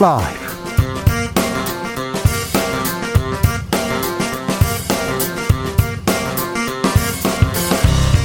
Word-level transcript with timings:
라이브. 0.00 0.44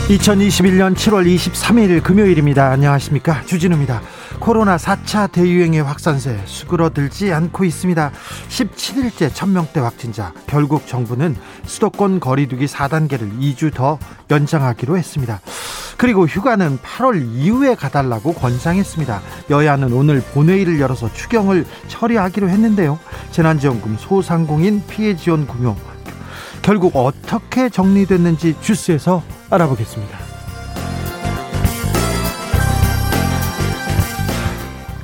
2021년 0.09 0.95
7월 0.95 1.27
23일 1.35 2.01
금요일입니다. 2.01 2.71
안녕하십니까. 2.71 3.43
주진우입니다. 3.45 4.01
코로나 4.39 4.77
4차 4.77 5.31
대유행의 5.31 5.83
확산세 5.83 6.39
수그러들지 6.45 7.31
않고 7.31 7.63
있습니다. 7.63 8.11
17일째 8.49 9.31
천명대 9.33 9.79
확진자. 9.79 10.33
결국 10.47 10.87
정부는 10.87 11.35
수도권 11.65 12.19
거리두기 12.19 12.65
4단계를 12.65 13.39
2주 13.39 13.71
더 13.71 13.99
연장하기로 14.31 14.97
했습니다. 14.97 15.41
그리고 15.99 16.25
휴가는 16.25 16.79
8월 16.79 17.21
이후에 17.35 17.75
가달라고 17.75 18.33
권장했습니다. 18.33 19.21
여야는 19.49 19.91
오늘 19.91 20.21
본회의를 20.21 20.79
열어서 20.79 21.11
추경을 21.11 21.65
처리하기로 21.89 22.47
했는데요. 22.47 22.97
재난지원금 23.31 23.97
소상공인 23.99 24.81
피해 24.87 25.17
지원 25.17 25.45
금융 25.45 25.75
결국 26.61 26.95
어떻게 26.95 27.67
정리됐는지 27.67 28.55
주스에서 28.61 29.21
알아보겠습니다. 29.49 30.28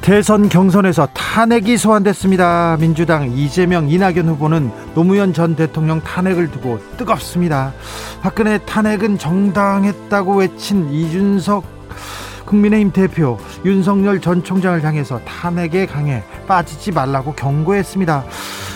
대선 0.05 0.49
경선에서 0.49 1.07
탄핵이 1.15 1.77
소환됐습니다. 1.77 2.77
민주당 2.79 3.27
이재명, 3.31 3.89
이낙연 3.89 4.29
후보는 4.29 4.71
노무현 4.93 5.33
전 5.33 5.55
대통령 5.55 5.99
탄핵을 5.99 6.51
두고 6.51 6.79
뜨겁습니다. 6.95 7.73
박근혜 8.21 8.59
탄핵은 8.59 9.17
정당했다고 9.17 10.35
외친 10.35 10.93
이준석 10.93 11.65
국민의힘 12.45 12.91
대표 12.91 13.39
윤석열 13.65 14.21
전 14.21 14.43
총장을 14.43 14.83
향해서 14.83 15.21
탄핵에 15.25 15.87
강해 15.87 16.23
빠지지 16.45 16.91
말라고 16.91 17.33
경고했습니다. 17.33 18.25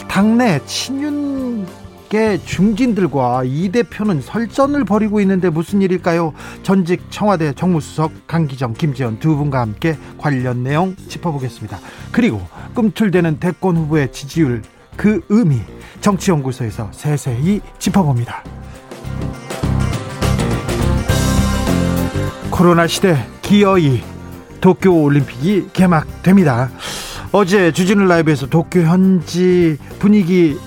당내 0.07 0.59
친윤 0.65 1.67
계 2.09 2.39
중진들과 2.43 3.43
이 3.45 3.69
대표는 3.69 4.21
설전을 4.21 4.83
벌이고 4.83 5.21
있는데 5.21 5.51
무슨 5.51 5.81
일일까요? 5.83 6.33
전직 6.63 7.03
청와대 7.11 7.53
정무수석 7.53 8.25
강기정, 8.25 8.73
김재현 8.73 9.19
두 9.19 9.35
분과 9.35 9.61
함께 9.61 9.95
관련 10.17 10.63
내용 10.63 10.95
짚어보겠습니다. 11.07 11.77
그리고 12.11 12.41
꿈틀대는 12.73 13.39
대권 13.39 13.77
후보의 13.77 14.11
지지율 14.11 14.63
그 14.97 15.21
의미 15.29 15.59
정치연구소에서 16.01 16.89
세세히 16.91 17.61
짚어봅니다. 17.77 18.43
코로나 22.49 22.87
시대 22.87 23.15
기어이 23.43 24.01
도쿄 24.59 24.91
올림픽이 24.91 25.69
개막됩니다. 25.71 26.69
어제 27.31 27.71
주진우 27.71 28.05
라이브에서 28.05 28.47
도쿄 28.47 28.81
현지 28.81 29.77
분위기 29.99 30.57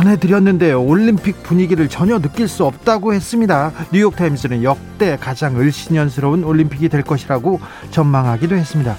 전해드렸는데요. 0.00 0.82
올림픽 0.82 1.42
분위기를 1.42 1.88
전혀 1.88 2.18
느낄 2.18 2.48
수 2.48 2.64
없다고 2.64 3.12
했습니다. 3.12 3.72
뉴욕타임스는 3.92 4.62
역대 4.62 5.16
가장 5.16 5.58
을신연스러운 5.58 6.44
올림픽이 6.44 6.88
될 6.88 7.02
것이라고 7.02 7.60
전망하기도 7.90 8.56
했습니다. 8.56 8.96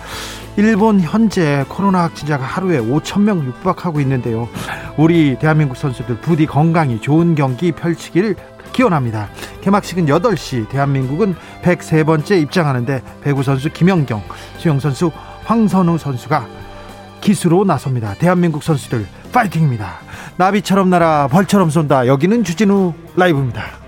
일본 0.58 1.00
현재 1.00 1.66
코로나 1.70 2.04
확진자가 2.04 2.44
하루에 2.44 2.80
5천 2.80 3.22
명 3.22 3.44
육박하고 3.44 4.00
있는데요. 4.02 4.48
우리 4.98 5.38
대한민국 5.40 5.76
선수들 5.76 6.18
부디 6.18 6.46
건강히 6.46 7.00
좋은 7.02 7.36
경기 7.36 7.72
펼치길 7.72 8.36
기원합니다. 8.74 9.30
개막식은 9.62 10.06
8시, 10.06 10.70
대한민국은 10.70 11.36
103번째 11.64 12.42
입장하는데 12.42 13.02
배구 13.22 13.44
선수 13.44 13.70
김연경, 13.70 14.22
수영 14.58 14.80
선수 14.80 15.12
황선우 15.46 15.98
선수가 15.98 16.48
기수로 17.22 17.64
나섭니다. 17.64 18.14
대한민국 18.16 18.64
선수들 18.64 19.06
파이팅입니다. 19.32 20.00
나비처럼 20.38 20.90
날아 20.90 21.28
벌처럼 21.28 21.70
쏜다. 21.70 22.08
여기는 22.08 22.44
주진우 22.44 22.94
라이브입니다. 23.16 23.82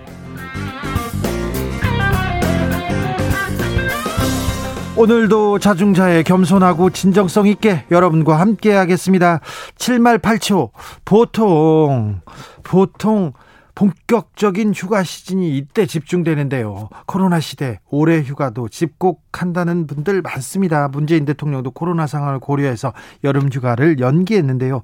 오늘도 4.96 5.58
자중자애 5.58 6.22
겸손하고 6.22 6.92
진정성 6.92 7.48
있게 7.48 7.84
여러분과 7.90 8.40
함께 8.40 8.72
하겠습니다. 8.74 9.40
7말 9.78 10.20
8초. 10.20 10.70
보통, 11.04 12.22
보통 12.62 13.34
본격적인 13.76 14.74
휴가 14.74 15.04
시즌이 15.04 15.58
이때 15.58 15.86
집중되는데요. 15.86 16.90
코로나 17.06 17.40
시대 17.40 17.80
올해 17.90 18.22
휴가도 18.22 18.70
집콕한다는 18.70 19.88
분들 19.88 20.22
많습니다. 20.22 20.88
문재인 20.88 21.26
대통령도 21.26 21.72
코로나 21.72 22.06
상황을 22.06 22.40
고려해서 22.40 22.94
여름 23.24 23.50
휴가를 23.52 24.00
연기했는데요. 24.00 24.84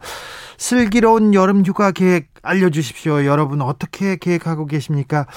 슬기로운 0.57 1.33
여름 1.33 1.63
휴가 1.65 1.91
계획 1.91 2.29
알려주십시오. 2.41 3.25
여러분 3.25 3.61
어떻게 3.61 4.15
계획하고 4.15 4.65
계십니까? 4.65 5.27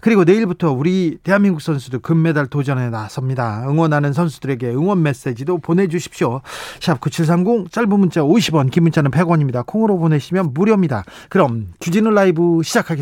그리고 0.00 0.24
내일부터 0.24 0.72
우리 0.72 1.18
대한민국 1.22 1.60
선수들 1.60 1.98
금메달 2.00 2.46
도전에 2.46 2.88
나섭니다. 2.88 3.64
응원하는 3.68 4.12
선수들에게 4.12 4.68
응원 4.70 5.02
메시지도 5.02 5.58
보내주십시오. 5.58 6.40
샵 6.80 7.00
9730 7.00 7.72
짧은 7.72 7.88
문자 7.88 8.22
50원 8.22 8.70
긴 8.70 8.84
문자는 8.84 9.10
100원입니다. 9.10 9.66
콩으로 9.66 9.98
보내시면 9.98 10.52
무료입니다. 10.54 11.04
그럼 11.28 11.72
주진우 11.80 12.10
라이브 12.10 12.60
시작하겠습니다. 12.62 13.01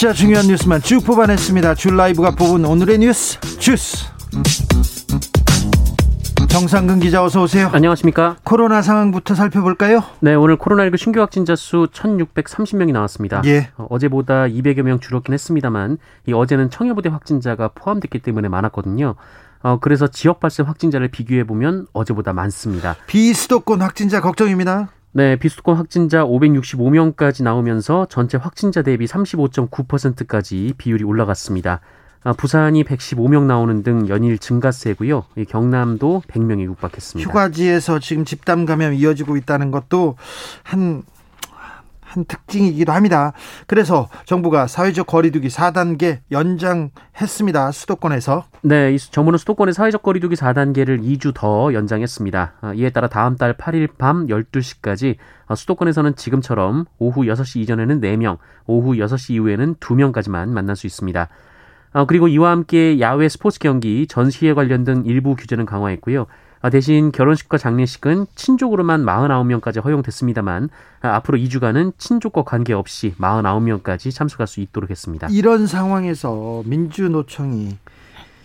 진짜 0.00 0.14
중요한 0.14 0.46
뉴스만 0.46 0.80
쭉 0.80 1.04
뽑아냈습니다. 1.04 1.74
줄 1.74 1.94
라이브가 1.94 2.30
뽑은 2.30 2.64
오늘의 2.64 3.00
뉴스 3.00 3.38
주스. 3.58 4.06
정상근 6.48 7.00
기자 7.00 7.22
어서 7.22 7.42
오세요. 7.42 7.68
안녕하십니까? 7.70 8.38
코로나 8.42 8.80
상황부터 8.80 9.34
살펴볼까요? 9.34 10.02
네, 10.20 10.32
오늘 10.32 10.56
코로나19 10.56 10.96
신규 10.96 11.20
확진자 11.20 11.54
수 11.54 11.86
1,630명이 11.92 12.92
나왔습니다. 12.92 13.42
예. 13.44 13.68
어, 13.76 13.88
어제보다 13.90 14.44
200여 14.44 14.80
명 14.84 15.00
줄었긴 15.00 15.34
했습니다만 15.34 15.98
이 16.26 16.32
어제는 16.32 16.70
청해부대 16.70 17.10
확진자가 17.10 17.68
포함됐기 17.74 18.20
때문에 18.20 18.48
많았거든요. 18.48 19.16
어, 19.62 19.78
그래서 19.82 20.06
지역 20.06 20.40
발생 20.40 20.66
확진자를 20.66 21.08
비교해 21.08 21.44
보면 21.44 21.86
어제보다 21.92 22.32
많습니다. 22.32 22.96
비수도권 23.06 23.82
확진자 23.82 24.22
걱정입니다. 24.22 24.88
네, 25.12 25.36
비수도권 25.36 25.76
확진자 25.76 26.24
565명까지 26.24 27.42
나오면서 27.42 28.06
전체 28.08 28.38
확진자 28.38 28.82
대비 28.82 29.06
35.9%까지 29.06 30.74
비율이 30.78 31.04
올라갔습니다. 31.04 31.80
아, 32.22 32.32
부산이 32.32 32.84
115명 32.84 33.44
나오는 33.44 33.82
등 33.82 34.08
연일 34.08 34.38
증가세고요. 34.38 35.24
경남도 35.48 36.22
100명이 36.28 36.62
육박했습니다. 36.64 37.28
휴가지에서 37.28 37.98
지금 37.98 38.24
집단 38.24 38.66
감염 38.66 38.92
이어지고 38.92 39.36
있다는 39.38 39.70
것도 39.70 40.16
한, 40.62 41.02
한 42.10 42.24
특징이기도 42.24 42.92
합니다. 42.92 43.32
그래서 43.68 44.08
정부가 44.24 44.66
사회적 44.66 45.06
거리두기 45.06 45.48
4단계 45.48 46.18
연장했습니다. 46.32 47.70
수도권에서. 47.70 48.44
네, 48.62 48.96
정부는 48.96 49.38
수도권의 49.38 49.74
사회적 49.74 50.02
거리두기 50.02 50.34
4단계를 50.34 51.02
2주 51.02 51.32
더 51.34 51.72
연장했습니다. 51.72 52.52
아, 52.60 52.72
이에 52.74 52.90
따라 52.90 53.08
다음 53.08 53.36
달 53.36 53.56
8일 53.56 53.96
밤 53.96 54.26
12시까지 54.26 55.16
아, 55.46 55.54
수도권에서는 55.54 56.16
지금처럼 56.16 56.86
오후 56.98 57.22
6시 57.22 57.60
이전에는 57.60 58.00
4명, 58.00 58.38
오후 58.66 58.94
6시 58.94 59.34
이후에는 59.34 59.76
2명까지만 59.76 60.48
만날 60.48 60.74
수 60.74 60.86
있습니다. 60.88 61.28
어, 61.92 62.06
그리고 62.06 62.28
이와 62.28 62.50
함께 62.50 63.00
야외 63.00 63.28
스포츠 63.28 63.58
경기, 63.58 64.06
전시회 64.06 64.52
관련 64.54 64.84
등 64.84 65.02
일부 65.06 65.36
규제는 65.36 65.66
강화했고요. 65.66 66.26
아, 66.62 66.68
대신 66.68 67.10
결혼식과 67.10 67.56
장례식은 67.56 68.26
친족으로만 68.34 69.04
49명까지 69.04 69.82
허용됐습니다만 69.82 70.68
아, 71.00 71.08
앞으로 71.16 71.38
2주간은 71.38 71.92
친족과 71.96 72.42
관계없이 72.42 73.14
49명까지 73.18 74.14
참석할 74.14 74.46
수 74.46 74.60
있도록 74.60 74.90
했습니다. 74.90 75.28
이런 75.30 75.66
상황에서 75.66 76.62
민주노총이 76.66 77.78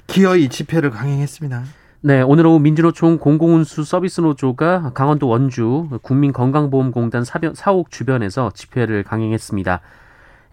기어이 0.08 0.50
집회를 0.50 0.92
강행했습니다. 0.92 1.64
네, 2.02 2.22
오늘 2.22 2.46
오후 2.46 2.60
민주노총 2.60 3.18
공공운수 3.18 3.84
서비스노조가 3.84 4.92
강원도 4.94 5.28
원주 5.28 5.90
국민건강보험공단 6.04 7.24
사옥 7.56 7.90
주변에서 7.90 8.52
집회를 8.54 9.04
강행했습니다. 9.04 9.82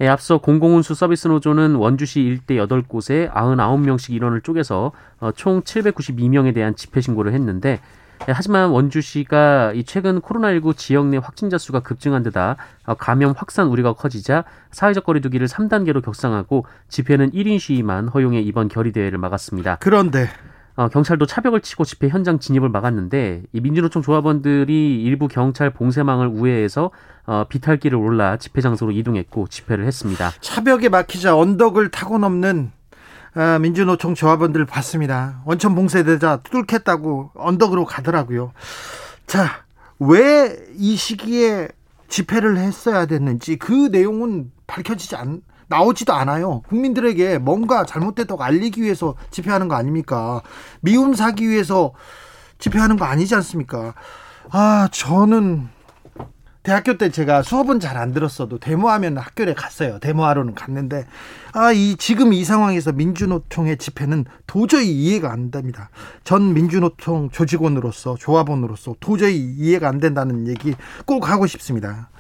예, 0.02 0.08
앞서 0.08 0.38
공공운수 0.38 0.94
서비스 0.96 1.28
노조는 1.28 1.76
원주시 1.76 2.22
일대 2.22 2.56
8곳에 2.56 3.31
99명씩 3.31 4.12
인원을 4.14 4.40
쪼개서 4.40 4.90
어, 5.20 5.31
총 5.31 5.62
792명에 5.62 6.52
대한 6.52 6.75
집회 6.75 7.00
신고를 7.00 7.32
했는데 7.32 7.78
예, 8.28 8.32
하지만 8.32 8.70
원주시가 8.70 9.75
이 9.75 9.84
최근 9.84 10.20
코로나19 10.20 10.76
지역 10.76 11.06
내 11.06 11.19
확진자 11.19 11.56
수가 11.56 11.81
급증한 11.81 12.25
데다 12.25 12.56
어, 12.84 12.94
감염 12.94 13.32
확산 13.37 13.69
우려가 13.69 13.93
커지자 13.93 14.43
사회적 14.72 15.04
거리두기를 15.04 15.46
3단계로 15.46 16.02
격상하고 16.05 16.66
집회는 16.88 17.31
1인 17.31 17.60
시위만 17.60 18.08
허용해 18.08 18.40
이번 18.40 18.66
결의대회를 18.66 19.19
막았습니다. 19.19 19.76
그런데 19.78 20.28
어, 20.74 20.88
경찰도 20.88 21.26
차벽을 21.26 21.60
치고 21.60 21.84
집회 21.84 22.08
현장 22.08 22.38
진입을 22.38 22.69
막았는데 22.70 23.42
이 23.52 23.60
민주노총 23.60 24.02
조합원들이 24.02 25.02
일부 25.02 25.28
경찰 25.28 25.70
봉쇄망을 25.70 26.26
우회해서 26.28 26.90
어, 27.26 27.44
비탈길을 27.48 27.96
올라 27.96 28.36
집회 28.38 28.60
장소로 28.60 28.92
이동했고 28.92 29.48
집회를 29.48 29.86
했습니다. 29.86 30.30
차벽에 30.40 30.88
막히자 30.88 31.36
언덕을 31.36 31.90
타고 31.90 32.19
넘는 32.19 32.72
아, 33.34 33.58
민주노총 33.58 34.14
조합원들 34.14 34.66
봤습니다. 34.66 35.40
원천 35.46 35.74
봉쇄되자 35.74 36.40
뚫겠다고 36.42 37.30
언덕으로 37.34 37.84
가더라고요. 37.86 38.52
자, 39.26 39.64
왜 39.98 40.66
이 40.76 40.96
시기에 40.96 41.69
집회를 42.08 42.58
했어야 42.58 43.06
됐는지 43.06 43.56
그 43.56 43.88
내용은 43.90 44.50
밝혀지지 44.66 45.16
않, 45.16 45.42
나오지도 45.72 46.12
않아요. 46.12 46.60
국민들에게 46.69 47.38
뭔가 47.38 47.84
잘못됐다고 47.84 48.42
알리기 48.44 48.82
위해서 48.82 49.14
집회하는 49.30 49.69
거 49.69 49.74
아닙니까? 49.74 50.42
미움 50.80 51.14
사기 51.14 51.48
위해서 51.48 51.92
집회하는 52.58 52.96
거 52.98 53.06
아니지 53.06 53.34
않습니까? 53.36 53.94
아, 54.50 54.88
저는 54.92 55.69
대학교 56.62 56.96
때 56.96 57.10
제가 57.10 57.42
수업은 57.42 57.80
잘 57.80 57.96
안 57.96 58.12
들었어도 58.12 58.58
데모하면 58.58 59.16
학교에 59.19 59.54
갔어요. 59.54 59.98
데모하러는 59.98 60.54
갔는데 60.54 61.06
아, 61.54 61.72
이 61.72 61.96
지금 61.96 62.32
이 62.32 62.44
상황에서 62.44 62.92
민주노총의 62.92 63.78
집회는 63.78 64.26
도저히 64.46 64.92
이해가 64.92 65.32
안 65.32 65.50
됩니다. 65.50 65.90
전 66.22 66.52
민주노총 66.54 67.30
조직원으로서 67.30 68.16
조합원으로서 68.19 68.94
도저히 69.00 69.36
이해가 69.38 69.88
안 69.88 69.98
된다는 69.98 70.46
얘기 70.48 70.74
꼭 71.06 71.28
하고 71.30 71.46
싶습니다. 71.46 72.10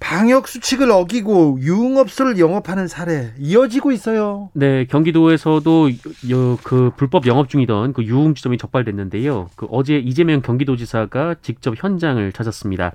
방역 0.00 0.46
수칙을 0.46 0.90
어기고 0.90 1.58
유흥업소를 1.60 2.38
영업하는 2.38 2.86
사례 2.86 3.32
이어지고 3.38 3.90
있어요. 3.92 4.48
네, 4.52 4.84
경기도에서도 4.84 5.90
여, 6.30 6.58
그 6.62 6.92
불법 6.96 7.26
영업 7.26 7.48
중이던 7.48 7.92
그 7.94 8.04
유흥지점이 8.04 8.58
적발됐는데요. 8.58 9.50
그 9.56 9.66
어제 9.70 9.98
이재명 9.98 10.40
경기도지사가 10.40 11.36
직접 11.42 11.74
현장을 11.76 12.32
찾았습니다. 12.32 12.92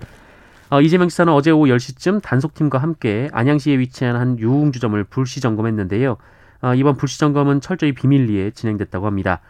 어, 0.70 0.82
이재명 0.82 1.10
지사는 1.10 1.32
어제 1.32 1.52
오후 1.52 1.68
10시쯤 1.68 2.22
단속팀과 2.22 2.78
함께 2.78 3.30
안양시에 3.34 3.78
위치한 3.78 4.16
한 4.16 4.40
유흥주점을 4.40 5.04
불시 5.04 5.42
점검했는데요. 5.42 6.18
어, 6.62 6.74
이번 6.74 6.96
불시 6.96 7.20
점검은 7.20 7.60
철저히 7.60 7.92
비밀리에 7.92 8.52
진행됐다고 8.52 9.06
합니다. 9.06 9.42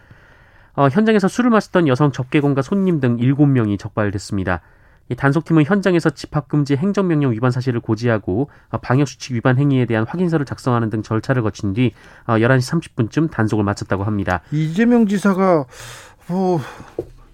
어, 0.75 0.87
현장에서 0.89 1.27
술을 1.27 1.51
마셨던 1.51 1.87
여성 1.87 2.11
접객원과 2.11 2.63
손님 2.63 2.99
등 2.99 3.17
7명이 3.17 3.77
적발됐습니다. 3.77 4.61
이 5.09 5.15
단속팀은 5.15 5.65
현장에서 5.65 6.09
집합금지 6.11 6.75
행정명령 6.75 7.31
위반 7.33 7.51
사실을 7.51 7.79
고지하고 7.79 8.49
어, 8.69 8.77
방역수칙 8.77 9.35
위반 9.35 9.57
행위에 9.57 9.85
대한 9.85 10.05
확인서를 10.07 10.45
작성하는 10.45 10.89
등 10.89 11.03
절차를 11.03 11.41
거친 11.43 11.73
뒤 11.73 11.91
11시 12.27 12.75
어, 12.75 12.79
30분쯤 12.79 13.31
단속을 13.31 13.63
마쳤다고 13.63 14.03
합니다. 14.03 14.41
이재명 14.51 15.07
지사가 15.07 15.65
어, 16.29 16.61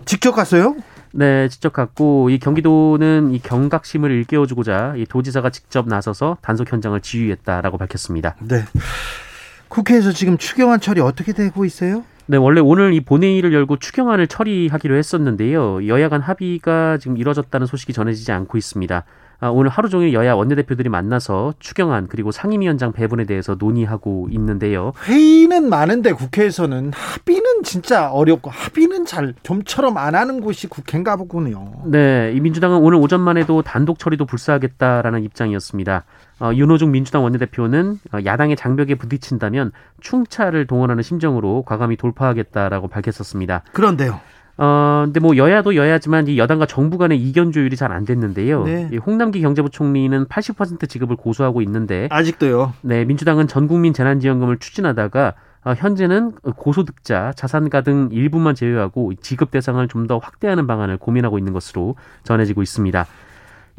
직접 0.05 0.31
갔어요? 0.31 0.75
네, 1.11 1.47
직접 1.49 1.73
갔고 1.73 2.29
이 2.29 2.39
경기도는 2.39 3.31
이 3.31 3.39
경각심을 3.39 4.11
일깨워주고자 4.11 4.95
이 4.97 5.05
도지사가 5.05 5.49
직접 5.49 5.87
나서서 5.87 6.37
단속 6.41 6.71
현장을 6.71 6.99
지휘했다라고 6.99 7.77
밝혔습니다. 7.77 8.35
네. 8.41 8.63
국회에서 9.69 10.11
지금 10.11 10.37
추경안 10.37 10.79
처리 10.79 11.01
어떻게 11.01 11.33
되고 11.33 11.65
있어요? 11.65 12.03
네, 12.31 12.37
원래 12.37 12.61
오늘 12.61 12.93
이 12.93 12.99
본회의를 12.99 13.53
열고 13.53 13.77
추경안을 13.77 14.27
처리하기로 14.27 14.95
했었는데요. 14.95 15.87
여야 15.87 16.09
간 16.09 16.21
합의가 16.21 16.99
지금 16.99 17.17
이뤄졌다는 17.17 17.65
소식이 17.65 17.91
전해지지 17.91 18.31
않고 18.31 18.55
있습니다. 18.55 19.03
아, 19.41 19.47
오늘 19.49 19.69
하루 19.69 19.87
종일 19.87 20.13
여야 20.13 20.33
원내대표들이 20.33 20.89
만나서 20.89 21.53
추경안 21.59 22.07
그리고 22.07 22.31
상임위원장 22.31 22.91
배분에 22.91 23.25
대해서 23.25 23.55
논의하고 23.57 24.27
있는데요. 24.31 24.91
회의는 25.05 25.69
많은데 25.69 26.11
국회에서는 26.11 26.91
합의는 26.93 27.63
진짜 27.63 28.11
어렵고 28.11 28.49
합의는 28.49 29.05
잘 29.05 29.33
좀처럼 29.43 29.97
안 29.97 30.15
하는 30.15 30.41
곳이 30.41 30.67
국회인가 30.67 31.15
보군요. 31.15 31.71
네, 31.85 32.33
이 32.35 32.39
민주당은 32.41 32.79
오늘 32.79 32.97
오전만 32.97 33.37
해도 33.37 33.61
단독 33.61 33.97
처리도 33.97 34.25
불사하겠다라는 34.25 35.23
입장이었습니다. 35.23 36.03
어, 36.41 36.51
윤호중 36.53 36.91
민주당 36.91 37.23
원내대표는 37.23 37.99
어, 38.13 38.17
야당의 38.25 38.55
장벽에 38.55 38.95
부딪힌다면 38.95 39.71
충차를 40.01 40.67
동원하는 40.67 41.03
심정으로 41.03 41.63
과감히 41.65 41.95
돌파하겠다라고 41.95 42.87
밝혔었습니다. 42.87 43.63
그런데요. 43.73 44.19
어, 44.61 45.03
근데 45.05 45.19
뭐 45.21 45.37
여야도 45.37 45.75
여야지만 45.75 46.27
이 46.27 46.37
여당과 46.37 46.65
정부 46.65 46.97
간의 46.97 47.17
이견 47.17 47.51
조율이 47.53 47.75
잘 47.75 47.89
안 47.91 48.05
됐는데요. 48.05 48.63
네. 48.65 48.89
이 48.91 48.97
홍남기 48.97 49.41
경제부총리는 49.41 50.25
80% 50.25 50.87
지급을 50.89 51.15
고수하고 51.15 51.61
있는데 51.63 52.07
아직도요. 52.11 52.73
네, 52.81 53.05
민주당은 53.05 53.47
전 53.47 53.67
국민 53.67 53.93
재난지원금을 53.93 54.57
추진하다가 54.57 55.33
어, 55.65 55.73
현재는 55.75 56.31
고소득자, 56.55 57.33
자산가 57.35 57.81
등 57.81 58.09
일부만 58.11 58.53
제외하고 58.55 59.13
지급 59.21 59.51
대상을 59.51 59.85
좀 59.87 60.07
더 60.07 60.17
확대하는 60.17 60.65
방안을 60.67 60.97
고민하고 60.97 61.37
있는 61.37 61.51
것으로 61.53 61.95
전해지고 62.23 62.61
있습니다. 62.61 63.05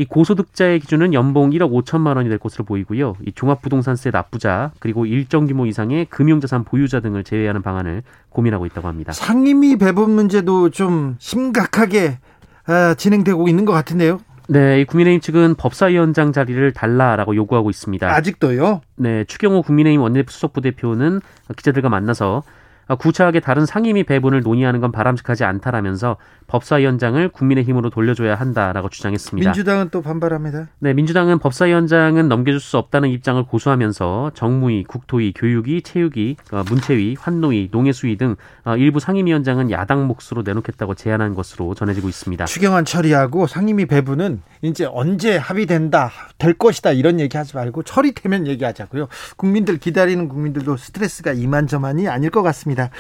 이 0.01 0.07
고소득자의 0.07 0.81
기준은 0.81 1.13
연봉 1.13 1.51
1억 1.51 1.71
5천만 1.71 2.17
원이 2.17 2.31
될 2.31 2.39
것으로 2.39 2.65
보이고요. 2.65 3.17
이 3.27 3.33
종합부동산세 3.33 4.09
납부자 4.11 4.71
그리고 4.79 5.05
일정 5.05 5.47
규모 5.47 5.67
이상의 5.67 6.07
금융자산 6.07 6.65
보유자 6.65 7.01
등을 7.01 7.23
제외하는 7.23 7.61
방안을 7.61 8.03
고민하고 8.31 8.65
있다고 8.65 8.89
합니다. 8.89 9.13
상임위 9.13 9.77
배분 9.77 10.13
문제도 10.13 10.71
좀 10.71 11.17
심각하게 11.19 12.19
아, 12.65 12.95
진행되고 12.95 13.47
있는 13.47 13.67
것 13.67 13.75
같은데요. 13.75 14.21
네, 14.49 14.87
국민의힘 14.87 15.21
측은 15.21 15.57
법사위원장 15.57 16.33
자리를 16.33 16.73
달라라고 16.73 17.37
요구하고 17.37 17.69
있습니다. 17.69 18.11
아직도요? 18.11 18.81
네, 18.97 19.25
추경호 19.25 19.61
국민의힘 19.61 20.01
원내대표 20.01 20.31
수석부 20.31 20.63
대표는 20.63 21.21
기자들과 21.55 21.91
만나서 21.91 22.43
아, 22.47 22.60
구차하게 22.97 23.41
다른 23.41 23.67
상임위 23.67 24.05
배분을 24.05 24.43
논의하는 24.43 24.81
건 24.81 24.93
바람직하지 24.93 25.45
않다라면서 25.45 26.17
법사위원장을 26.47 27.29
국민의힘으로 27.29 27.91
돌려줘야 27.91 28.35
한다라고 28.35 28.89
주장했습니다. 28.89 29.51
민주당은 29.51 29.91
또 29.91 30.03
반발합니다. 30.03 30.69
네, 30.81 30.95
민주당은 30.95 31.39
법사위원장은 31.39 32.29
넘겨줄 32.29 32.61
수 32.61 32.79
없다는 32.79 33.09
입장을 33.11 33.41
고수하면서 33.45 34.33
정무위, 34.35 34.85
국토위, 34.85 35.33
교육위, 35.33 35.83
체육위, 35.83 36.37
어, 36.53 36.65
문체위, 36.69 37.17
환노위, 37.19 37.69
농해수위 37.71 38.17
등 38.17 38.37
어, 38.65 38.77
일부 38.77 38.99
상임위원장은 38.99 39.71
야당 39.71 40.09
몫으로 40.09 40.43
내놓겠다고 40.45 40.95
제안한 40.95 41.35
것으로 41.35 41.75
전해지고 41.75 42.09
있습니다. 42.09 42.47
추경안 42.47 42.85
처리하고 42.85 43.47
상임위 43.47 43.87
배분은 43.87 44.43
이제 44.63 44.89
언제 44.91 45.37
합의된다, 45.37 46.11
될 46.39 46.55
것이다 46.55 46.93
이런 46.93 47.21
얘기하지 47.21 47.57
말고 47.57 47.83
처리되면 47.85 48.47
얘기하자고요. 48.49 49.09
국민들 49.37 49.79
기다리는 49.79 50.29
국민들도 50.29 50.77
스트레스가 50.77 51.33
이만저만이 51.33 52.09
아닐 52.09 52.31
것 52.31 52.43
같습니다. 52.43 52.80
있습니다. 52.81 52.91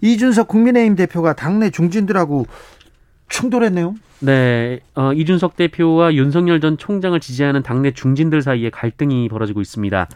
이준석 0.00 0.48
국민의힘 0.48 0.96
대표가 0.96 1.34
당내 1.34 1.70
중진들하고 1.70 2.46
충돌했네요. 3.28 3.94
네, 4.20 4.80
어, 4.94 5.12
이준석 5.12 5.56
대표와 5.56 6.14
윤석열 6.14 6.60
전 6.60 6.78
총장을 6.78 7.18
지지하는 7.18 7.62
당내 7.62 7.92
중진들 7.92 8.42
사이에 8.42 8.70
갈등이 8.70 9.28
벌어지고 9.28 9.60
있습니다. 9.60 10.08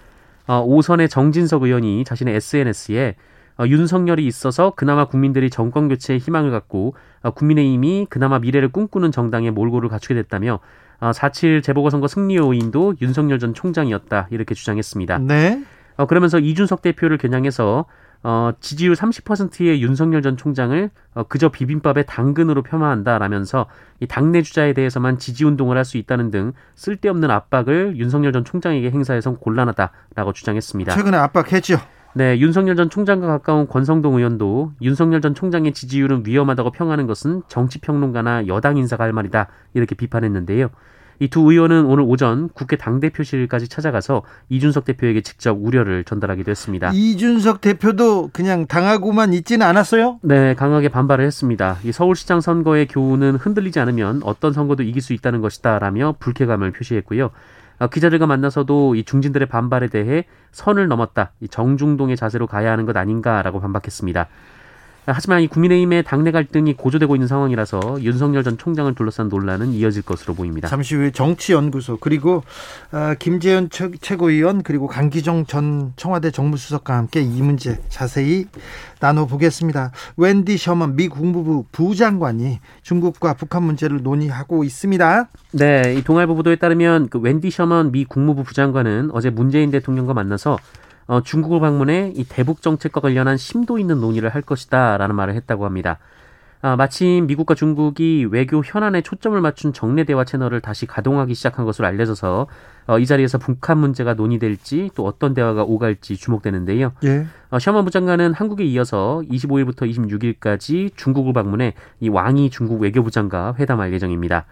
어, 0.47 0.61
오선의 0.61 1.09
정진석 1.09 1.63
의원이 1.63 2.05
자신의 2.05 2.37
SNS에 2.37 3.17
어, 3.59 3.67
윤석열이 3.67 4.25
있어서 4.27 4.73
그나마 4.77 5.07
국민들이 5.07 5.51
정권 5.51 5.89
교체에 5.89 6.19
희망을 6.19 6.51
갖고 6.51 6.95
어, 7.23 7.31
국민의힘이 7.33 8.07
그나마 8.09 8.39
미래를 8.39 8.69
꿈꾸는 8.69 9.11
정당의 9.11 9.51
몰골을 9.51 9.89
갖추게 9.89 10.15
됐다며 10.15 10.61
어, 11.01 11.11
4.7 11.11 11.63
재보궐선거 11.63 12.09
승리 12.09 12.37
요인도 12.37 12.95
윤석열 13.01 13.39
전 13.39 13.55
총장이었다 13.55 14.29
이렇게 14.31 14.55
주장했습니다. 14.55 15.19
네. 15.19 15.63
어, 15.97 16.07
그러면서 16.07 16.39
이준석 16.39 16.83
대표를 16.83 17.19
겨냥해서 17.19 17.87
어, 18.23 18.51
지지율 18.61 18.95
30%의 18.95 19.81
윤석열 19.81 20.23
전 20.23 20.37
총장을 20.37 20.91
어, 21.15 21.23
그저 21.25 21.51
비빔밥에 21.51 22.03
당근으로 22.03 22.63
폄하한다라면서 22.63 23.67
이 24.01 24.07
당내 24.07 24.43
주자에 24.43 24.73
대해서만 24.73 25.19
지지 25.19 25.45
운동을 25.45 25.77
할 25.77 25.85
수 25.85 25.97
있다는 25.97 26.31
등 26.31 26.53
쓸데없는 26.75 27.31
압박을 27.31 27.97
윤석열 27.97 28.33
전 28.33 28.45
총장에게 28.45 28.91
행사해서 28.91 29.37
곤란하다라고 29.37 30.33
주장했습니다. 30.35 30.95
최근에 30.95 31.17
압박했죠. 31.17 31.79
네, 32.15 32.39
윤석열 32.41 32.75
전 32.75 32.91
총장과 32.91 33.27
가까운 33.27 33.69
권성동 33.69 34.17
의원도 34.17 34.73
윤석열 34.83 35.21
전 35.21 35.35
총장의 35.35 35.73
지지율은 35.73 36.25
위험하다고 36.27 36.73
평하는 36.73 37.07
것은 37.07 37.43
정치 37.49 37.81
평론가나 37.81 38.49
여당 38.49 38.77
인사가 38.77 39.05
할 39.05 39.13
말이다 39.13 39.47
이렇게 39.75 39.95
비판했는데요. 39.95 40.69
이 41.21 41.29
두 41.29 41.51
의원은 41.51 41.85
오늘 41.87 42.05
오전 42.07 42.49
국회 42.49 42.77
당대표실까지 42.77 43.69
찾아가서 43.69 44.23
이준석 44.49 44.85
대표에게 44.85 45.21
직접 45.21 45.57
우려를 45.61 46.05
전달하기도 46.05 46.51
했습니다. 46.51 46.91
이준석 46.93 47.61
대표도 47.61 48.31
그냥 48.33 48.67
당하고만 48.67 49.33
있지는 49.33 49.67
않았어요? 49.67 50.19
네, 50.23 50.55
강하게 50.55 50.89
반발을 50.89 51.25
했습니다. 51.25 51.79
이 51.85 51.93
서울시장 51.93 52.41
선거의 52.41 52.87
교훈은 52.87 53.37
흔들리지 53.37 53.81
않으면 53.81 54.21
어떤 54.25 54.53
선거도 54.53 54.83
이길 54.83 55.03
수 55.03 55.13
있다는 55.13 55.41
것이다라며 55.41 56.17
불쾌감을 56.19 56.73
표시했고요. 56.73 57.31
어, 57.81 57.87
기자들과 57.87 58.27
만나서도 58.27 58.97
이 58.97 59.05
중진들의 59.05 59.49
반발에 59.49 59.89
대해 59.89 60.25
선을 60.51 60.89
넘었다. 60.89 61.33
이 61.41 61.49
정중동의 61.49 62.17
자세로 62.17 62.47
가야 62.47 62.73
하는 62.73 62.87
것 62.87 62.97
아닌가라고 62.97 63.61
반박했습니다. 63.61 64.27
하지만 65.15 65.41
이 65.41 65.47
국민의힘의 65.49 66.03
당내 66.03 66.31
갈등이 66.31 66.75
고조되고 66.75 67.15
있는 67.17 67.27
상황이라서 67.29 68.03
윤석열 68.03 68.45
전 68.45 68.59
총장을 68.59 68.95
둘러싼 68.95 69.29
논란은 69.29 69.73
이어질 69.73 70.03
것으로 70.03 70.35
보입니다. 70.35 70.69
잠시 70.69 70.95
후에 70.95 71.11
정치연구소 71.11 71.99
그리고 71.99 72.43
아, 72.91 73.15
김재현 73.19 73.69
최고위원 73.71 74.63
그리고 74.63 74.87
강기정 74.87 75.47
전 75.47 75.93
청와대 75.97 76.31
정무수석과 76.31 76.97
함께 76.97 77.21
이 77.21 77.43
문제 77.43 77.81
자세히 77.89 78.47
나눠보겠습니다. 79.01 79.93
웬디 80.17 80.57
셔먼 80.57 80.97
미 80.97 81.09
국무부 81.09 81.65
부장관이 81.73 82.61
중국과 82.83 83.35
북한 83.35 83.63
문제를 83.63 84.03
논의하고 84.03 84.65
있습니다. 84.65 85.29
네, 85.53 85.95
이 85.97 86.03
동아일보 86.03 86.35
보도에 86.35 86.57
따르면 86.57 87.09
그 87.09 87.19
웬디 87.19 87.51
셔먼 87.51 87.93
미 87.93 88.05
국무부 88.05 88.45
부장관은 88.45 89.11
어제 89.13 89.31
문재인 89.31 89.71
대통령과 89.71 90.15
만나서 90.15 90.59
어, 91.09 91.23
중국을 91.23 91.59
방문해 91.59 92.13
이 92.15 92.25
대북 92.25 92.63
정책과 92.63 93.01
관련한 93.01 93.39
심도 93.39 93.79
있는 93.79 93.99
논의를 94.01 94.29
할 94.29 94.43
것이다라는 94.43 95.17
말을 95.17 95.35
했다고 95.35 95.65
합니다. 95.65 95.99
아, 96.61 96.77
마침 96.77 97.27
미국과 97.27 97.55
중국이 97.55 98.27
외교 98.31 98.63
현안에 98.65 99.01
초점을 99.01 99.41
맞춘 99.41 99.73
정례 99.73 100.05
대화 100.05 100.25
채널을 100.25 100.61
다시 100.61 100.87
가동하기 100.87 101.33
시작한 101.35 101.65
것으로 101.65 101.87
알려져서 101.87 102.47
어, 102.89 102.99
이 102.99 103.07
자리에서 103.07 103.39
북한 103.39 103.79
문제가 103.79 104.15
논의될지 104.15 104.91
또 104.95 105.07
어떤 105.07 105.35
대화가 105.35 105.63
오갈지 105.63 106.17
주목되는데요. 106.17 106.93
예. 107.05 107.27
어, 107.51 107.59
셔먼 107.59 107.85
부장관은 107.85 108.35
한국에 108.35 108.65
이어서 108.65 109.23
25일부터 109.31 109.91
26일까지 109.91 110.91
중국을 110.95 111.33
방문해 111.33 111.75
이 112.01 112.09
왕이 112.09 112.51
중국 112.51 112.83
외교부 112.83 113.11
장과 113.11 113.55
회담할 113.59 113.95
예정입니다. 113.95 114.45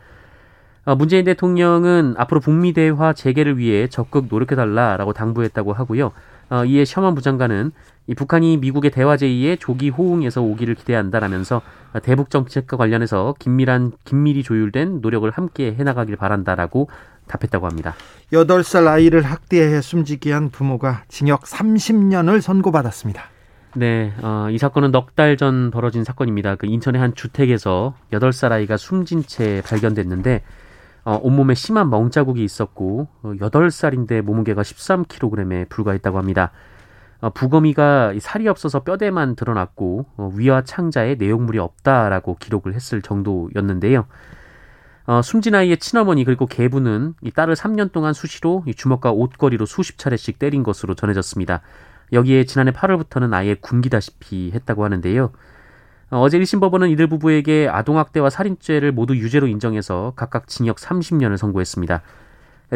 어, 0.86 0.94
문재인 0.94 1.24
대통령은 1.24 2.14
앞으로 2.16 2.38
북미 2.38 2.72
대화 2.72 3.12
재개를 3.12 3.58
위해 3.58 3.88
적극 3.88 4.28
노력해달라라고 4.30 5.12
당부했다고 5.12 5.72
하고요. 5.72 6.12
어, 6.50 6.64
이에 6.64 6.84
셔먼 6.84 7.14
부장관은 7.14 7.72
이 8.06 8.14
북한이 8.14 8.58
미국의 8.58 8.92
대화 8.92 9.16
제의에 9.16 9.56
조기 9.56 9.88
호응해서 9.88 10.40
오기를 10.42 10.76
기대한다라면서 10.76 11.60
대북 12.02 12.30
정책과 12.30 12.76
관련해서 12.76 13.34
긴밀한 13.38 13.92
긴밀히 14.04 14.42
조율된 14.44 15.00
노력을 15.00 15.28
함께 15.30 15.74
해나가길 15.74 16.16
바란다라고 16.16 16.88
답했다고 17.26 17.66
합니다. 17.66 17.94
8살 18.32 18.86
아이를 18.86 19.22
학대해 19.22 19.80
숨지게 19.80 20.32
한 20.32 20.50
부모가 20.50 21.02
징역 21.08 21.42
30년을 21.42 22.40
선고받았습니다. 22.40 23.24
네, 23.74 24.12
어, 24.22 24.46
이 24.50 24.58
사건은 24.58 24.90
넉 24.92 25.16
달 25.16 25.36
전 25.36 25.70
벌어진 25.72 26.04
사건입니다. 26.04 26.54
그 26.54 26.66
인천의 26.66 27.00
한 27.00 27.14
주택에서 27.14 27.94
8살 28.12 28.52
아이가 28.52 28.76
숨진 28.76 29.22
채 29.26 29.62
발견됐는데 29.66 30.42
어, 31.06 31.20
온몸에 31.22 31.54
심한 31.54 31.88
멍자국이 31.88 32.42
있었고 32.42 33.06
어, 33.22 33.32
8살인데 33.38 34.22
몸무게가 34.22 34.62
13kg에 34.62 35.68
불과했다고 35.68 36.18
합니다. 36.18 36.50
어, 37.20 37.30
부검이가 37.30 38.14
살이 38.18 38.48
없어서 38.48 38.80
뼈대만 38.82 39.36
드러났고 39.36 40.06
어, 40.16 40.32
위와 40.34 40.62
창자에 40.62 41.14
내용물이 41.14 41.60
없다라고 41.60 42.38
기록을 42.40 42.74
했을 42.74 43.02
정도였는데요. 43.02 44.06
어, 45.06 45.22
숨진 45.22 45.54
아이의 45.54 45.78
친어머니 45.78 46.24
그리고 46.24 46.46
계부는 46.46 47.14
이 47.22 47.30
딸을 47.30 47.54
3년 47.54 47.92
동안 47.92 48.12
수시로 48.12 48.64
이 48.66 48.74
주먹과 48.74 49.12
옷걸이로 49.12 49.64
수십 49.64 49.98
차례씩 49.98 50.40
때린 50.40 50.64
것으로 50.64 50.94
전해졌습니다. 50.94 51.60
여기에 52.12 52.46
지난해 52.46 52.72
8월부터는 52.72 53.32
아예 53.32 53.54
굶기다시피 53.54 54.50
했다고 54.52 54.82
하는데요. 54.82 55.30
어, 56.10 56.20
어제 56.20 56.38
1심 56.38 56.60
법원은 56.60 56.88
이들 56.90 57.08
부부에게 57.08 57.68
아동학대와 57.70 58.30
살인죄를 58.30 58.92
모두 58.92 59.16
유죄로 59.16 59.48
인정해서 59.48 60.12
각각 60.14 60.46
징역 60.46 60.76
30년을 60.76 61.36
선고했습니다. 61.36 62.02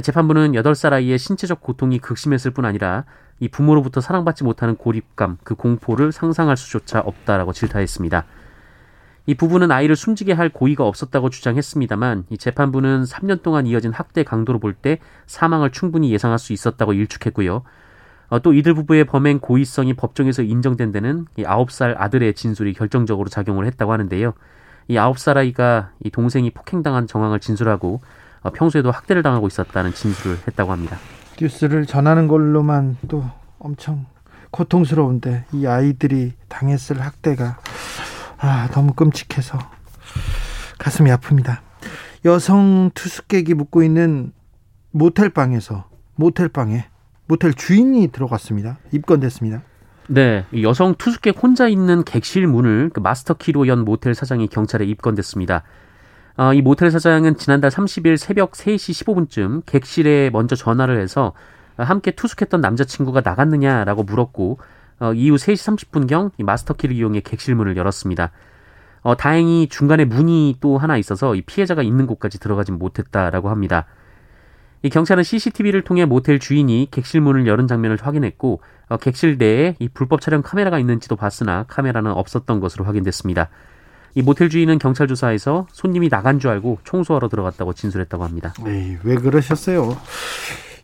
재판부는 0.02 0.52
8살 0.52 0.92
아이의 0.92 1.18
신체적 1.18 1.60
고통이 1.60 1.98
극심했을 1.98 2.50
뿐 2.52 2.64
아니라 2.64 3.04
이 3.40 3.48
부모로부터 3.48 4.00
사랑받지 4.00 4.44
못하는 4.44 4.76
고립감, 4.76 5.38
그 5.44 5.54
공포를 5.54 6.12
상상할 6.12 6.56
수조차 6.56 7.00
없다라고 7.00 7.52
질타했습니다. 7.52 8.24
이 9.26 9.34
부부는 9.34 9.70
아이를 9.70 9.96
숨지게 9.96 10.32
할 10.32 10.48
고의가 10.48 10.84
없었다고 10.86 11.30
주장했습니다만 11.30 12.24
이 12.30 12.38
재판부는 12.38 13.04
3년 13.04 13.42
동안 13.42 13.66
이어진 13.66 13.92
학대 13.92 14.24
강도로 14.24 14.58
볼 14.58 14.74
때 14.74 14.98
사망을 15.26 15.70
충분히 15.70 16.12
예상할 16.12 16.38
수 16.38 16.52
있었다고 16.52 16.94
일축했고요. 16.94 17.62
어, 18.30 18.38
또 18.38 18.54
이들 18.54 18.74
부부의 18.74 19.04
범행 19.04 19.40
고의성이 19.40 19.94
법정에서 19.94 20.42
인정된 20.42 20.92
데는 20.92 21.26
이 21.36 21.42
9살 21.42 21.94
아들의 21.98 22.34
진술이 22.34 22.74
결정적으로 22.74 23.28
작용을 23.28 23.66
했다고 23.66 23.92
하는데요. 23.92 24.32
이 24.86 24.94
9살 24.94 25.36
아이가 25.36 25.90
이 26.02 26.10
동생이 26.10 26.50
폭행당한 26.50 27.08
정황을 27.08 27.40
진술하고 27.40 28.00
어, 28.42 28.50
평소에도 28.50 28.92
학대를 28.92 29.22
당하고 29.22 29.48
있었다는 29.48 29.92
진술을 29.92 30.38
했다고 30.46 30.70
합니다. 30.70 30.96
뉴스를 31.40 31.86
전하는 31.86 32.28
걸로만 32.28 32.96
또 33.08 33.24
엄청 33.58 34.06
고통스러운데 34.50 35.46
이 35.52 35.66
아이들이 35.66 36.32
당했을 36.48 37.00
학대가 37.00 37.58
아, 38.38 38.68
너무 38.72 38.94
끔찍해서 38.94 39.58
가슴이 40.78 41.10
아픕니다. 41.10 41.58
여성 42.24 42.90
투숙객이 42.94 43.54
묵고 43.54 43.82
있는 43.82 44.32
모텔방에서 44.92 45.88
모텔방에 46.14 46.89
모텔 47.30 47.54
주인이 47.54 48.08
들어갔습니다. 48.08 48.78
입건됐습니다. 48.90 49.62
네, 50.08 50.44
여성 50.62 50.96
투숙객 50.96 51.40
혼자 51.40 51.68
있는 51.68 52.02
객실 52.02 52.48
문을 52.48 52.90
그 52.92 52.98
마스터 52.98 53.34
키로 53.34 53.68
연 53.68 53.84
모텔 53.84 54.16
사장이 54.16 54.48
경찰에 54.48 54.84
입건됐습니다. 54.84 55.62
어, 56.36 56.52
이 56.54 56.60
모텔 56.60 56.90
사장은 56.90 57.36
지난달 57.36 57.70
30일 57.70 58.16
새벽 58.16 58.52
3시 58.52 59.04
15분쯤 59.04 59.62
객실에 59.64 60.30
먼저 60.30 60.56
전화를 60.56 61.00
해서 61.00 61.32
함께 61.76 62.10
투숙했던 62.10 62.60
남자친구가 62.60 63.20
나갔느냐라고 63.24 64.02
물었고 64.02 64.58
어, 64.98 65.12
이후 65.14 65.36
3시 65.36 65.88
30분경 65.88 66.32
이 66.36 66.42
마스터 66.42 66.74
키를 66.74 66.96
이용해 66.96 67.20
객실 67.20 67.54
문을 67.54 67.76
열었습니다. 67.76 68.32
어, 69.02 69.16
다행히 69.16 69.68
중간에 69.68 70.04
문이 70.04 70.56
또 70.60 70.78
하나 70.78 70.96
있어서 70.96 71.36
이 71.36 71.42
피해자가 71.42 71.82
있는 71.82 72.08
곳까지 72.08 72.40
들어가진 72.40 72.76
못했다라고 72.76 73.50
합니다. 73.50 73.86
이 74.82 74.88
경찰은 74.88 75.22
CCTV를 75.22 75.82
통해 75.82 76.06
모텔 76.06 76.38
주인이 76.38 76.88
객실 76.90 77.20
문을 77.20 77.46
열은 77.46 77.66
장면을 77.66 77.98
확인했고 78.00 78.60
어, 78.88 78.96
객실 78.96 79.36
내에 79.36 79.76
이 79.78 79.88
불법 79.88 80.20
촬영 80.20 80.42
카메라가 80.42 80.78
있는지도 80.78 81.16
봤으나 81.16 81.64
카메라는 81.68 82.12
없었던 82.12 82.60
것으로 82.60 82.84
확인됐습니다. 82.84 83.48
이 84.14 84.22
모텔 84.22 84.48
주인은 84.48 84.78
경찰 84.78 85.06
조사에서 85.06 85.66
손님이 85.70 86.08
나간 86.08 86.40
줄 86.40 86.50
알고 86.50 86.78
청소하러 86.84 87.28
들어갔다고 87.28 87.74
진술했다고 87.74 88.24
합니다. 88.24 88.54
에이, 88.66 88.96
왜 89.04 89.14
그러셨어요? 89.16 89.96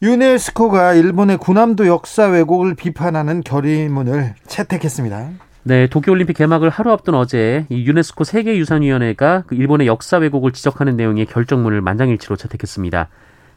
유네스코가 0.03 0.93
일본의 0.93 1.39
군함도 1.39 1.87
역사 1.87 2.27
왜곡을 2.27 2.75
비판하는 2.75 3.43
결의문을 3.43 4.35
채택했습니다. 4.47 5.31
네, 5.65 5.89
도쿄올림픽 5.89 6.37
개막을 6.37 6.69
하루 6.69 6.93
앞둔 6.93 7.15
어제 7.15 7.67
이 7.71 7.85
유네스코 7.87 8.23
세계유산위원회가 8.23 9.45
그 9.47 9.57
일본의 9.57 9.89
역사 9.89 10.19
왜곡을 10.19 10.53
지적하는 10.53 10.97
내용의 10.97 11.27
결정문을 11.27 11.81
만장일치로 11.81 12.37
채택했습니다. 12.37 13.09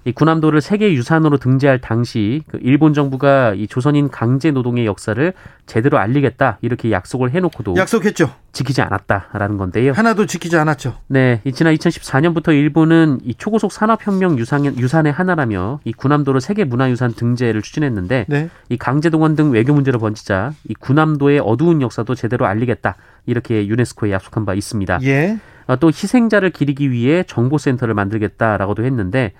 이 0.06 0.13
군함도를 0.13 0.62
세계 0.62 0.94
유산으로 0.94 1.38
등재할 1.38 1.79
당시 1.79 2.41
그 2.48 2.58
일본 2.62 2.94
정부가 2.94 3.53
이 3.53 3.68
조선인 3.68 4.10
강제 4.10 4.50
노동의 4.51 4.86
역사를 4.86 5.34
제대로 5.65 5.98
알리겠다 5.98 6.58
이렇게 6.62 6.91
약속을 6.91 7.32
해놓고도 7.32 7.75
약속했죠. 7.75 8.32
지키지 8.53 8.82
않았다라는 8.82 9.58
건데요. 9.58 9.91
하나도 9.91 10.25
지키지 10.25 10.56
않았죠. 10.58 10.96
네, 11.08 11.41
이 11.44 11.51
지난 11.51 11.74
2014년부터 11.75 12.50
일본은 12.50 13.20
이 13.24 13.36
초고속 13.36 13.72
산업혁명 13.72 14.39
유산, 14.39 14.65
유산의 14.65 15.12
하나라며 15.12 15.82
이 15.84 15.91
군함도를 15.91 16.39
세계 16.39 16.63
문화유산 16.63 17.13
등재를 17.13 17.62
추진했는데 17.62 18.25
네. 18.29 18.50
이 18.70 18.77
강제 18.77 19.10
동원 19.10 19.36
등 19.36 19.51
외교 19.51 19.74
문제로 19.74 20.00
번지자 20.00 20.53
이 20.70 20.74
군함도의 20.75 21.39
어두운 21.39 21.82
역사도 21.82 22.15
제대로 22.15 22.46
알리겠다 22.46 22.96
이렇게 23.25 23.68
유네스코에 23.68 24.12
약속한 24.12 24.46
바 24.46 24.53
있습니다. 24.53 25.00
예. 25.03 25.38
어, 25.68 25.75
또 25.75 25.89
희생자를 25.89 26.50
기리기 26.50 26.89
위해 26.89 27.24
정보센터를 27.27 27.94
만들겠다라고도 27.94 28.84
했는데 28.86 29.34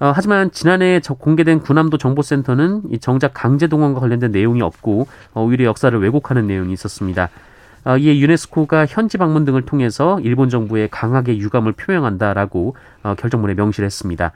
어, 0.00 0.12
하지만 0.14 0.50
지난해 0.52 1.00
공개된 1.00 1.60
군함도 1.60 1.98
정보센터는 1.98 2.82
이 2.90 2.98
정작 2.98 3.32
강제 3.34 3.66
동원과 3.66 4.00
관련된 4.00 4.30
내용이 4.30 4.62
없고 4.62 5.08
어, 5.34 5.42
오히려 5.44 5.64
역사를 5.64 5.98
왜곡하는 5.98 6.46
내용이 6.46 6.72
있었습니다. 6.72 7.28
어, 7.84 7.96
이에 7.96 8.18
유네스코가 8.18 8.86
현지 8.86 9.18
방문 9.18 9.44
등을 9.44 9.62
통해서 9.62 10.20
일본 10.20 10.50
정부에 10.50 10.88
강하게 10.90 11.38
유감을 11.38 11.72
표명한다라고 11.72 12.76
어, 13.02 13.14
결정문에 13.18 13.54
명시를 13.54 13.86
했습니다. 13.86 14.32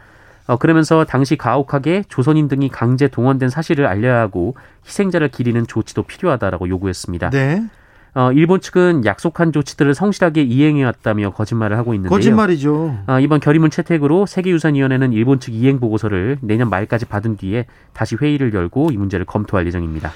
어, 0.47 0.57
그러면서 0.57 1.04
당시 1.04 1.37
가혹하게 1.37 2.04
조선인 2.09 2.49
등이 2.49 2.69
강제 2.69 3.09
동원된 3.09 3.49
사실을 3.49 3.87
알려야 3.87 4.21
하고 4.21 4.57
희생자를 4.87 5.28
기리는 5.28 5.64
조치도 5.66 6.04
필요하다라고 6.04 6.69
요구했습니다. 6.69 7.31
네. 7.31 7.62
어, 8.14 8.31
일본 8.33 8.61
측은 8.61 9.07
약속한 9.07 9.52
조치들을 9.52 9.95
성실하게 9.95 10.42
이행해왔다며 10.42 11.31
거짓말을 11.31 11.78
하고 11.78 11.95
있는데요. 11.95 12.11
거짓말이죠. 12.11 12.99
어, 13.07 13.21
이번 13.21 13.40
결의문 13.40 13.71
채택으로 13.71 14.26
세계유산위원회는 14.26 15.12
일본 15.12 15.40
측 15.40 15.54
이행 15.54 15.81
보고서를 15.81 16.38
내년 16.42 16.69
말까지 16.69 17.07
받은 17.07 17.38
뒤에 17.38 17.66
다시 17.95 18.16
회의를 18.16 18.52
열고 18.52 18.90
이 18.92 18.97
문제를 18.99 19.25
검토할 19.25 19.66
예정입니다. 19.66 20.12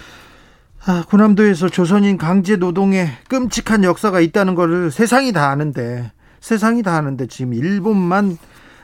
아, 0.85 1.05
고남도에서 1.09 1.71
조선인 1.71 2.19
강제 2.19 2.57
노동에 2.57 3.09
끔찍한 3.29 3.83
역사가 3.83 4.21
있다는 4.21 4.55
것을 4.55 4.91
세상이 4.91 5.33
다 5.33 5.51
아는데 5.51 6.13
세상이 6.41 6.83
다 6.83 6.97
아는데 6.97 7.27
지금 7.27 7.55
일본만 7.55 8.37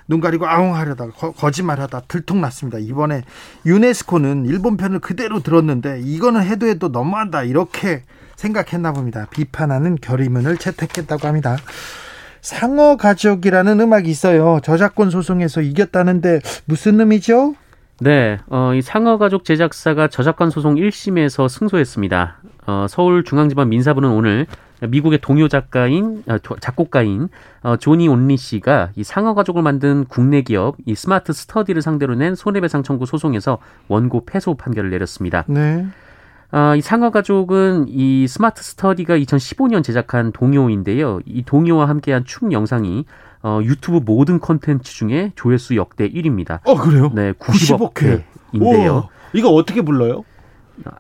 눈 0.09 0.21
가리고 0.21 0.49
아웅하려다가 0.49 1.13
거, 1.13 1.51
짓말하다 1.51 2.03
들통났습니다. 2.09 2.79
이번에 2.79 3.23
유네스코는 3.67 4.47
일본 4.47 4.77
편을 4.77 4.99
그대로 4.99 5.41
들었는데 5.41 6.01
이거는 6.03 6.43
해도 6.43 6.67
해도 6.67 6.89
너무한다 6.89 7.45
이렇게 7.45 8.03
생각했나 8.43 8.93
봅니다. 8.93 9.27
비판하는 9.31 9.97
결의문을 10.01 10.57
채택했다고 10.57 11.29
합니다. 11.29 11.57
상어 12.41 12.97
가족이라는 12.97 13.81
음악이 13.81 14.11
있어요. 14.11 14.59
저작권 14.65 15.11
소송에서 15.11 15.61
이겼다는데 15.61 16.41
무슨 16.65 16.99
의미죠? 16.99 17.55
네, 18.01 18.39
어, 18.49 18.75
이 18.75 18.83
상어 18.83 19.17
가족 19.17 19.45
제작사가 19.45 20.09
저작권 20.09 20.51
소송 20.51 20.75
1심에서 20.75 21.49
승소했습니다. 21.49 22.39
어, 22.67 22.87
서울중앙지법 22.89 23.69
민사부는 23.69 24.11
오늘 24.11 24.47
미국의 24.81 25.21
동요 25.21 25.47
작가인 25.47 26.25
어, 26.27 26.39
작곡가인 26.59 27.29
어, 27.63 27.77
조니 27.77 28.09
온리 28.09 28.37
씨가 28.37 28.91
이 28.97 29.05
상어 29.05 29.35
가족을 29.35 29.63
만든 29.63 30.05
국내 30.09 30.43
기업 30.43 30.75
이 30.85 30.97
스마트 30.97 31.33
스터디를 31.33 31.81
상대로 31.81 32.17
낸 32.17 32.35
손해배상 32.35 32.83
청구 32.83 33.07
소송에서 33.07 33.59
원고 33.87 34.25
패소 34.27 34.57
판결을 34.57 34.91
내렸습니다. 34.91 35.45
네. 35.47 35.87
어, 36.53 36.77
이 36.77 36.83
상어 36.83 37.11
가족은 37.11 37.87
이 37.89 38.29
스마트 38.29 38.63
스터디가 38.63 39.17
2015년 39.17 39.83
제작한 39.83 40.33
동요인데요. 40.33 41.21
이 41.25 41.43
동요와 41.43 41.89
함께한 41.89 42.25
춤 42.27 42.53
영상이 42.53 43.07
어, 43.43 43.61
유튜브 43.63 44.01
모든 44.05 44.39
컨텐츠 44.39 44.93
중에 44.93 45.33
조회수 45.35 45.77
역대 45.77 46.09
1위입니다. 46.09 46.61
어 46.65 46.75
그래요? 46.77 47.11
네, 47.15 47.33
90억 47.33 48.03
회인데요. 48.53 49.09
이거 49.33 49.49
어떻게 49.49 49.81
불러요? 49.81 50.25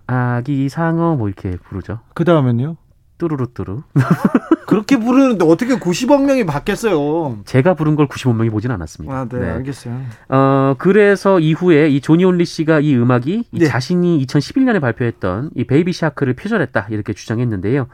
아기 0.06 0.68
상어 0.68 1.16
뭐 1.16 1.28
이렇게 1.28 1.56
부르죠. 1.58 2.00
그 2.14 2.24
다음엔요? 2.24 2.76
뚜루루뚜루. 3.18 3.82
그렇게 4.72 4.96
부르는데 4.96 5.44
어떻게 5.44 5.78
90억 5.78 6.24
명이 6.24 6.46
받겠어요? 6.46 7.40
제가 7.44 7.74
부른 7.74 7.94
걸 7.94 8.08
90억 8.08 8.34
명이 8.34 8.48
보진 8.48 8.70
않았습니다. 8.70 9.14
아, 9.14 9.28
네, 9.28 9.38
네. 9.38 9.50
알겠어요. 9.50 10.00
어, 10.30 10.74
그래서 10.78 11.40
이후에 11.40 11.90
이 11.90 12.00
조니 12.00 12.24
온리 12.24 12.46
씨가 12.46 12.80
이 12.80 12.96
음악이 12.96 13.44
네. 13.50 13.64
이 13.64 13.68
자신이 13.68 14.24
2011년에 14.24 14.80
발표했던 14.80 15.50
이 15.54 15.64
Baby 15.64 15.92
Shark를 15.92 16.32
표절했다 16.32 16.86
이렇게 16.88 17.12
주장했는데요. 17.12 17.86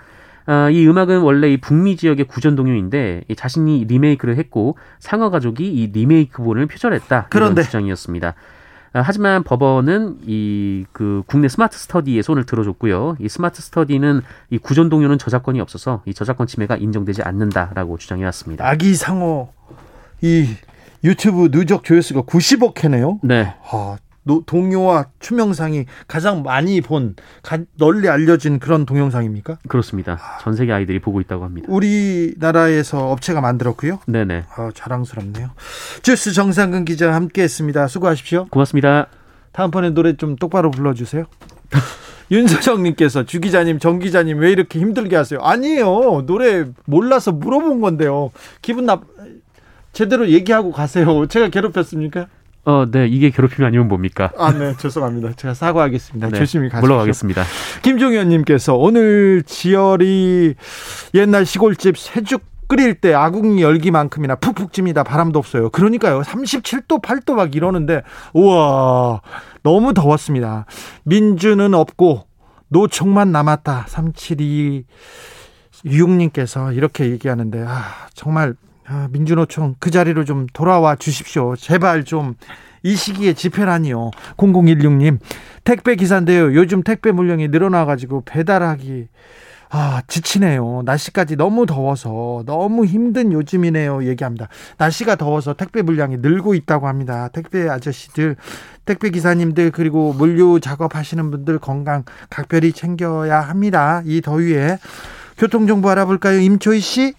어, 0.46 0.70
이 0.70 0.86
음악은 0.86 1.20
원래 1.22 1.52
이 1.52 1.56
북미 1.56 1.96
지역의 1.96 2.26
구전 2.26 2.54
동요인데 2.54 3.24
이 3.26 3.34
자신이 3.34 3.86
리메이크를 3.88 4.36
했고 4.36 4.78
상어 5.00 5.30
가족이 5.30 5.68
이 5.68 5.88
리메이크본을 5.88 6.66
표절했다. 6.66 7.28
이런 7.34 7.56
주장이었습니다. 7.56 8.34
아, 8.92 9.00
하지만 9.00 9.42
법원은 9.42 10.18
이 10.26 10.68
그 10.92 11.22
국내 11.26 11.48
스마트 11.48 11.78
스터디에 11.78 12.22
손을 12.22 12.44
들어줬고요. 12.44 13.16
이 13.20 13.28
스마트 13.28 13.62
스터디는 13.62 14.22
이 14.50 14.58
구전 14.58 14.88
동요는 14.88 15.18
저작권이 15.18 15.60
없어서 15.60 16.02
이 16.06 16.14
저작권 16.14 16.46
침해가 16.46 16.76
인정되지 16.76 17.22
않는다라고 17.22 17.98
주장해 17.98 18.24
왔습니다. 18.24 18.66
아기 18.68 18.94
상어 18.94 19.50
이 20.20 20.48
유튜브 21.04 21.50
누적 21.50 21.84
조회수가 21.84 22.22
90억 22.22 22.82
회네요. 22.82 23.20
네. 23.22 23.54
아, 23.70 23.96
동요와 24.46 25.06
춤영상이 25.20 25.86
가장 26.06 26.42
많이 26.42 26.80
본 26.80 27.16
널리 27.76 28.08
알려진 28.08 28.58
그런 28.58 28.86
동영상입니까? 28.86 29.58
그렇습니다. 29.68 30.18
전 30.42 30.54
세계 30.54 30.72
아이들이 30.72 30.98
보고 31.00 31.20
있다고 31.20 31.44
합니다. 31.44 31.66
우리나라에서 31.70 33.10
업체가 33.10 33.40
만들었고요. 33.40 34.00
네네. 34.06 34.44
아, 34.56 34.70
자랑스럽네요. 34.74 35.50
주스 36.02 36.32
정상근 36.32 36.84
기자 36.84 37.14
함께했습니다. 37.14 37.88
수고하십시오. 37.88 38.46
고맙습니다. 38.50 39.06
다음번에 39.52 39.90
노래 39.90 40.16
좀 40.16 40.36
똑바로 40.36 40.70
불러주세요. 40.70 41.24
윤서정님께서 42.30 43.24
주 43.24 43.40
기자님, 43.40 43.78
정 43.78 43.98
기자님 43.98 44.38
왜 44.38 44.52
이렇게 44.52 44.78
힘들게 44.78 45.16
하세요? 45.16 45.40
아니에요. 45.40 46.24
노래 46.26 46.66
몰라서 46.84 47.32
물어본 47.32 47.80
건데요. 47.80 48.30
기분 48.60 48.86
나 48.86 49.00
제대로 49.92 50.28
얘기하고 50.28 50.70
가세요. 50.70 51.26
제가 51.28 51.48
괴롭혔습니까? 51.48 52.28
어, 52.68 52.84
네, 52.84 53.06
이게 53.08 53.30
괴롭힘이 53.30 53.66
아니면 53.66 53.88
뭡니까? 53.88 54.30
아, 54.36 54.52
네, 54.52 54.74
죄송합니다. 54.76 55.32
제가 55.36 55.54
사과하겠습니다. 55.54 56.28
네, 56.28 56.38
조심히 56.38 56.68
가십시오. 56.68 56.86
물러가겠습니다. 56.86 57.42
김종현님께서 57.80 58.76
오늘 58.76 59.42
지열이 59.46 60.54
옛날 61.14 61.46
시골집 61.46 61.96
새죽 61.96 62.42
끓일 62.68 62.96
때 62.96 63.14
아궁이 63.14 63.62
열기만큼이나 63.62 64.34
푹푹 64.34 64.74
찝니다. 64.74 65.02
바람도 65.02 65.38
없어요. 65.38 65.70
그러니까요. 65.70 66.20
37도, 66.20 67.00
8도 67.00 67.32
막 67.32 67.56
이러는데, 67.56 68.02
우와, 68.34 69.22
너무 69.62 69.94
더웠습니다. 69.94 70.66
민주는 71.04 71.72
없고, 71.72 72.26
노총만 72.68 73.32
남았다. 73.32 73.86
372 73.88 74.84
6님께서 75.86 76.76
이렇게 76.76 77.08
얘기하는데, 77.08 77.64
아, 77.66 78.08
정말 78.12 78.54
아, 78.88 79.08
민주노총 79.10 79.74
그 79.78 79.90
자리로 79.90 80.24
좀 80.24 80.46
돌아와 80.52 80.96
주십시오. 80.96 81.56
제발 81.56 82.04
좀 82.04 82.34
이 82.82 82.94
시기에 82.94 83.32
집회라니요. 83.34 84.10
0016님 84.36 85.18
택배 85.64 85.96
기사인데요. 85.96 86.54
요즘 86.54 86.82
택배 86.82 87.12
물량이 87.12 87.48
늘어나가지고 87.48 88.22
배달하기 88.24 89.08
아 89.70 90.02
지치네요. 90.06 90.82
날씨까지 90.86 91.36
너무 91.36 91.66
더워서 91.66 92.42
너무 92.46 92.86
힘든 92.86 93.32
요즘이네요. 93.32 94.06
얘기합니다. 94.06 94.48
날씨가 94.78 95.16
더워서 95.16 95.52
택배 95.52 95.82
물량이 95.82 96.18
늘고 96.18 96.54
있다고 96.54 96.88
합니다. 96.88 97.28
택배 97.28 97.68
아저씨들, 97.68 98.36
택배 98.86 99.10
기사님들 99.10 99.70
그리고 99.72 100.14
물류 100.14 100.58
작업하시는 100.60 101.30
분들 101.30 101.58
건강 101.58 102.04
각별히 102.30 102.72
챙겨야 102.72 103.40
합니다. 103.40 104.00
이 104.06 104.22
더위에 104.22 104.78
교통 105.36 105.66
정보 105.66 105.90
알아볼까요, 105.90 106.40
임초희 106.40 106.80
씨? 106.80 107.14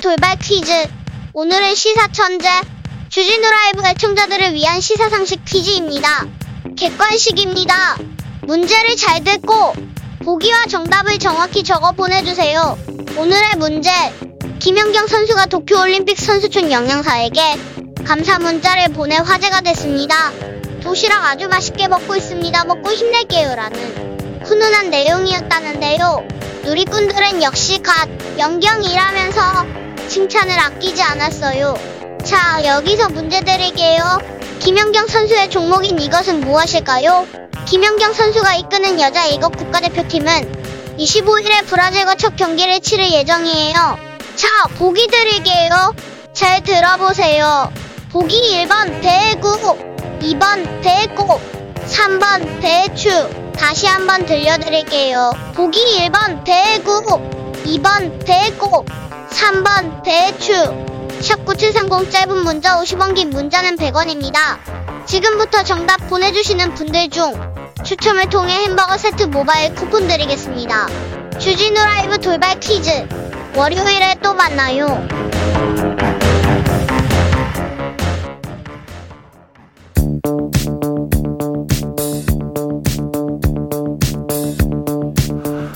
돌발 0.00 0.36
퀴즈. 0.38 0.70
오늘은 1.32 1.74
시사 1.74 2.08
천재. 2.08 2.48
주진우 3.08 3.48
라이브 3.48 3.82
애청자들을 3.88 4.52
위한 4.52 4.80
시사 4.80 5.08
상식 5.08 5.42
퀴즈입니다. 5.44 6.26
객관식입니다. 6.76 7.96
문제를 8.42 8.96
잘 8.96 9.24
듣고 9.24 9.72
보기와 10.22 10.66
정답을 10.66 11.18
정확히 11.18 11.62
적어 11.62 11.92
보내주세요. 11.92 12.78
오늘의 13.16 13.56
문제. 13.56 13.90
김연경 14.58 15.06
선수가 15.06 15.46
도쿄올림픽 15.46 16.18
선수촌 16.18 16.70
영양사에게 16.70 17.40
감사 18.04 18.38
문자를 18.38 18.92
보내 18.92 19.16
화제가 19.16 19.62
됐습니다. 19.62 20.30
도시락 20.82 21.24
아주 21.24 21.48
맛있게 21.48 21.88
먹고 21.88 22.16
있습니다. 22.16 22.64
먹고 22.64 22.92
힘낼게요. 22.92 23.54
라는 23.54 24.25
훈훈한 24.46 24.90
내용이었다는데요. 24.90 26.26
누리꾼들은 26.62 27.42
역시 27.42 27.82
갓 27.82 28.08
영경이라면서 28.38 29.40
칭찬을 30.08 30.58
아끼지 30.58 31.02
않았어요. 31.02 31.74
자, 32.24 32.64
여기서 32.64 33.08
문제 33.08 33.40
드릴게요. 33.40 34.18
김연경 34.60 35.08
선수의 35.08 35.50
종목인 35.50 35.98
이것은 35.98 36.40
무엇일까요? 36.40 37.26
김연경 37.66 38.12
선수가 38.12 38.54
이끄는 38.54 39.00
여자 39.00 39.26
이것 39.26 39.50
국가대표팀은 39.56 40.96
25일에 40.96 41.66
브라질과 41.66 42.14
첫 42.14 42.36
경기를 42.36 42.80
치를 42.80 43.10
예정이에요. 43.10 43.98
자, 44.36 44.48
보기 44.78 45.08
드릴게요. 45.08 45.94
잘 46.32 46.62
들어보세요. 46.62 47.72
보기 48.12 48.64
1번 48.64 49.02
대구, 49.02 49.56
2번 50.20 50.82
대고, 50.82 51.40
3번 51.88 52.60
대추, 52.60 53.08
다시 53.56 53.86
한번 53.86 54.26
들려드릴게요. 54.26 55.32
보기 55.54 55.78
1번 56.08 56.44
대구, 56.44 57.00
2번 57.64 58.24
대고, 58.24 58.84
3번 59.30 60.02
대추. 60.02 60.52
샵9730 61.20 62.10
짧은 62.10 62.44
문자 62.44 62.80
50원 62.80 63.14
긴 63.14 63.30
문자는 63.30 63.76
100원입니다. 63.76 64.58
지금부터 65.06 65.62
정답 65.62 65.96
보내주시는 66.08 66.74
분들 66.74 67.08
중 67.10 67.32
추첨을 67.84 68.28
통해 68.28 68.64
햄버거 68.64 68.98
세트 68.98 69.24
모바일 69.24 69.74
쿠폰 69.74 70.08
드리겠습니다. 70.08 70.88
주진우 71.38 71.74
라이브 71.74 72.18
돌발 72.18 72.58
퀴즈. 72.60 73.06
월요일에 73.54 74.16
또 74.22 74.34
만나요. 74.34 75.06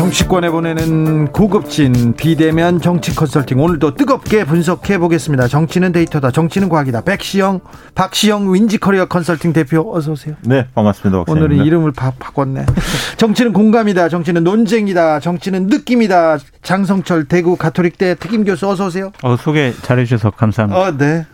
정치권에 0.00 0.48
보내는 0.48 1.26
고급진 1.30 2.14
비대면 2.14 2.80
정치 2.80 3.14
컨설팅 3.14 3.60
오늘도 3.60 3.96
뜨겁게 3.96 4.44
분석해 4.44 4.96
보겠습니다. 4.96 5.46
정치는 5.46 5.92
데이터다. 5.92 6.30
정치는 6.30 6.70
과학이다. 6.70 7.02
백시영, 7.02 7.60
박시영 7.94 8.50
윈지코리아 8.54 9.04
컨설팅 9.08 9.52
대표 9.52 9.94
어서 9.94 10.12
오세요. 10.12 10.36
네, 10.46 10.66
반갑습니다. 10.74 11.18
박사입니다. 11.18 11.32
오늘은 11.44 11.66
이름을 11.66 11.92
바, 11.92 12.12
바꿨네. 12.18 12.64
정치는 13.18 13.52
공감이다. 13.52 14.08
정치는 14.08 14.42
논쟁이다. 14.42 15.20
정치는 15.20 15.66
느낌이다. 15.66 16.38
장성철 16.62 17.26
대구 17.26 17.56
가톨릭대 17.56 18.14
특임 18.14 18.44
교수 18.44 18.70
어서 18.70 18.86
오세요. 18.86 19.12
어, 19.22 19.36
소개 19.36 19.74
잘해 19.82 20.06
주셔서 20.06 20.30
감사합니다. 20.30 20.80
어, 20.80 20.96
네. 20.96 21.26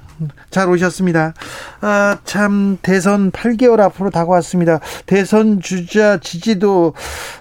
잘 0.51 0.69
오셨습니다. 0.69 1.35
아, 1.81 2.19
참, 2.25 2.79
대선 2.83 3.31
8개월 3.31 3.81
앞으로 3.81 4.11
다가왔습니다. 4.11 4.81
대선 5.07 5.61
주자 5.61 6.19
지지도 6.19 6.95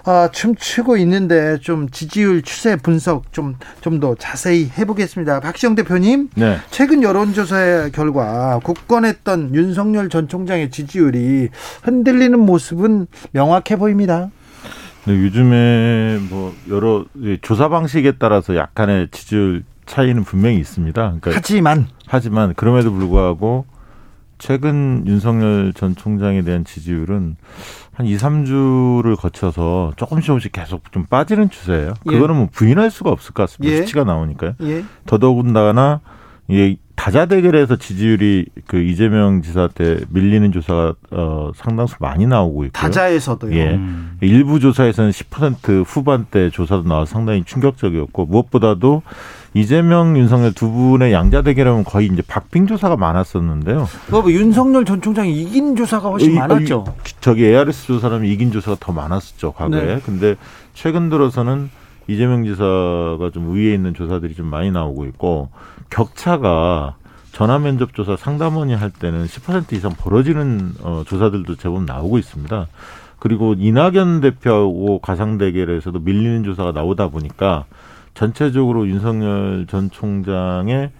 아, 0.04 0.28
춤추고 0.32 0.96
있는데 0.98 1.58
좀 1.58 1.88
지지율 1.90 2.42
추세 2.42 2.76
분석 2.76 3.32
좀, 3.32 3.56
좀 3.80 3.96
더 3.96 4.14
자세히 4.14 4.70
해보겠습니다. 4.76 5.40
박시영 5.40 5.74
대표님. 5.74 6.28
네. 6.34 6.58
최근 6.70 7.02
여론조사의 7.02 7.92
결과 7.92 8.60
굳건했던 8.62 9.54
윤석열 9.54 10.10
전 10.10 10.28
총장의 10.28 10.70
지지율이 10.70 11.48
흔들리는 11.82 12.38
모습은 12.38 13.06
명확해 13.32 13.76
보입니다. 13.76 14.28
네, 15.06 15.14
요즘에 15.14 16.18
뭐 16.28 16.54
여러 16.68 17.06
조사 17.40 17.68
방식에 17.68 18.12
따라서 18.18 18.54
약간의 18.54 19.08
지지율 19.12 19.62
차이는 19.86 20.24
분명히 20.24 20.58
있습니다. 20.58 21.00
그러니까 21.00 21.30
하지만 21.34 21.86
하지만 22.06 22.54
그럼에도 22.54 22.92
불구하고 22.92 23.64
최근 24.38 25.04
윤석열 25.06 25.72
전 25.74 25.94
총장에 25.94 26.42
대한 26.42 26.64
지지율은 26.64 27.36
한 27.92 28.06
2, 28.06 28.16
3주를 28.16 29.16
거쳐서 29.16 29.92
조금씩 29.96 30.26
조금씩 30.26 30.52
계속 30.52 30.92
좀 30.92 31.06
빠지는 31.06 31.48
추세예요. 31.48 31.94
예. 32.06 32.10
그거는 32.10 32.36
뭐 32.36 32.48
부인할 32.52 32.90
수가 32.90 33.10
없을 33.10 33.32
것 33.32 33.44
같습니다. 33.44 33.74
예. 33.74 33.78
수치가 33.78 34.04
나오니까요. 34.04 34.54
예. 34.62 34.84
더더군다나 35.06 36.00
이 36.48 36.76
다자 36.94 37.26
대결에서 37.26 37.76
지지율이 37.76 38.46
그 38.66 38.78
이재명 38.78 39.42
지사 39.42 39.68
때 39.68 40.00
밀리는 40.10 40.50
조사가 40.52 40.94
어 41.10 41.52
상당수 41.54 41.96
많이 42.00 42.26
나오고 42.26 42.64
있고요. 42.66 42.72
다자에서도요. 42.72 43.54
예. 43.54 43.74
음. 43.74 44.16
일부 44.20 44.60
조사에서는 44.60 45.10
10% 45.10 45.84
후반대 45.86 46.50
조사도 46.50 46.84
나와서 46.84 47.12
상당히 47.12 47.44
충격적이었고 47.44 48.26
무엇보다도 48.26 49.02
이재명, 49.56 50.18
윤석열 50.18 50.52
두 50.52 50.70
분의 50.70 51.14
양자 51.14 51.40
대결하면 51.40 51.82
거의 51.82 52.08
이제 52.08 52.20
박빙 52.20 52.66
조사가 52.66 52.96
많았었는데요. 52.96 53.88
뭐 54.10 54.30
윤석열 54.30 54.84
전 54.84 55.00
총장이 55.00 55.32
이긴 55.32 55.74
조사가 55.74 56.10
훨씬 56.10 56.32
이, 56.32 56.34
많았죠. 56.34 56.84
이, 56.86 57.10
저기 57.22 57.46
ARS 57.46 57.86
조사라면 57.86 58.26
이긴 58.26 58.52
조사가 58.52 58.76
더 58.78 58.92
많았었죠 58.92 59.52
과거에. 59.52 59.86
네. 59.86 60.00
근데 60.04 60.36
최근 60.74 61.08
들어서는 61.08 61.70
이재명 62.06 62.44
지사가 62.44 63.30
좀 63.32 63.54
위에 63.54 63.72
있는 63.72 63.94
조사들이 63.94 64.34
좀 64.34 64.44
많이 64.46 64.70
나오고 64.70 65.06
있고 65.06 65.48
격차가 65.88 66.96
전화 67.32 67.58
면접 67.58 67.94
조사 67.94 68.14
상담원이 68.14 68.74
할 68.74 68.90
때는 68.90 69.24
10% 69.24 69.72
이상 69.72 69.92
벌어지는 69.92 70.72
어, 70.82 71.02
조사들도 71.06 71.56
제법 71.56 71.84
나오고 71.84 72.18
있습니다. 72.18 72.66
그리고 73.18 73.54
이낙연 73.56 74.20
대표하고 74.20 74.98
가상 74.98 75.38
대결에서도 75.38 75.98
밀리는 75.98 76.44
조사가 76.44 76.72
나오다 76.72 77.08
보니까 77.08 77.64
전체적으로 78.16 78.88
윤석열 78.88 79.66
전 79.68 79.90
총장의 79.90 80.90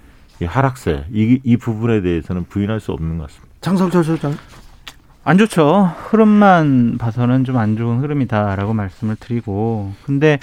이 0.41 0.45
하락세 0.45 1.07
이, 1.13 1.41
이 1.43 1.57
부분에 1.57 2.03
대해서는 2.03 2.45
부인할 2.45 2.79
수 2.79 2.93
없는 2.93 3.19
것 3.19 3.27
같습니다. 3.29 3.55
장성철 3.63 4.05
소장. 4.05 4.35
안 5.25 5.39
좋죠. 5.39 5.93
흐름만 6.11 6.99
봐서는 6.99 7.43
좀 7.45 7.57
안 7.57 7.77
좋은 7.77 8.01
흐름이다라고 8.01 8.75
말씀을 8.75 9.17
드리고, 9.17 9.93
근데 10.05 10.39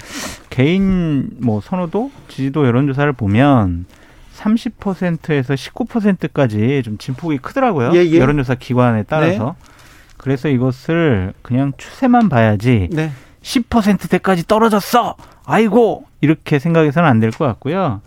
개인 0.50 1.30
뭐 1.40 1.60
선호도, 1.62 2.10
지지도 2.28 2.66
여론 2.66 2.86
조사를 2.86 3.10
보면 3.14 3.86
30%에서 4.34 5.54
19%까지 5.54 6.82
좀 6.84 6.98
진폭이 6.98 7.38
크더라고요. 7.38 7.92
예, 7.94 8.04
예. 8.04 8.18
여론조사 8.18 8.56
기관에 8.56 9.04
따라서. 9.04 9.54
네. 9.58 9.70
그래서 10.16 10.48
이것을 10.48 11.32
그냥 11.42 11.72
추세만 11.78 12.28
봐야지 12.28 12.88
네. 12.92 13.12
10%대까지 13.42 14.46
떨어졌어. 14.46 15.16
아이고 15.46 16.04
이렇게 16.20 16.58
생각해서는 16.58 17.08
안 17.08 17.20
될 17.20 17.30
것 17.30 17.44
같고요. 17.46 18.00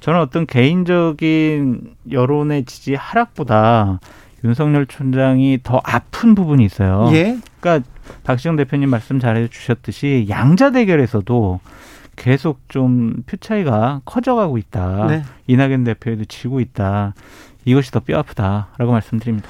저는 0.00 0.20
어떤 0.20 0.46
개인적인 0.46 1.94
여론의 2.10 2.64
지지 2.64 2.94
하락보다 2.94 4.00
윤석열 4.44 4.86
총장이 4.86 5.58
더 5.62 5.80
아픈 5.84 6.34
부분이 6.34 6.64
있어요. 6.64 7.10
예. 7.12 7.38
그러니까 7.60 7.88
박시영 8.24 8.56
대표님 8.56 8.88
말씀 8.88 9.18
잘해 9.18 9.48
주셨듯이 9.48 10.26
양자 10.28 10.70
대결에서도 10.70 11.60
계속 12.16 12.60
좀 12.68 13.22
표 13.26 13.36
차이가 13.36 14.00
커져가고 14.04 14.58
있다. 14.58 15.06
네. 15.08 15.22
이낙연 15.46 15.84
대표에도 15.84 16.24
지고 16.24 16.60
있다. 16.60 17.14
이것이 17.64 17.90
더 17.90 18.00
뼈 18.00 18.18
아프다라고 18.18 18.92
말씀드립니다. 18.92 19.48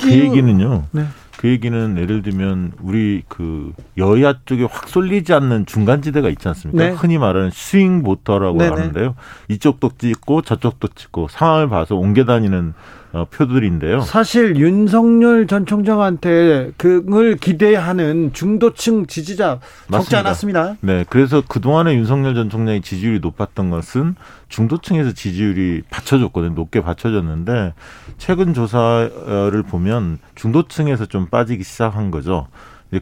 그 0.00 0.10
얘기는요. 0.10 0.84
네. 0.92 1.04
그 1.38 1.48
얘기는 1.48 1.98
예를 1.98 2.22
들면 2.22 2.72
우리 2.82 3.22
그 3.28 3.72
여야 3.96 4.34
쪽에 4.44 4.64
확 4.64 4.88
쏠리지 4.88 5.32
않는 5.32 5.66
중간지대가 5.66 6.28
있지 6.28 6.46
않습니까? 6.48 6.84
네. 6.84 6.90
흔히 6.90 7.18
말하는 7.18 7.50
스윙 7.52 8.02
보터라고 8.02 8.58
네네. 8.58 8.70
하는데요. 8.70 9.14
이쪽도 9.48 9.92
찍고 9.98 10.42
저쪽도 10.42 10.88
찍고 10.88 11.28
상황을 11.28 11.68
봐서 11.68 11.96
옮겨 11.96 12.24
다니는 12.24 12.74
어, 13.12 13.26
표들인데요. 13.30 14.00
사실 14.00 14.56
윤석열 14.56 15.46
전 15.46 15.66
총장한테 15.66 16.72
그걸 16.78 17.36
기대하는 17.36 18.32
중도층 18.32 19.06
지지자 19.06 19.58
맞습니다. 19.88 19.98
적지 19.98 20.16
않았습니다. 20.16 20.76
네, 20.80 21.04
그래서 21.10 21.42
그 21.46 21.60
동안에 21.60 21.94
윤석열 21.94 22.34
전 22.34 22.48
총장의 22.48 22.80
지지율이 22.80 23.20
높았던 23.20 23.68
것은 23.70 24.14
중도층에서 24.48 25.12
지지율이 25.12 25.82
받쳐졌거든요. 25.90 26.54
높게 26.54 26.80
받쳐졌는데 26.80 27.74
최근 28.16 28.54
조사를 28.54 29.62
보면 29.68 30.18
중도층에서 30.34 31.06
좀 31.06 31.26
빠지기 31.26 31.64
시작한 31.64 32.10
거죠. 32.10 32.48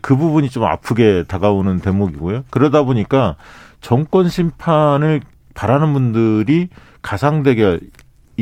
그 0.03 0.16
부분이 0.16 0.51
좀 0.51 0.64
아프게 0.64 1.25
다가오는 1.27 1.81
대목이고요. 1.81 2.44
그러다 2.51 2.83
보니까 2.83 3.37
정권 3.81 4.29
심판을 4.29 5.20
바라는 5.55 5.92
분들이 5.92 6.68
가상 7.03 7.42
대결 7.42 7.81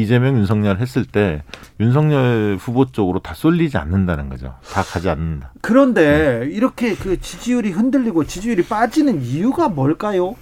이재명 0.00 0.36
윤석열 0.36 0.78
했을 0.78 1.04
때 1.04 1.42
윤석열 1.80 2.56
후보 2.60 2.86
쪽으로 2.86 3.20
다 3.20 3.34
쏠리지 3.34 3.76
않는다는 3.78 4.28
거죠. 4.28 4.54
다 4.72 4.82
가지 4.82 5.08
않는다. 5.08 5.52
그런데 5.60 6.40
네. 6.40 6.46
이렇게 6.50 6.94
그 6.94 7.20
지지율이 7.20 7.70
흔들리고 7.70 8.24
지지율이 8.24 8.64
빠지는 8.64 9.22
이유가 9.22 9.68
뭘까요? 9.68 10.36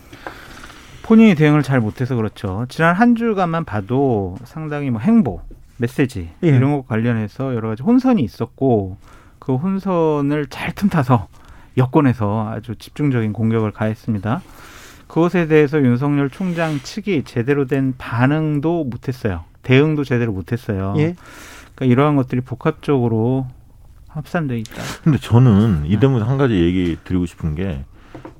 본인이 1.03 1.35
대응을 1.35 1.63
잘 1.63 1.81
못해서 1.81 2.17
그렇죠. 2.17 2.67
지난 2.69 2.95
한 2.95 3.15
주간만 3.15 3.65
봐도 3.65 4.37
상당히 4.45 4.91
뭐 4.91 5.01
행보, 5.01 5.41
메시지 5.79 6.31
예. 6.43 6.49
이런 6.49 6.73
것 6.73 6.87
관련해서 6.89 7.55
여러 7.55 7.69
가지 7.69 7.83
혼선이 7.83 8.23
있었고 8.23 8.97
그 9.39 9.55
혼선을 9.55 10.47
잘 10.47 10.73
틈타서 10.73 11.29
여권에서 11.77 12.51
아주 12.51 12.75
집중적인 12.77 13.33
공격을 13.33 13.71
가했습니다. 13.71 14.43
그것에 15.07 15.47
대해서 15.47 15.79
윤석열 15.81 16.31
총장 16.31 16.79
측이 16.81 17.25
제대로 17.25 17.67
된 17.67 17.95
반응도 17.97 18.85
못했어요. 18.85 19.45
대응도 19.63 20.05
제대로 20.05 20.33
못했어요. 20.33 20.95
예. 20.99 21.15
그러니까 21.75 21.85
이러한 21.85 22.17
것들이 22.17 22.41
복합적으로 22.41 23.47
합산돼 24.09 24.59
있다. 24.59 24.83
근데 25.05 25.19
저는 25.19 25.85
이 25.87 25.99
때문에 25.99 26.25
한 26.25 26.39
가지 26.39 26.55
얘기 26.55 26.97
드리고 27.05 27.27
싶은 27.27 27.55
게 27.55 27.85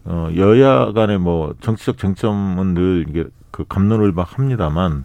어, 0.05 0.31
여야 0.37 0.93
간의 0.93 1.19
뭐 1.19 1.55
정치적 1.61 1.99
쟁점은 1.99 2.75
늘 2.75 3.07
이게 3.09 3.25
그 3.51 3.65
감론을박 3.69 4.39
합니다만 4.39 5.05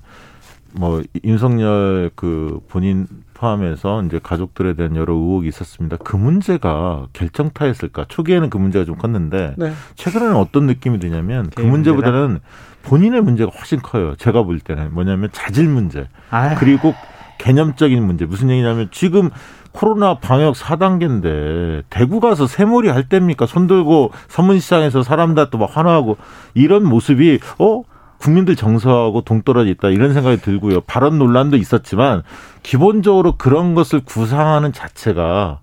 뭐 0.73 1.01
윤석열 1.23 2.12
그 2.15 2.60
본인 2.69 3.07
포함해서 3.34 4.03
이제 4.03 4.19
가족들에 4.21 4.73
대한 4.75 4.95
여러 4.95 5.13
의혹이 5.13 5.47
있었습니다. 5.47 5.97
그 5.97 6.15
문제가 6.15 7.07
결정타였을까? 7.13 8.05
초기에는 8.07 8.49
그 8.49 8.57
문제가 8.57 8.86
좀 8.86 8.95
컸는데 8.95 9.55
네. 9.57 9.73
최근에는 9.95 10.36
어떤 10.36 10.65
느낌이 10.67 10.99
드냐면 10.99 11.49
그 11.55 11.62
문제보다는 11.62 12.39
본인의 12.84 13.21
문제가 13.21 13.51
훨씬 13.55 13.81
커요. 13.81 14.15
제가 14.17 14.43
볼 14.43 14.60
때는 14.60 14.93
뭐냐면 14.93 15.29
자질 15.31 15.67
문제 15.67 16.07
아유. 16.29 16.55
그리고 16.60 16.93
개념적인 17.39 18.03
문제 18.05 18.25
무슨 18.25 18.49
얘기냐면 18.51 18.89
지금 18.91 19.29
코로나 19.71 20.15
방역 20.19 20.53
4단계인데 20.55 21.84
대구 21.89 22.19
가서 22.19 22.45
새몰이 22.45 22.89
할 22.89 23.07
때입니까? 23.10 23.45
손 23.47 23.67
들고 23.67 24.12
서문시장에서 24.27 25.01
사람 25.03 25.34
다 25.34 25.49
또 25.49 25.57
막 25.57 25.75
환호하고 25.75 26.17
이런 26.53 26.84
모습이 26.86 27.39
어 27.57 27.84
국민들 28.21 28.55
정서하고 28.55 29.21
동떨어져 29.21 29.69
있다 29.71 29.89
이런 29.89 30.13
생각이 30.13 30.38
들고요. 30.38 30.81
발언 30.81 31.17
논란도 31.17 31.57
있었지만 31.57 32.21
기본적으로 32.63 33.34
그런 33.38 33.73
것을 33.73 34.01
구상하는 34.05 34.71
자체가 34.71 35.60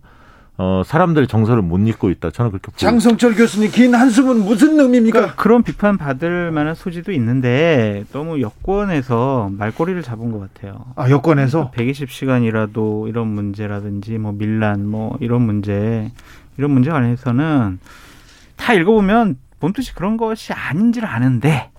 어, 0.61 0.83
사람들의 0.85 1.29
정서를 1.29 1.63
못 1.63 1.79
읽고 1.79 2.11
있다. 2.11 2.33
저는 2.33 2.51
그렇게 2.51 2.67
보고 2.67 2.77
장성철 2.77 3.37
교수님 3.37 3.71
긴 3.71 3.95
한숨은 3.95 4.45
무슨 4.45 4.81
의미입니까? 4.81 5.19
그러니까 5.21 5.41
그런 5.41 5.63
비판 5.63 5.97
받을 5.97 6.51
만한 6.51 6.75
소지도 6.75 7.13
있는데 7.13 8.05
너무 8.13 8.41
여권에서 8.41 9.51
말꼬리를 9.53 10.03
잡은 10.03 10.33
것 10.33 10.41
같아요. 10.41 10.85
아 10.97 11.09
여권에서 11.09 11.71
120시간이라도 11.71 13.09
이런 13.09 13.29
문제라든지 13.29 14.19
뭐 14.19 14.33
밀란 14.33 14.85
뭐 14.85 15.17
이런 15.21 15.43
문제 15.43 16.11
이런 16.57 16.73
문제 16.73 16.91
관해서는 16.91 17.79
다 18.57 18.75
읽어보면 18.75 19.37
본뜻이 19.61 19.95
그런 19.95 20.17
것이 20.17 20.53
아닌지를 20.53 21.09
아는데 21.09 21.71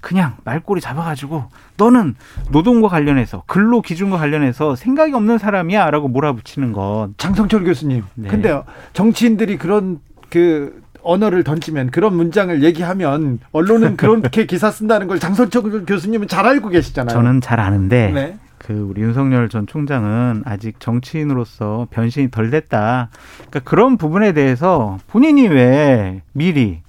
그냥 0.00 0.36
말꼬리 0.44 0.80
잡아가지고 0.80 1.44
너는 1.76 2.14
노동과 2.50 2.88
관련해서 2.88 3.42
근로 3.46 3.82
기준과 3.82 4.18
관련해서 4.18 4.76
생각이 4.76 5.12
없는 5.12 5.38
사람이야라고 5.38 6.08
몰아붙이는 6.08 6.72
것. 6.72 7.10
장성철 7.16 7.64
교수님. 7.64 8.04
네. 8.14 8.28
근데 8.28 8.60
정치인들이 8.92 9.58
그런 9.58 10.00
그 10.30 10.82
언어를 11.02 11.44
던지면 11.44 11.90
그런 11.90 12.16
문장을 12.16 12.62
얘기하면 12.62 13.38
언론은 13.52 13.96
그렇게 13.96 14.44
기사 14.46 14.70
쓴다는 14.70 15.06
걸 15.06 15.18
장성철 15.18 15.86
교수님은 15.86 16.28
잘 16.28 16.46
알고 16.46 16.68
계시잖아요. 16.68 17.14
저는 17.14 17.40
잘 17.40 17.60
아는데 17.60 18.10
네. 18.12 18.38
그 18.58 18.74
우리 18.74 19.00
윤석열 19.00 19.48
전 19.48 19.66
총장은 19.66 20.42
아직 20.44 20.80
정치인으로서 20.80 21.86
변신이 21.90 22.30
덜 22.30 22.50
됐다. 22.50 23.08
그러니까 23.48 23.60
그런 23.60 23.96
부분에 23.96 24.32
대해서 24.32 24.98
본인이 25.06 25.48
왜 25.48 26.22
미리 26.32 26.82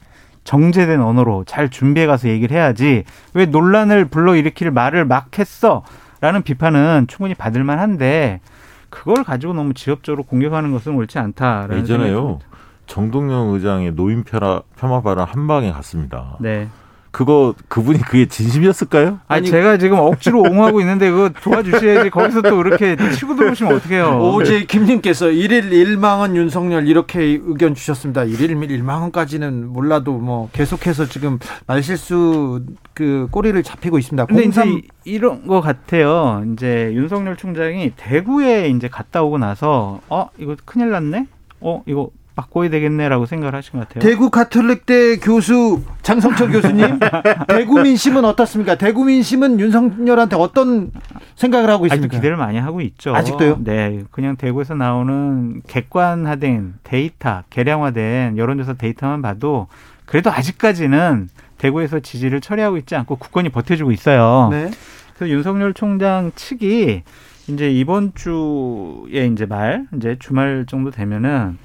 정제된 0.49 0.99
언어로 0.99 1.43
잘 1.45 1.69
준비해 1.69 2.07
가서 2.07 2.27
얘기를 2.27 2.57
해야지 2.57 3.03
왜 3.35 3.45
논란을 3.45 4.05
불러일으킬 4.05 4.71
말을 4.71 5.05
막 5.05 5.37
했어? 5.37 5.83
라는 6.21 6.41
비판은 6.41 7.05
충분히 7.07 7.35
받을 7.35 7.63
만한데 7.63 8.41
그걸 8.89 9.23
가지고 9.23 9.53
너무 9.53 9.75
지엽적으로 9.75 10.23
공격하는 10.23 10.71
것은 10.71 10.95
옳지 10.95 11.19
않다라는 11.19 11.77
예전에요. 11.77 12.39
정동영 12.87 13.49
의장의 13.49 13.91
노인 13.91 14.23
폄하, 14.23 14.63
폄하 14.75 15.03
발언 15.03 15.27
한 15.27 15.45
방에 15.45 15.71
갔습니다. 15.71 16.35
네. 16.39 16.67
그거 17.11 17.55
그분이 17.67 17.99
그게 18.01 18.27
진심이었을까요? 18.27 19.19
아니, 19.27 19.47
제가 19.49 19.77
지금 19.77 19.97
억지로 19.99 20.41
옹호하고 20.41 20.79
있는데 20.81 21.09
그거 21.09 21.29
도와주셔야지 21.41 22.09
거기서 22.11 22.41
또 22.43 22.61
이렇게 22.61 22.95
치고 23.15 23.35
들어오시면 23.35 23.75
어떡해요. 23.75 24.19
오제 24.35 24.65
김님께서 24.65 25.29
일일 25.31 25.73
일망은 25.73 26.35
윤석열 26.35 26.87
이렇게 26.87 27.21
의견 27.43 27.73
주셨습니다. 27.73 28.23
일일 28.25 28.51
일망원까지는 28.69 29.67
몰라도 29.69 30.13
뭐 30.13 30.49
계속해서 30.53 31.07
지금 31.07 31.39
말실수 31.65 32.63
그 32.93 33.27
꼬리를 33.31 33.61
잡히고 33.63 33.97
있습니다. 33.97 34.25
근데 34.25 34.43
이제 34.43 34.61
03 34.61 34.67
이- 34.69 34.81
이런 35.05 35.47
거 35.47 35.61
같아요. 35.61 36.43
이제 36.53 36.91
윤석열 36.93 37.35
총장이 37.37 37.93
대구에 37.95 38.69
이제 38.69 38.87
갔다 38.87 39.23
오고 39.23 39.37
나서 39.39 39.99
어 40.09 40.29
이거 40.37 40.55
큰일 40.65 40.91
났네. 40.91 41.25
어 41.61 41.83
이거 41.87 42.09
바꿔야 42.39 42.69
되겠네라고 42.69 43.25
생각을 43.25 43.55
하신 43.55 43.79
것 43.79 43.87
같아요. 43.87 44.01
대구 44.01 44.29
가톨릭대 44.29 45.17
교수 45.17 45.81
장성철 46.01 46.51
교수님, 46.51 46.99
대구 47.47 47.81
민심은 47.81 48.23
어떻습니까? 48.23 48.75
대구 48.75 49.03
민심은 49.05 49.59
윤석열한테 49.59 50.35
어떤 50.37 50.91
생각을 51.35 51.69
하고 51.69 51.85
있습니까? 51.87 52.15
기대를 52.15 52.37
많이 52.37 52.57
하고 52.57 52.81
있죠. 52.81 53.13
아직도요? 53.15 53.57
네, 53.63 54.03
그냥 54.11 54.37
대구에서 54.37 54.75
나오는 54.75 55.61
객관화된 55.67 56.75
데이터, 56.83 57.43
개량화된 57.49 58.37
여론조사 58.37 58.73
데이터만 58.73 59.21
봐도 59.21 59.67
그래도 60.05 60.31
아직까지는 60.31 61.29
대구에서 61.57 61.99
지지를 61.99 62.39
처리하고 62.41 62.77
있지 62.77 62.95
않고 62.95 63.17
국권이 63.17 63.49
버텨주고 63.49 63.91
있어요. 63.91 64.47
네. 64.49 64.71
그래서 65.15 65.33
윤석열 65.33 65.73
총장 65.73 66.31
측이 66.35 67.03
이제 67.49 67.69
이번 67.69 68.13
주에 68.15 69.25
이제 69.25 69.45
말 69.45 69.85
이제 69.97 70.15
주말 70.19 70.65
정도 70.67 70.91
되면은 70.91 71.57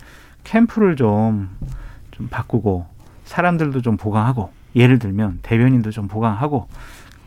캠프를 0.44 0.96
좀 0.96 1.48
좀 2.14 2.28
바꾸고 2.28 2.86
사람들도 3.24 3.82
좀 3.82 3.96
보강하고 3.96 4.50
예를 4.76 4.98
들면 4.98 5.40
대변인도 5.42 5.90
좀 5.90 6.08
보강하고 6.08 6.68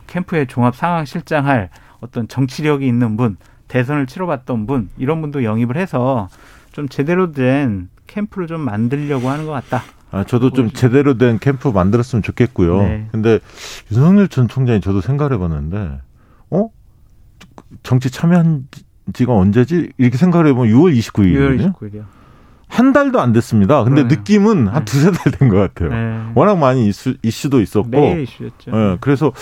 캠프에 0.06 0.46
종합 0.46 0.74
상황 0.74 1.04
실장할 1.04 1.68
어떤 2.00 2.26
정치력이 2.28 2.86
있는 2.86 3.16
분 3.16 3.36
대선을 3.68 4.06
치러봤던 4.06 4.66
분 4.66 4.88
이런 4.96 5.20
분도 5.20 5.44
영입을 5.44 5.76
해서 5.76 6.28
좀 6.72 6.88
제대로 6.88 7.32
된 7.32 7.90
캠프를 8.06 8.46
좀 8.46 8.62
만들려고 8.62 9.28
하는 9.28 9.44
것 9.44 9.52
같다. 9.52 9.82
아, 10.10 10.24
저도 10.24 10.52
좀 10.52 10.70
제대로 10.70 11.18
된 11.18 11.38
캠프 11.38 11.68
만들었으면 11.68 12.22
좋겠고요. 12.22 12.82
네. 12.82 13.08
근데 13.12 13.40
윤석열 13.92 14.28
전 14.28 14.48
총장이 14.48 14.80
저도 14.80 15.02
생각을 15.02 15.34
해봤는데, 15.34 16.00
어? 16.48 16.70
정치 17.82 18.10
참여한 18.10 18.68
지가 19.12 19.34
언제지? 19.34 19.92
이렇게 19.98 20.16
생각을 20.16 20.46
해보면 20.46 20.72
6월 20.72 20.96
29일이거든요. 20.98 21.74
6월 21.74 21.74
29일이요. 21.74 22.04
한 22.68 22.92
달도 22.92 23.20
안 23.20 23.32
됐습니다. 23.32 23.82
근데 23.84 24.02
그러네요. 24.02 24.18
느낌은 24.18 24.68
한 24.68 24.84
네. 24.84 24.84
두세 24.84 25.10
달 25.10 25.32
된 25.32 25.48
것 25.48 25.56
같아요. 25.56 25.88
네. 25.90 26.22
워낙 26.34 26.56
많이 26.58 26.86
이슈, 26.88 27.14
이슈도 27.22 27.60
있었고, 27.60 27.88
매일 27.88 28.20
이슈였죠. 28.22 28.70
예, 28.72 28.96
그래서 29.00 29.32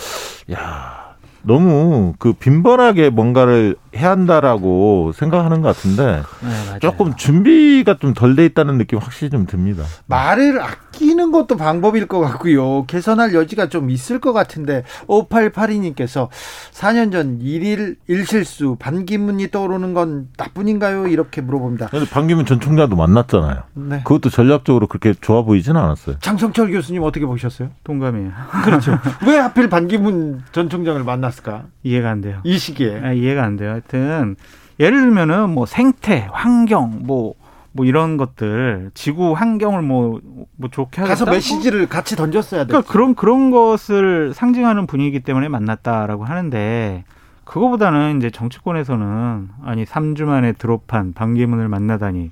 야 0.51 1.15
너무 1.43 2.13
그 2.19 2.33
빈번하게 2.33 3.09
뭔가를 3.09 3.75
해야 3.97 4.11
한다라고 4.11 5.11
생각하는 5.13 5.61
것 5.61 5.75
같은데 5.75 6.21
네. 6.41 6.79
조금 6.79 7.15
준비가 7.15 7.97
좀 7.97 8.13
덜 8.13 8.35
돼 8.35 8.45
있다는 8.45 8.77
느낌 8.77 8.99
확실히 8.99 9.29
좀 9.29 9.45
듭니다. 9.45 9.83
말을 10.07 10.61
아끼는 10.61 11.31
것도 11.31 11.55
방법일 11.57 12.07
것 12.07 12.19
같고요. 12.19 12.85
개선할 12.85 13.33
여지가 13.33 13.69
좀 13.69 13.89
있을 13.89 14.19
것 14.19 14.33
같은데 14.33 14.83
5882님께서 15.07 16.29
4년 16.71 17.11
전 17.11 17.39
일일 17.41 17.97
일실수 18.07 18.75
반기문이 18.79 19.51
떠오르는 19.51 19.93
건 19.93 20.27
나뿐인가요? 20.37 21.07
이렇게 21.07 21.41
물어봅니다. 21.41 21.87
근데 21.87 22.09
반기문 22.09 22.45
전 22.45 22.59
총장도 22.59 22.95
만났잖아요. 22.95 23.63
네. 23.73 23.97
그것도 24.03 24.29
전략적으로 24.29 24.87
그렇게 24.87 25.13
좋아 25.19 25.41
보이지는 25.43 25.79
않았어요. 25.79 26.17
장성철 26.19 26.71
교수님 26.71 27.03
어떻게 27.03 27.25
보셨어요? 27.25 27.69
동감이에요. 27.83 28.31
그렇죠. 28.63 28.97
왜 29.27 29.37
하필 29.37 29.69
반기문 29.69 30.43
전 30.51 30.69
총장을 30.69 31.03
만났을까? 31.03 31.65
이해가 31.83 32.09
안 32.09 32.21
돼요. 32.21 32.39
이 32.43 32.57
시기에. 32.57 32.99
아, 33.03 33.11
이해가 33.13 33.43
안 33.43 33.57
돼요. 33.57 33.79
하여튼 33.91 34.35
예를 34.79 35.01
들면은 35.01 35.49
뭐 35.49 35.65
생태, 35.65 36.27
환경, 36.31 36.99
뭐 37.03 37.35
뭐 37.77 37.85
이런 37.85 38.17
것들 38.17 38.89
지구 38.95 39.33
환경을 39.33 39.81
뭐 39.83 40.19
뭐 40.59 40.69
좋게 40.71 41.01
하겠다. 41.01 41.07
가서 41.07 41.25
뭐 41.25 41.35
메시지를 41.35 41.87
같이 41.87 42.15
던졌어야 42.15 42.63
돼. 42.63 42.69
그러니까 42.69 42.91
그런 42.91 43.13
그런 43.13 43.51
것을 43.51 44.33
상징하는 44.33 44.87
분위기 44.87 45.19
때문에 45.19 45.47
만났다라고 45.49 46.25
하는데 46.25 47.03
그거보다는 47.43 48.17
이제 48.17 48.31
정치권에서는 48.31 49.49
아니 49.63 49.85
3주 49.85 50.23
만에 50.23 50.53
드롭한 50.53 51.13
반기문을 51.13 51.67
만나다니 51.67 52.31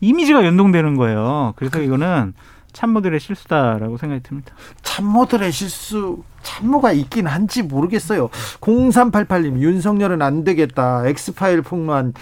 이미지가 0.00 0.44
연동되는 0.44 0.96
거예요. 0.96 1.52
그래서 1.54 1.80
이거는 1.80 2.34
참모들의 2.72 3.18
실수다라고 3.20 3.96
생각이 3.96 4.22
듭니다. 4.22 4.52
참모들의 4.82 5.52
실수 5.52 6.22
참모가 6.42 6.92
있긴 6.92 7.26
한지 7.26 7.62
모르겠어요. 7.62 8.28
0388님 8.60 9.58
윤석열은 9.58 10.22
안 10.22 10.44
되겠다. 10.44 11.06
엑스파일 11.06 11.62
폭로한 11.62 12.14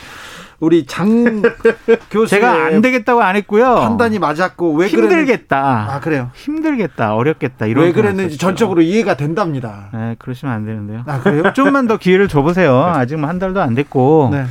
우리 0.61 0.87
장 0.87 1.43
교수의 2.11 2.41
제가 2.41 2.67
안 2.67 2.81
되겠다고 2.81 3.23
안 3.23 3.37
했고요. 3.37 3.77
판단이 3.77 4.19
맞았고 4.19 4.73
왜 4.75 4.89
그랬는지 4.89 5.15
힘들겠다. 5.17 5.87
아 5.95 6.01
그래요. 6.01 6.31
힘들겠다. 6.35 7.15
어렵겠다. 7.15 7.67
이런 7.67 7.85
왜 7.85 7.93
그랬는지 7.93 8.35
썼죠. 8.35 8.47
전적으로 8.47 8.83
이해가 8.83 9.17
된답니다. 9.17 9.89
네, 9.95 10.17
그러시면 10.19 10.53
안 10.53 10.65
되는데요. 10.67 11.05
아 11.07 11.21
그래요? 11.21 11.45
좀만 11.55 11.87
더 11.87 11.97
기회를 11.97 12.27
줘보세요. 12.27 12.83
아직 12.83 13.17
뭐한 13.17 13.39
달도 13.39 13.61
안 13.63 13.75
됐고 13.75 14.31
네. 14.33 14.47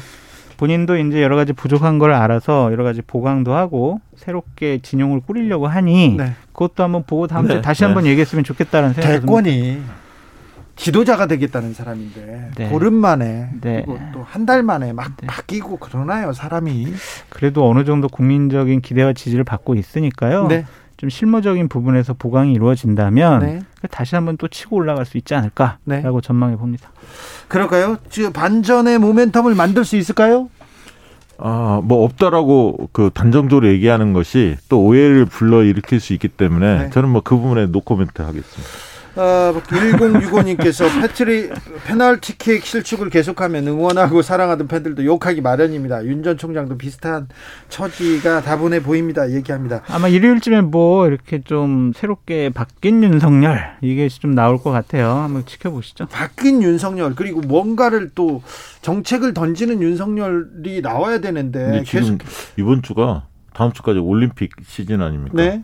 본인도 0.58 0.98
이제 0.98 1.22
여러 1.22 1.36
가지 1.36 1.54
부족한 1.54 2.00
걸 2.00 2.14
알아서 2.14 2.72
여러 2.72 2.84
가지 2.84 3.02
보강도 3.02 3.54
하고 3.54 4.02
새롭게 4.16 4.80
진영을 4.82 5.22
꾸리려고 5.22 5.68
하니 5.68 6.16
네. 6.18 6.34
그것도 6.52 6.84
한번 6.84 7.04
보고 7.06 7.28
다음 7.28 7.46
주에 7.48 7.58
네, 7.58 7.62
다시 7.62 7.82
네. 7.82 7.86
한번 7.86 8.06
얘기했으면 8.06 8.44
좋겠다는 8.44 8.94
생각이. 8.94 9.20
대권이 9.22 9.82
지도자가 10.76 11.26
되겠다는 11.28 11.74
사람인데 11.74 12.52
네. 12.56 12.70
보름 12.70 12.94
만에 12.94 13.50
네. 13.62 13.84
그리고 13.86 14.00
또 14.14 14.24
한 14.24 14.46
달 14.46 14.62
만에 14.64 14.94
막 14.94 15.16
네. 15.18 15.28
바뀌고 15.28 15.78
그러나요 15.78 16.34
사람이? 16.34 16.94
그래도 17.30 17.68
어느 17.70 17.84
정도 17.84 18.08
국민적인 18.08 18.82
기대와 18.82 19.14
지지를 19.14 19.44
받고 19.44 19.76
있으니까요. 19.76 20.48
네. 20.98 21.02
좀 21.02 21.10
실무적인 21.10 21.70
부분에서 21.70 22.14
보강이 22.14 22.54
이루어진다면 22.54 23.40
네. 23.40 23.60
다시 23.92 24.16
한번 24.16 24.38
또 24.38 24.48
치고 24.48 24.76
올라갈 24.76 25.06
수 25.06 25.18
있지 25.18 25.36
않을까라고 25.36 25.78
네. 25.86 26.04
전망해 26.24 26.56
봅니다. 26.56 26.90
그럴까요? 27.48 27.98
지금 28.10 28.34
반전의 28.34 28.98
모멘텀을 28.98 29.56
만들 29.56 29.86
수 29.86 29.96
있을까요? 29.96 30.50
아, 31.40 31.82
뭐 31.84 32.04
없다라고 32.04 32.90
그 32.92 33.12
단정적으로 33.14 33.68
얘기하는 33.68 34.12
것이 34.14 34.58
또 34.70 34.82
오해를 34.82 35.26
불러 35.26 35.64
일으킬 35.64 36.00
수 36.00 36.14
있기 36.14 36.30
때문에 36.30 36.86
네. 36.86 36.90
저는 36.90 37.10
뭐 37.10 37.22
그 37.24 37.38
부분에 37.38 37.68
노코멘트 37.68 38.22
하겠습니다. 38.24 38.70
어, 39.18 39.54
1065님께서 39.68 40.86
패트리 41.02 41.50
페널티킥 41.86 42.64
실축을 42.66 43.10
계속하면 43.10 43.68
응원하고 43.68 44.22
사랑하던 44.22 44.68
팬들도 44.68 45.04
욕하기 45.06 45.42
마련입니다. 45.42 46.06
윤 46.06 46.24
전 46.24 46.38
총장도 46.38 46.78
비슷한 46.78 47.28
처지가 47.70 48.42
다분해 48.42 48.82
보입니다. 48.84 49.32
얘기합니다. 49.32 49.82
아마 49.88 50.08
일요일쯤에 50.08 50.62
뭐 50.62 51.08
이렇게 51.08 51.42
좀 51.42 51.94
새롭게 51.96 52.50
바뀐 52.50 53.02
윤석열 53.04 53.78
이게 53.82 54.10
좀 54.10 54.34
나올 54.36 54.58
것 54.58 54.72
같아요. 54.72 55.10
한번 55.12 55.46
지켜보시죠. 55.46 56.08
바뀐 56.08 56.62
윤석열 56.62 57.16
그리고 57.16 57.42
뭔가를 57.42 58.10
또 58.16 58.42
정책을 58.82 59.34
던지는 59.34 59.82
윤석열이 59.82 60.82
나와야 60.82 61.20
되는데 61.20 61.84
계속 61.86 62.18
이번 62.58 62.82
주가 62.82 63.26
다음 63.54 63.72
주까지 63.72 64.00
올림픽 64.00 64.52
시즌 64.66 65.02
아닙니까? 65.02 65.36
네. 65.38 65.64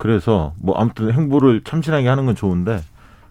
그래서 0.00 0.54
뭐 0.58 0.76
아무튼 0.78 1.12
행보를 1.12 1.60
참신하게 1.62 2.08
하는 2.08 2.24
건 2.24 2.34
좋은데 2.34 2.80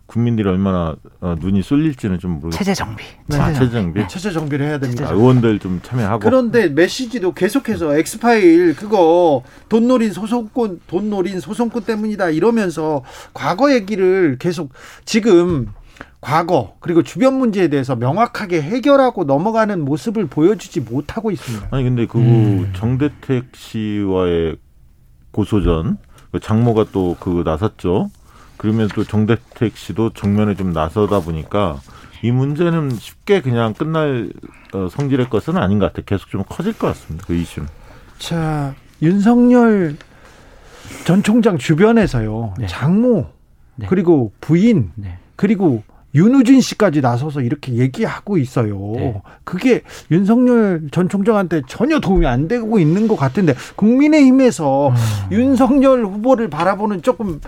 국민들이 0.05 0.47
얼마나 0.47 0.95
어, 1.19 1.35
눈이 1.39 1.63
쏠릴지는 1.63 2.19
좀 2.19 2.33
모르겠어요. 2.39 2.57
체제 2.57 2.73
정비. 2.75 3.03
네. 3.25 3.37
아, 3.37 3.51
체제 3.53 3.71
정비. 3.71 4.07
체제 4.07 4.31
정비를 4.31 4.67
해야 4.67 4.77
됩니다. 4.77 5.07
아, 5.07 5.13
의원들 5.13 5.57
좀 5.57 5.79
참여하고. 5.81 6.19
그런데 6.19 6.69
메시지도 6.69 7.33
계속해서 7.33 7.97
엑스파일 7.97 8.75
그거 8.75 9.43
돈 9.67 9.87
노린 9.87 10.11
소송꾼 10.13 10.81
돈 10.85 11.09
노린 11.09 11.39
소송꾼 11.39 11.83
때문이다 11.83 12.29
이러면서 12.29 13.03
과거 13.33 13.73
얘기를 13.73 14.37
계속 14.39 14.71
지금 15.05 15.69
과거 16.21 16.75
그리고 16.81 17.01
주변 17.01 17.33
문제에 17.33 17.67
대해서 17.67 17.95
명확하게 17.95 18.61
해결하고 18.61 19.23
넘어가는 19.23 19.83
모습을 19.83 20.27
보여주지 20.27 20.81
못하고 20.81 21.31
있습니다. 21.31 21.67
아니 21.71 21.83
근데 21.83 22.05
그 22.05 22.19
음. 22.19 22.71
정대택 22.75 23.55
씨와의 23.55 24.57
고소전 25.31 25.97
그 25.97 26.08
장모가 26.37 26.85
또 26.91 27.15
그 27.19 27.41
나섰죠. 27.45 28.11
그러면서 28.57 28.93
또 28.93 29.03
정대택 29.05 29.77
씨도 29.77 30.11
정면에 30.11 30.53
좀 30.55 30.73
나서다 30.73 31.21
보니까 31.21 31.79
이 32.21 32.31
문제는 32.31 32.91
쉽게 32.91 33.41
그냥 33.41 33.73
끝날 33.73 34.29
어, 34.73 34.87
성질의 34.89 35.29
것은 35.29 35.57
아닌 35.57 35.79
것 35.79 35.87
같아요. 35.87 36.03
계속 36.05 36.29
좀 36.29 36.43
커질 36.47 36.73
것 36.73 36.87
같습니다. 36.87 37.25
그 37.25 37.33
이슈는. 37.33 37.67
자 38.19 38.75
윤석열 39.01 39.95
전 41.05 41.23
총장 41.23 41.57
주변에서요 41.57 42.55
네. 42.59 42.67
장모 42.67 43.27
네. 43.77 43.87
그리고 43.87 44.33
부인 44.41 44.91
네. 44.95 45.17
그리고 45.37 45.83
윤우진 46.15 46.61
씨까지 46.61 47.01
나서서 47.01 47.41
이렇게 47.41 47.73
얘기하고 47.73 48.37
있어요. 48.37 48.77
네. 48.95 49.21
그게 49.43 49.81
윤석열 50.11 50.89
전 50.91 51.07
총장한테 51.09 51.61
전혀 51.67 51.99
도움이 51.99 52.25
안 52.25 52.47
되고 52.47 52.79
있는 52.79 53.07
것 53.07 53.15
같은데 53.15 53.53
국민의힘에서 53.75 54.89
음. 54.89 54.95
윤석열 55.31 56.05
후보를 56.05 56.49
바라보는 56.49 57.01
조금 57.01 57.39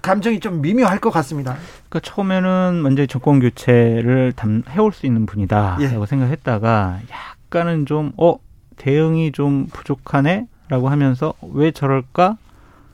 감정이 0.00 0.40
좀 0.40 0.62
미묘할 0.62 0.98
것 0.98 1.10
같습니다. 1.10 1.56
그러니까 1.88 2.00
처음에는 2.00 2.80
먼저 2.82 3.04
정권 3.06 3.40
교체를 3.40 4.32
담, 4.34 4.62
해올 4.70 4.92
수 4.92 5.06
있는 5.06 5.26
분이다라고 5.26 5.82
예. 5.82 6.06
생각했다가 6.06 7.00
약간은 7.10 7.86
좀 7.86 8.12
어 8.16 8.38
대응이 8.76 9.32
좀 9.32 9.66
부족하네라고 9.72 10.88
하면서 10.88 11.34
왜 11.52 11.70
저럴까? 11.70 12.36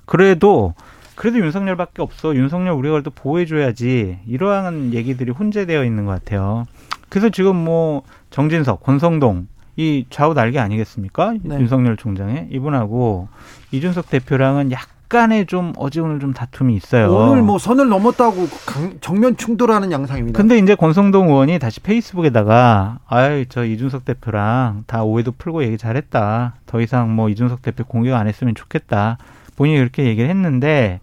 그래도 0.04 0.74
그래도 1.14 1.38
윤석열밖에 1.38 2.02
없어. 2.02 2.34
윤석열 2.34 2.72
우리가 2.74 2.92
그래도 2.94 3.10
보호해줘야지. 3.10 4.18
이러한 4.26 4.94
얘기들이 4.94 5.30
혼재되어 5.32 5.84
있는 5.84 6.04
것 6.06 6.12
같아요. 6.12 6.66
그래서 7.08 7.28
지금 7.28 7.56
뭐 7.56 8.02
정진석, 8.30 8.82
권성동 8.82 9.46
이 9.76 10.06
좌우 10.10 10.34
날개 10.34 10.58
아니겠습니까? 10.58 11.34
네. 11.42 11.58
윤석열 11.60 11.96
총장의 11.96 12.48
이분하고 12.50 13.28
이준석 13.72 14.08
대표랑은 14.10 14.70
약간의 14.72 15.46
좀 15.46 15.72
어지간한 15.76 16.20
좀 16.20 16.32
다툼이 16.32 16.74
있어요. 16.76 17.10
오늘 17.14 17.42
뭐 17.42 17.58
선을 17.58 17.88
넘었다고 17.88 18.48
강- 18.66 18.94
정면 19.00 19.36
충돌하는 19.36 19.92
양상입니다. 19.92 20.36
근데 20.36 20.58
이제 20.58 20.74
권성동 20.74 21.28
의원이 21.28 21.58
다시 21.58 21.80
페이스북에다가 21.80 22.98
아유 23.06 23.44
저 23.48 23.64
이준석 23.64 24.04
대표랑 24.04 24.84
다 24.86 25.02
오해도 25.04 25.32
풀고 25.32 25.64
얘기 25.64 25.76
잘했다. 25.78 26.54
더 26.66 26.80
이상 26.80 27.14
뭐 27.14 27.28
이준석 27.28 27.62
대표 27.62 27.84
공격 27.84 28.14
안 28.16 28.26
했으면 28.28 28.54
좋겠다. 28.54 29.18
본인이 29.56 29.78
그렇게 29.78 30.04
얘기를 30.04 30.28
했는데 30.30 31.00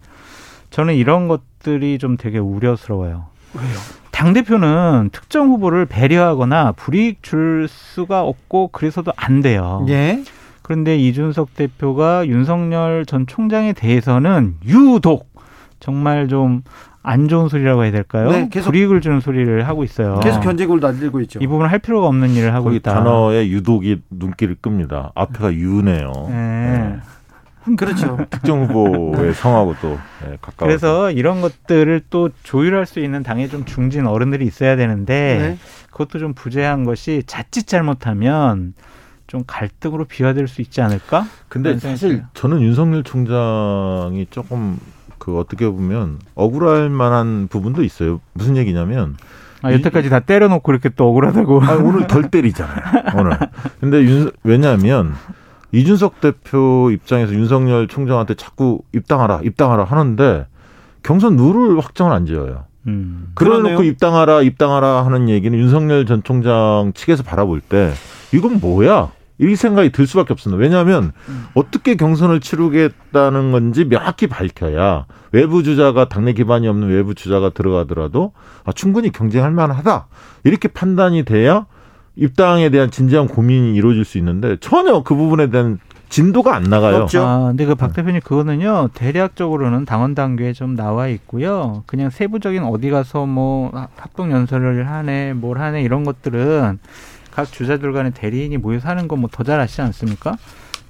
저는 0.70 0.94
이런 0.94 1.28
것들이 1.28 1.98
좀 1.98 2.16
되게 2.16 2.38
우려스러워요. 2.38 3.26
왜요? 3.54 3.66
당 4.10 4.32
대표는 4.32 5.10
특정 5.12 5.48
후보를 5.48 5.86
배려하거나 5.86 6.72
불이익 6.72 7.22
줄 7.22 7.66
수가 7.68 8.22
없고 8.22 8.68
그래서도 8.68 9.12
안 9.16 9.40
돼요. 9.40 9.84
예. 9.88 10.22
그런데 10.62 10.96
이준석 10.98 11.54
대표가 11.54 12.26
윤석열 12.28 13.04
전 13.06 13.26
총장에 13.26 13.72
대해서는 13.72 14.56
유독 14.66 15.28
정말 15.80 16.28
좀 16.28 16.62
안 17.02 17.28
좋은 17.28 17.48
소리라고 17.48 17.82
해야 17.84 17.92
될까요? 17.92 18.30
네, 18.30 18.48
계속- 18.50 18.66
불이익을 18.66 19.00
주는 19.00 19.20
소리를 19.20 19.66
하고 19.66 19.84
있어요. 19.84 20.20
계속 20.22 20.40
견제구를 20.42 20.82
날리고 20.82 21.22
있죠. 21.22 21.38
이 21.40 21.46
부분은 21.46 21.70
할 21.70 21.78
필요가 21.78 22.06
없는 22.08 22.28
일을 22.34 22.52
하고 22.52 22.64
거기 22.64 22.76
있다. 22.76 22.92
단어에 22.92 23.48
유독이 23.48 24.02
눈길을 24.10 24.56
끕니다. 24.60 25.10
앞에가 25.14 25.54
유네요. 25.54 26.12
네. 26.28 26.96
그렇죠. 27.76 28.18
특정 28.30 28.64
후보의 28.64 29.34
성하고 29.34 29.74
또 29.80 29.98
네, 30.24 30.36
가까워. 30.40 30.68
그래서 30.68 31.10
이런 31.10 31.40
것들을 31.40 32.02
또 32.10 32.30
조율할 32.42 32.86
수 32.86 33.00
있는 33.00 33.22
당에 33.22 33.48
좀 33.48 33.64
중진 33.64 34.06
어른들이 34.06 34.46
있어야 34.46 34.76
되는데 34.76 35.38
네. 35.38 35.58
그것도 35.90 36.18
좀 36.18 36.34
부재한 36.34 36.84
것이 36.84 37.22
자칫 37.26 37.66
잘못하면 37.66 38.74
좀 39.26 39.44
갈등으로 39.46 40.06
비화될 40.06 40.48
수 40.48 40.60
있지 40.60 40.80
않을까? 40.80 41.26
근데 41.48 41.78
사실. 41.78 42.24
저는 42.34 42.62
윤석열 42.62 43.04
총장이 43.04 44.26
조금 44.30 44.78
그 45.18 45.38
어떻게 45.38 45.68
보면 45.68 46.18
억울할 46.34 46.88
만한 46.88 47.46
부분도 47.48 47.84
있어요. 47.84 48.20
무슨 48.32 48.56
얘기냐면 48.56 49.16
아, 49.62 49.72
여태까지 49.72 50.08
다 50.08 50.20
때려놓고 50.20 50.72
이렇게 50.72 50.88
또 50.88 51.08
억울하다고. 51.10 51.62
아, 51.62 51.74
오늘 51.74 52.06
덜 52.06 52.30
때리잖아요. 52.30 52.80
오늘. 53.16 53.38
근데 53.78 54.02
윤, 54.02 54.30
왜냐하면 54.42 55.14
이준석 55.72 56.20
대표 56.20 56.90
입장에서 56.90 57.32
윤석열 57.32 57.88
총장한테 57.88 58.34
자꾸 58.34 58.80
입당하라, 58.92 59.40
입당하라 59.44 59.84
하는데 59.84 60.46
경선 61.02 61.36
룰을 61.36 61.78
확정을 61.80 62.12
안 62.12 62.26
지어요. 62.26 62.64
음. 62.86 63.32
그러네요. 63.34 63.82
입당하라, 63.82 64.42
입당하라 64.42 65.04
하는 65.04 65.28
얘기는 65.28 65.56
윤석열 65.56 66.06
전 66.06 66.22
총장 66.22 66.92
측에서 66.94 67.22
바라볼 67.22 67.60
때 67.60 67.92
이건 68.32 68.60
뭐야? 68.60 69.12
이 69.42 69.56
생각이 69.56 69.90
들 69.90 70.06
수밖에 70.06 70.34
없습니다. 70.34 70.60
왜냐하면 70.60 71.12
어떻게 71.54 71.94
경선을 71.94 72.40
치르겠다는 72.40 73.52
건지 73.52 73.86
명확히 73.86 74.26
밝혀야 74.26 75.06
외부 75.32 75.62
주자가 75.62 76.10
당내 76.10 76.34
기반이 76.34 76.68
없는 76.68 76.88
외부 76.88 77.14
주자가 77.14 77.48
들어가더라도 77.48 78.32
아, 78.64 78.72
충분히 78.72 79.10
경쟁할 79.10 79.50
만하다 79.50 80.08
이렇게 80.44 80.68
판단이 80.68 81.24
돼야 81.24 81.64
입당에 82.16 82.68
대한 82.70 82.90
진지한 82.90 83.28
고민이 83.28 83.74
이루어질 83.74 84.04
수 84.04 84.18
있는데 84.18 84.56
전혀 84.60 85.02
그 85.02 85.14
부분에 85.14 85.48
대한 85.50 85.78
진도가 86.08 86.56
안 86.56 86.64
나가요. 86.64 87.02
없죠. 87.02 87.22
아, 87.24 87.46
근데 87.48 87.64
그 87.66 87.74
박 87.76 87.92
대표님 87.92 88.20
그거는요 88.22 88.88
대략적으로는 88.94 89.84
당원 89.84 90.14
당규에 90.16 90.52
좀 90.52 90.74
나와 90.74 91.06
있고요. 91.08 91.84
그냥 91.86 92.10
세부적인 92.10 92.64
어디 92.64 92.90
가서 92.90 93.26
뭐 93.26 93.70
합동 93.96 94.32
연설을 94.32 94.88
하네, 94.88 95.34
뭘 95.34 95.58
하네 95.60 95.82
이런 95.82 96.02
것들은 96.04 96.80
각 97.30 97.50
주자들 97.52 97.92
간의 97.92 98.10
대리인이 98.12 98.56
모여서 98.56 98.88
하는 98.88 99.06
건뭐더 99.06 99.44
잘 99.44 99.60
아시지 99.60 99.80
않습니까? 99.82 100.36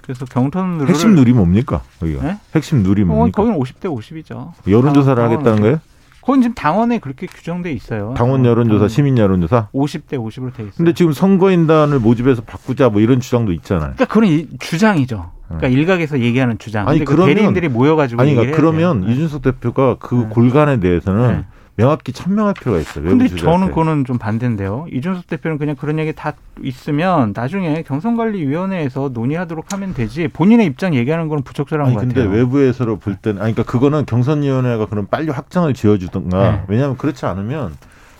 그래서 0.00 0.24
경선 0.24 0.78
룰을 0.78 0.88
핵심 0.88 1.14
룰이 1.14 1.32
뭡니까? 1.34 1.82
여기가 2.02 2.22
네? 2.22 2.38
핵심 2.54 2.82
룰이 2.82 3.02
어, 3.02 3.04
뭡니까? 3.04 3.42
거기는 3.42 3.58
50대 3.60 3.94
50이죠. 3.94 4.52
여론조사를 4.66 5.22
하겠다는 5.22 5.60
거예요? 5.60 5.80
그건 6.20 6.42
지금 6.42 6.54
당원에 6.54 6.98
그렇게 6.98 7.26
규정돼 7.26 7.72
있어요. 7.72 8.14
당원 8.16 8.44
여론조사, 8.44 8.88
시민 8.88 9.16
여론조사. 9.16 9.68
50대 9.72 10.12
50으로 10.18 10.52
돼 10.54 10.62
있어요. 10.64 10.74
근데 10.76 10.92
지금 10.92 11.12
선거인단을 11.12 11.98
모집해서 11.98 12.42
바꾸자 12.42 12.90
뭐 12.90 13.00
이런 13.00 13.20
주장도 13.20 13.52
있잖아요. 13.52 13.94
그러니까 13.96 14.24
이- 14.26 14.46
주장이죠. 14.58 15.30
그러니까 15.48 15.68
일각에서 15.68 16.20
얘기하는 16.20 16.58
주장. 16.58 16.86
아니, 16.88 17.00
그 17.00 17.06
그러면- 17.14 17.34
대리인들이 17.34 17.68
모여가지고 17.68 18.20
아니, 18.22 18.34
그러니까 18.34 18.56
그러면 18.56 19.00
돼요. 19.00 19.10
이준석 19.10 19.42
대표가 19.42 19.96
그 19.98 20.14
네. 20.14 20.26
골간에 20.30 20.78
대해서는 20.78 21.28
네. 21.28 21.44
명확히 21.80 22.12
천명할 22.12 22.54
필요가 22.54 22.78
있어요. 22.78 23.04
근데. 23.04 23.28
저는 23.28 23.68
그거는 23.68 24.04
좀 24.04 24.18
반대인데요. 24.18 24.86
이준석 24.92 25.26
대표는 25.26 25.58
그냥 25.58 25.76
그런 25.76 25.98
얘기 25.98 26.12
다 26.12 26.34
있으면 26.62 27.32
나중에 27.34 27.82
경선관리위원회에서 27.82 29.10
논의하도록 29.12 29.72
하면 29.72 29.94
되지 29.94 30.28
본인의 30.28 30.66
입장 30.66 30.94
얘기하는 30.94 31.28
거는 31.28 31.42
부적절한 31.42 31.86
아니 31.86 31.94
것 31.94 32.00
근데 32.00 32.22
같아요. 32.22 32.36
외부에서로 32.36 32.98
볼 32.98 33.16
때는 33.16 33.40
아니 33.42 33.54
그러니까 33.54 33.72
그거는 33.72 34.04
경선위원회가 34.04 34.86
그럼 34.86 35.06
빨리 35.10 35.30
확정을 35.30 35.74
지어주던가 35.74 36.50
네. 36.50 36.62
왜냐하면 36.68 36.96
그렇지 36.96 37.24
않으면 37.26 37.72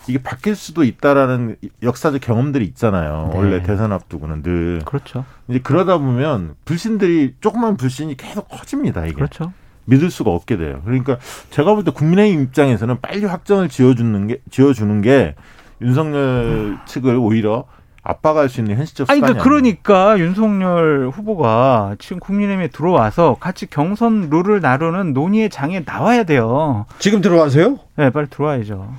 이게 0.07 0.17
바뀔 0.21 0.55
수도 0.55 0.83
있다라는 0.83 1.57
역사적 1.83 2.21
경험들이 2.21 2.65
있잖아요. 2.65 3.29
네. 3.31 3.37
원래 3.37 3.61
대선 3.61 3.91
앞두고는 3.91 4.41
늘 4.41 4.81
그렇죠. 4.83 5.23
이제 5.47 5.59
그러다 5.59 5.99
보면 5.99 6.55
불신들이 6.65 7.35
조그만 7.39 7.77
불신이 7.77 8.17
계속 8.17 8.49
커집니다. 8.49 9.05
이게 9.05 9.13
그렇죠. 9.13 9.53
믿을 9.91 10.09
수가 10.09 10.31
없게 10.31 10.57
돼요. 10.57 10.81
그러니까 10.85 11.17
제가 11.49 11.73
볼 11.75 11.83
때 11.83 11.91
국민의힘 11.91 12.41
입장에서는 12.43 12.97
빨리 13.01 13.25
확정을 13.25 13.67
지어주는 13.69 14.27
게 14.27 14.39
지어주는 14.49 15.01
게 15.01 15.35
윤석열 15.81 16.77
측을 16.85 17.15
오히려 17.17 17.65
압박할 18.03 18.49
수 18.49 18.61
있는 18.61 18.77
현실적 18.77 19.09
아니 19.11 19.19
수단이 19.19 19.37
그러니까 19.39 20.13
그러니까 20.13 20.19
윤석열 20.19 21.11
후보가 21.13 21.95
지금 21.99 22.19
국민의힘에 22.19 22.69
들어와서 22.69 23.35
같이 23.39 23.67
경선 23.67 24.29
룰을 24.31 24.61
나누는 24.61 25.13
논의의 25.13 25.49
장에 25.49 25.83
나와야 25.85 26.23
돼요. 26.23 26.85
지금 26.99 27.21
들어와세요? 27.21 27.77
네, 27.97 28.09
빨리 28.09 28.27
들어와야죠. 28.27 28.93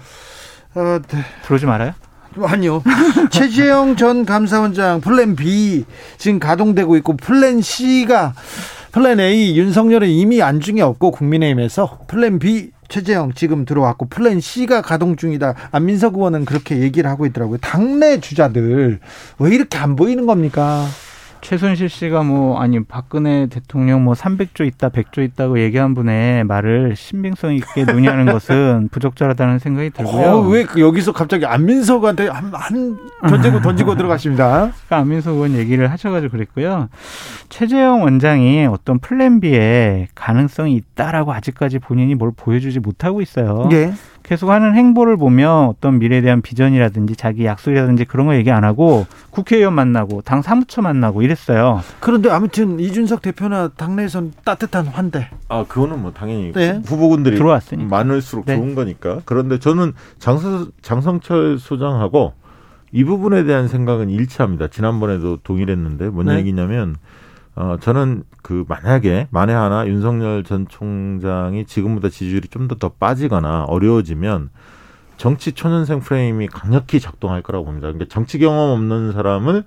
어, 0.75 0.99
네. 1.09 1.19
들어오지 1.45 1.67
말아요? 1.67 1.95
아니요. 2.45 2.83
최재형 3.31 3.97
전 3.97 4.25
감사원장 4.25 5.01
플랜 5.01 5.37
B 5.37 5.85
지금 6.17 6.39
가동되고 6.39 6.97
있고 6.97 7.17
플랜 7.17 7.61
C가 7.61 8.35
플랜 8.93 9.21
A 9.21 9.57
윤석열은 9.57 10.07
이미 10.07 10.43
안중에 10.43 10.83
없고 10.83 11.13
국민의힘에서 11.13 12.01
플랜 12.09 12.39
B 12.39 12.73
최재형 12.89 13.33
지금 13.33 13.65
들어왔고 13.65 14.09
플랜 14.11 14.39
C가 14.39 14.83
가동 14.83 15.17
중이다. 15.17 15.55
안민석 15.71 16.17
의원은 16.17 16.45
그렇게 16.45 16.81
얘기를 16.81 17.09
하고 17.09 17.25
있더라고요. 17.25 17.57
당내 17.63 18.21
주자들 18.21 19.01
왜 19.39 19.55
이렇게 19.55 19.79
안 19.79 19.97
보이는 19.97 20.27
겁니까? 20.27 20.87
최순실 21.43 21.89
씨가 21.89 22.23
뭐 22.23 22.61
아니 22.61 22.83
박근혜 22.83 23.47
대통령 23.47 24.05
뭐 24.05 24.15
300조 24.15 24.65
있다 24.65 24.89
100조 24.91 25.25
있다고 25.25 25.59
얘기한 25.59 25.93
분의 25.93 26.45
말을 26.45 26.95
신빙성 26.97 27.55
있게 27.57 27.85
논의하는 27.85 28.27
것은 28.33 28.89
부적절하다는 28.93 29.59
생각이 29.59 29.91
들고요. 29.91 30.27
어, 30.27 30.41
왜 30.49 30.65
여기서 30.79 31.13
갑자기 31.13 31.45
안민석한테 31.45 32.29
한, 32.29 32.53
한 32.55 32.97
견제고 33.29 33.61
던지고 33.61 33.97
들어가십니다. 33.97 34.71
그러니까 34.71 34.97
안민석 34.97 35.33
의원 35.33 35.55
얘기를 35.55 35.91
하셔가지고 35.91 36.31
그랬고요. 36.31 36.89
최재형 37.49 38.03
원장이 38.03 38.67
어떤 38.67 39.01
플랜 39.01 39.41
B에 39.41 40.07
가능성이 40.15 40.77
있다라고 40.77 41.33
아직까지 41.33 41.81
본인이 41.81 42.15
뭘 42.15 42.31
보여주지 42.37 42.79
못하고 42.79 43.21
있어요. 43.21 43.69
예. 43.73 43.93
계속 44.23 44.51
하는 44.51 44.75
행보를 44.75 45.17
보면 45.17 45.67
어떤 45.67 45.99
미래에 45.99 46.21
대한 46.21 46.43
비전이라든지 46.43 47.17
자기 47.17 47.45
약속이라든지 47.45 48.05
그런 48.05 48.27
거 48.27 48.35
얘기 48.37 48.51
안 48.51 48.65
하고 48.65 49.07
국회의원 49.31 49.75
만나고 49.75 50.23
당 50.23 50.43
사무처 50.43 50.83
만나고 50.83 51.23
이랬어요. 51.23 51.81
그런데 52.01 52.31
아무튼 52.31 52.81
이준석 52.81 53.23
대표나 53.23 53.69
당내에선 53.77 54.33
따뜻한 54.45 54.87
환대. 54.87 55.29
아 55.49 55.65
그거는 55.67 56.03
뭐 56.03 56.13
당연히 56.13 56.53
네. 56.53 56.81
후보군들이 56.85 57.37
들어왔으니까. 57.37 57.89
많을수록 57.89 58.47
네. 58.47 58.57
좋은 58.57 58.75
거니까. 58.75 59.21
그런데 59.25 59.59
저는 59.59 59.93
장서, 60.19 60.67
장성철 60.83 61.59
소장하고 61.59 62.35
이 62.93 63.05
부분에 63.05 63.45
대한 63.45 63.69
생각은 63.69 64.11
일치합니다. 64.11 64.69
지난번에도 64.69 65.39
동일했는데 65.39 66.11
뭔 66.11 66.27
네. 66.27 66.37
얘기냐면 66.37 66.97
어 67.55 67.77
저는 67.81 68.23
그 68.43 68.65
만약에 68.69 69.29
만에 69.31 69.53
하나 69.53 69.87
윤석열 69.87 70.43
전 70.45 70.67
총장이 70.69 71.65
지금보다 71.65 72.09
지지율이 72.09 72.49
좀 72.49 72.69
더 72.69 72.75
더 72.77 72.89
빠지거나 72.91 73.65
어려워지면 73.65 74.51
정치 75.17 75.53
초년생 75.53 76.01
프레임이 76.01 76.49
강력히 76.49 76.99
작동할 76.99 77.43
거라고 77.43 77.65
봅니다. 77.67 77.87
그러니까 77.89 78.07
정치 78.13 78.39
경험 78.39 78.71
없는 78.71 79.13
사람을 79.13 79.65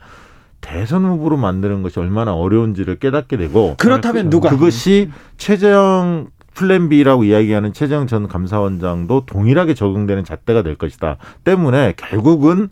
대선 0.60 1.06
후보로 1.06 1.38
만드는 1.38 1.84
것이 1.84 2.00
얼마나 2.00 2.34
어려운지를 2.34 2.96
깨닫게 2.98 3.38
되고 3.38 3.76
그렇다면 3.78 4.30
누가? 4.30 4.50
그것이 4.50 5.12
최재형 5.38 6.28
플랜 6.56 6.90
B라고 6.90 7.24
이야기하는 7.26 7.74
최재형 7.74 8.08
전 8.08 8.28
감사원장도 8.28 9.26
동일하게 9.28 9.74
적용되는 9.76 10.24
잣대가 10.24 10.64
될 10.64 10.76
것이다. 10.76 11.18
때문에 11.44 11.94
결국은 11.98 12.70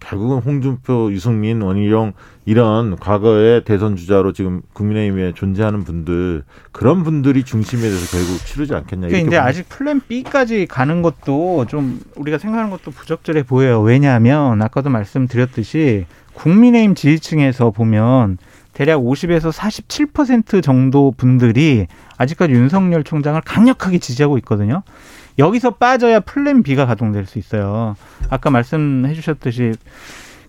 결국은 0.00 0.38
홍준표, 0.38 1.10
유승민, 1.12 1.62
원희룡 1.62 2.12
이런 2.46 2.96
과거의 2.96 3.64
대선 3.64 3.96
주자로 3.96 4.32
지금 4.32 4.60
국민의힘에 4.74 5.32
존재하는 5.32 5.84
분들 5.84 6.44
그런 6.72 7.02
분들이 7.02 7.42
중심에 7.42 7.80
대해서 7.80 8.16
결국 8.16 8.44
치르지 8.46 8.74
않겠냐. 8.74 9.08
그러니까 9.08 9.16
이렇게 9.16 9.18
이제 9.18 9.24
봅니다. 9.24 9.44
아직 9.44 9.68
플랜 9.68 10.00
B까지 10.06 10.66
가는 10.66 11.02
것도 11.02 11.66
좀 11.66 12.00
우리가 12.16 12.38
생각하는 12.38 12.70
것도 12.70 12.90
부적절해 12.90 13.44
보여요. 13.44 13.80
왜냐하면 13.80 14.60
아까도 14.60 14.90
말씀드렸듯이 14.90 16.06
국민의힘 16.34 16.94
지지층에서 16.94 17.70
보면 17.70 18.38
대략 18.74 18.98
50에서 18.98 19.52
47% 19.52 20.62
정도 20.62 21.12
분들이 21.16 21.86
아직까지 22.18 22.52
윤석열 22.52 23.04
총장을 23.04 23.40
강력하게 23.40 23.98
지지하고 23.98 24.36
있거든요. 24.38 24.82
여기서 25.38 25.72
빠져야 25.72 26.20
플랜 26.20 26.62
B가 26.62 26.84
가동될 26.86 27.26
수 27.26 27.38
있어요. 27.38 27.96
아까 28.30 28.50
말씀해 28.50 29.14
주셨듯이 29.14 29.72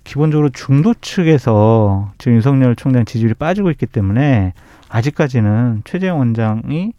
기본적으로 0.06 0.50
중도 0.50 0.94
측에서 0.94 2.12
지금 2.18 2.36
윤석열 2.36 2.76
총장 2.78 3.04
지지율이 3.04 3.34
빠지고 3.34 3.70
있기 3.72 3.86
때문에 3.86 4.54
아직까지는 4.88 5.82
최재형 5.84 6.20
원장이 6.20 6.94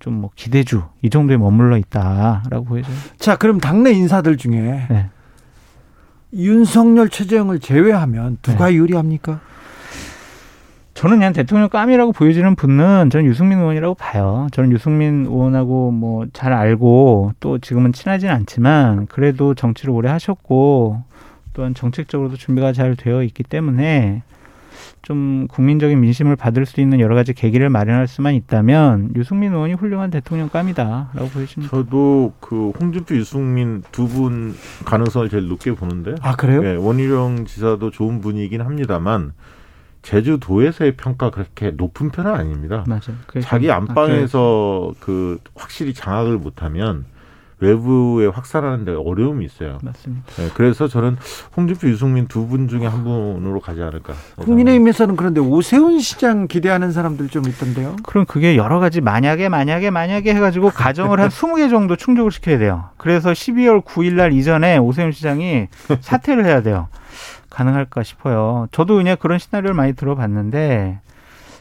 좀 0.00 0.14
뭐 0.20 0.30
기대주 0.34 0.82
이 1.02 1.10
정도에 1.10 1.36
머물러 1.36 1.76
있다라고 1.78 2.64
보여져요. 2.64 2.94
자, 3.18 3.36
그럼 3.36 3.58
당내 3.58 3.90
인사들 3.92 4.36
중에 4.36 4.86
네. 4.88 5.06
윤석열, 6.34 7.08
최재형을 7.08 7.60
제외하면 7.60 8.38
누가 8.42 8.72
유리합니까? 8.72 9.40
저는 10.94 11.18
그냥 11.18 11.32
대통령 11.32 11.68
감이라고 11.68 12.12
보여지는 12.12 12.54
분은 12.54 13.10
저는 13.10 13.26
유승민 13.26 13.58
의원이라고 13.58 13.94
봐요. 13.94 14.46
저는 14.52 14.70
유승민 14.72 15.26
의원하고 15.26 15.90
뭐 15.90 16.26
잘 16.32 16.52
알고 16.52 17.32
또 17.40 17.58
지금은 17.58 17.92
친하진 17.92 18.28
않지만 18.30 19.06
그래도 19.06 19.54
정치를 19.54 19.92
오래 19.92 20.08
하셨고 20.10 21.02
또한 21.54 21.72
정책적으로도 21.74 22.36
준비가 22.36 22.72
잘 22.72 22.96
되어 22.96 23.22
있기 23.22 23.42
때문에 23.44 24.22
좀 25.02 25.46
국민적인 25.48 26.00
민심을 26.00 26.34
받을 26.36 26.66
수 26.66 26.80
있는 26.80 26.98
여러 26.98 27.14
가지 27.14 27.32
계기를 27.32 27.70
마련할 27.70 28.08
수만 28.08 28.34
있다면 28.34 29.12
유승민 29.16 29.52
의원이 29.52 29.74
훌륭한 29.74 30.10
대통령 30.10 30.48
감이다라고 30.48 31.28
보여집니다. 31.28 31.70
저도 31.70 32.32
그 32.40 32.70
홍준표, 32.80 33.14
유승민 33.16 33.82
두 33.92 34.08
분 34.08 34.54
가능성을 34.84 35.28
제일 35.30 35.48
높게 35.48 35.72
보는데 35.74 36.14
아, 36.22 36.34
그래요? 36.36 36.62
네, 36.62 36.74
원희룡 36.76 37.46
지사도 37.46 37.90
좋은 37.90 38.20
분이긴 38.20 38.60
합니다만 38.62 39.32
제주도에서의 40.02 40.96
평가 40.96 41.30
그렇게 41.30 41.70
높은 41.70 42.10
편은 42.10 42.34
아닙니다. 42.34 42.84
맞아요. 42.86 43.16
자기 43.42 43.70
아껴야죠. 43.70 43.90
안방에서 43.90 44.94
그 45.00 45.38
확실히 45.54 45.94
장악을 45.94 46.36
못하면 46.38 47.06
외부에 47.64 48.26
확산하는 48.26 48.84
데 48.84 48.92
어려움이 48.92 49.44
있어요. 49.44 49.78
맞습니다. 49.82 50.24
네, 50.36 50.48
그래서 50.54 50.86
저는 50.88 51.16
홍준표, 51.56 51.88
유승민 51.88 52.26
두 52.28 52.44
분 52.46 52.68
중에 52.68 52.86
한 52.86 53.04
분으로 53.04 53.60
가지 53.60 53.82
않을까. 53.82 54.12
국민의힘에서는 54.36 55.16
그런데 55.16 55.40
오세훈 55.40 55.98
시장 56.00 56.46
기대하는 56.46 56.92
사람들 56.92 57.28
좀 57.28 57.48
있던데요. 57.48 57.96
그럼 58.04 58.26
그게 58.26 58.56
여러 58.56 58.78
가지 58.80 59.00
만약에 59.00 59.48
만약에 59.48 59.90
만약에 59.90 60.34
해가지고 60.34 60.70
가정을 60.70 61.20
한 61.20 61.28
20개 61.34 61.70
정도 61.70 61.96
충족을 61.96 62.30
시켜야 62.30 62.58
돼요. 62.58 62.84
그래서 62.98 63.30
12월 63.32 63.82
9일 63.84 64.14
날 64.14 64.32
이전에 64.34 64.76
오세훈 64.76 65.12
시장이 65.12 65.68
사퇴를 66.00 66.44
해야 66.44 66.60
돼요. 66.62 66.88
가능할까 67.50 68.02
싶어요. 68.02 68.66
저도 68.72 68.96
그냥 68.96 69.16
그런 69.18 69.38
시나리오를 69.38 69.74
많이 69.74 69.92
들어봤는데 69.94 71.00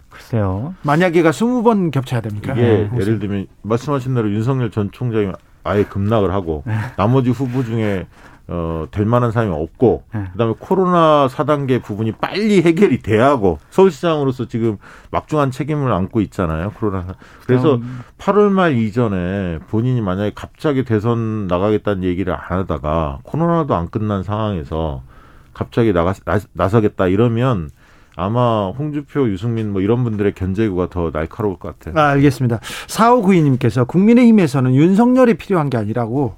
글쎄요. 0.09 0.75
만약에가 0.83 1.31
20번 1.31 1.91
겹쳐야 1.91 2.21
됩니까? 2.21 2.53
이게 2.53 2.61
네. 2.61 2.89
예를 2.99 3.19
들면 3.19 3.47
말씀하신 3.63 4.13
대로 4.13 4.31
윤석열 4.31 4.69
전 4.69 4.89
총장이 4.91 5.31
아예 5.63 5.83
급락을 5.83 6.33
하고 6.33 6.63
네. 6.65 6.75
나머지 6.97 7.29
후보 7.29 7.63
중에 7.63 8.07
어, 8.47 8.85
될 8.91 9.05
만한 9.05 9.31
사람이 9.31 9.53
없고 9.53 10.03
네. 10.13 10.25
그다음에 10.33 10.53
코로나 10.59 11.27
4단계 11.27 11.81
부분이 11.81 12.11
빨리 12.13 12.61
해결이 12.61 13.01
돼야 13.01 13.27
하고 13.27 13.57
서울시장으로서 13.69 14.47
지금 14.47 14.77
막중한 15.11 15.51
책임을 15.51 15.91
안고 15.93 16.19
있잖아요. 16.21 16.71
코로나. 16.71 17.15
그래서 17.45 17.75
음. 17.75 18.01
8월 18.17 18.49
말 18.49 18.75
이전에 18.75 19.59
본인이 19.69 20.01
만약에 20.01 20.33
갑자기 20.35 20.83
대선 20.83 21.47
나가겠다는 21.47 22.03
얘기를 22.03 22.33
안 22.33 22.59
하다가 22.59 23.19
코로나도 23.23 23.75
안 23.75 23.89
끝난 23.89 24.23
상황에서 24.23 25.03
갑자기 25.53 25.93
나가 25.93 26.13
나, 26.25 26.39
나서겠다 26.51 27.07
이러면 27.07 27.69
아마 28.15 28.69
홍주표, 28.69 29.27
유승민 29.29 29.71
뭐 29.71 29.81
이런 29.81 30.03
분들의 30.03 30.33
견제구가 30.33 30.89
더 30.89 31.09
날카로울 31.11 31.57
것 31.57 31.79
같아요. 31.79 31.99
아, 31.99 32.09
알겠습니다. 32.11 32.59
4592님께서 32.87 33.87
국민의힘에서는 33.87 34.75
윤석열이 34.75 35.35
필요한 35.35 35.69
게 35.69 35.77
아니라고 35.77 36.35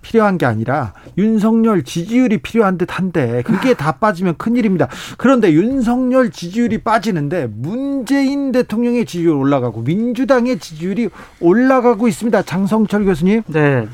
필요한 0.00 0.38
게 0.38 0.46
아니라 0.46 0.94
윤석열 1.18 1.84
지지율이 1.84 2.38
필요한 2.38 2.78
듯 2.78 2.96
한데 2.96 3.42
그게 3.42 3.74
다 3.74 3.92
빠지면 3.92 4.36
큰일입니다. 4.38 4.88
그런데 5.18 5.52
윤석열 5.52 6.30
지지율이 6.30 6.78
빠지는데 6.78 7.48
문재인 7.50 8.52
대통령의 8.52 9.04
지지율 9.04 9.36
올라가고 9.36 9.82
민주당의 9.82 10.58
지지율이 10.58 11.10
올라가고 11.40 12.08
있습니다. 12.08 12.42
장성철 12.42 13.04
교수님. 13.04 13.42
네. 13.48 13.86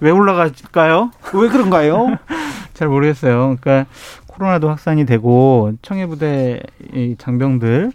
왜 0.00 0.10
올라갈까요? 0.10 1.10
왜 1.32 1.48
그런가요? 1.48 2.18
잘 2.74 2.86
모르겠어요. 2.86 3.56
그러니까 3.60 3.90
코로나도 4.38 4.68
확산이 4.68 5.04
되고 5.04 5.72
청해부대 5.82 6.60
이 6.94 7.16
장병들 7.18 7.90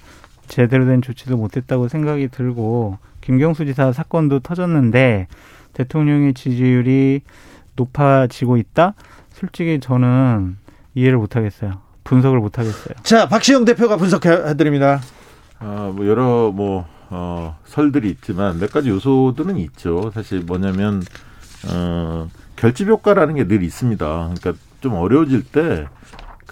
제대로 0.50 0.86
된 0.86 1.02
조치도 1.02 1.38
못했다고 1.38 1.88
생각이 1.88 2.28
들고 2.28 2.98
김경수 3.22 3.66
지사 3.66 3.94
사건도 3.94 4.41
터졌는데 4.41 5.28
대통령의 5.72 6.34
지지율이 6.34 7.22
높아지고 7.78 8.58
있다? 8.58 8.94
솔직히 9.32 9.80
저는 9.80 10.58
이해를 10.96 11.18
못하겠어요. 11.18 11.82
분석을 12.04 12.39
못하겠어요. 12.39 12.96
자, 13.04 13.30
박시영 13.30 13.64
대표가 13.64 13.96
분석해 13.96 14.56
드립니다. 14.58 15.00
아, 15.60 15.91
뭐 15.96 16.06
여러 16.06 16.52
뭐 16.52 16.86
어, 17.10 17.58
설들이 17.64 18.10
있지만 18.10 18.60
몇 18.60 18.70
가지 18.70 18.89
요소들은 18.89 19.58
있죠. 19.60 20.12
사실 20.14 20.41
뭐냐면 20.41 21.02
어, 21.72 22.28
결집 22.58 22.89
효과라는 22.89 23.36
게 23.36 23.48
늘 23.48 23.64
있습니다. 23.64 24.06
그러니까 24.06 24.54
좀 24.82 24.96
어려워질 24.96 25.44
때 25.44 25.88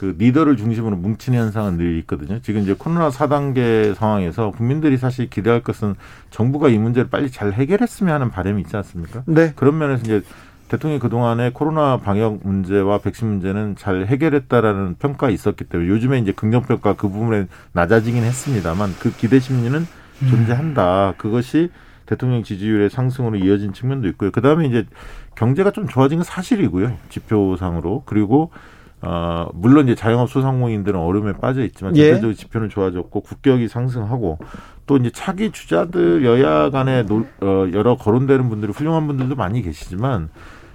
그 0.02 0.16
리더를 0.18 0.58
중심으로 0.58 0.96
뭉치는 0.96 1.38
현상은 1.38 1.78
늘 1.78 2.00
있거든요. 2.00 2.40
지금 2.42 2.62
이제 2.62 2.74
코로나 2.74 3.10
4단계 3.10 3.94
상황에서 3.94 4.50
국민들이 4.50 4.98
사실 4.98 5.30
기대할 5.30 5.62
것은 5.62 5.94
정부가 6.32 6.70
이 6.70 6.80
문제를 6.80 7.08
빨리 7.08 7.30
잘 7.30 7.54
해결했으면 7.54 8.12
하는 8.12 8.32
바람이 8.32 8.64
있지 8.64 8.76
않습니까? 8.78 9.22
네. 9.28 9.54
그런 9.56 9.78
면에서 9.78 10.02
이제 10.02 10.24
대통령이 10.70 11.00
그동안에 11.00 11.52
코로나 11.54 11.98
방역 11.98 12.40
문제와 12.42 12.98
백신 12.98 13.28
문제는 13.28 13.76
잘 13.76 14.08
해결했다라는 14.08 14.96
평가가 14.98 15.30
있었기 15.30 15.66
때문에 15.66 15.88
요즘에 15.88 16.18
이제 16.18 16.32
긍정평가 16.32 16.96
그 16.96 17.08
부분에 17.08 17.46
낮아지긴 17.74 18.24
했습니다만 18.24 18.96
그 18.98 19.16
기대 19.16 19.40
심리는 19.40 19.86
존재한다. 20.28 21.14
그것이 21.18 21.70
대통령 22.08 22.42
지지율의 22.42 22.90
상승으로 22.90 23.38
이어진 23.38 23.72
측면도 23.72 24.08
있고요. 24.08 24.32
그 24.32 24.42
다음에 24.42 24.66
이제 24.66 24.88
경제가 25.36 25.70
좀 25.70 25.88
좋아진 25.88 26.18
건 26.18 26.24
사실이고요. 26.24 26.92
지표상으로. 27.10 28.02
그리고 28.08 28.50
어, 29.02 29.48
물론 29.54 29.86
이제 29.86 29.96
자영업 29.96 30.30
소상공인들은 30.30 31.00
어려움에 31.00 31.34
빠져 31.34 31.64
있지만 31.64 31.96
예. 31.98 32.10
전체적으로 32.10 32.34
지표는 32.36 32.70
좋아졌고 32.70 33.22
국격이 33.22 33.68
상승하고 33.68 34.38
또 34.86 34.98
이제 34.98 35.10
차기 35.12 35.52
주자들 35.52 36.24
여야 36.24 36.70
간에 36.70 37.04
노, 37.04 37.26
어, 37.42 37.68
여러 37.74 37.96
거론되는 37.96 38.50
분들이 38.50 38.72
훌륭한 38.72 39.08
분들도 39.08 39.36
많이 39.36 39.62
계시지만 39.62 40.30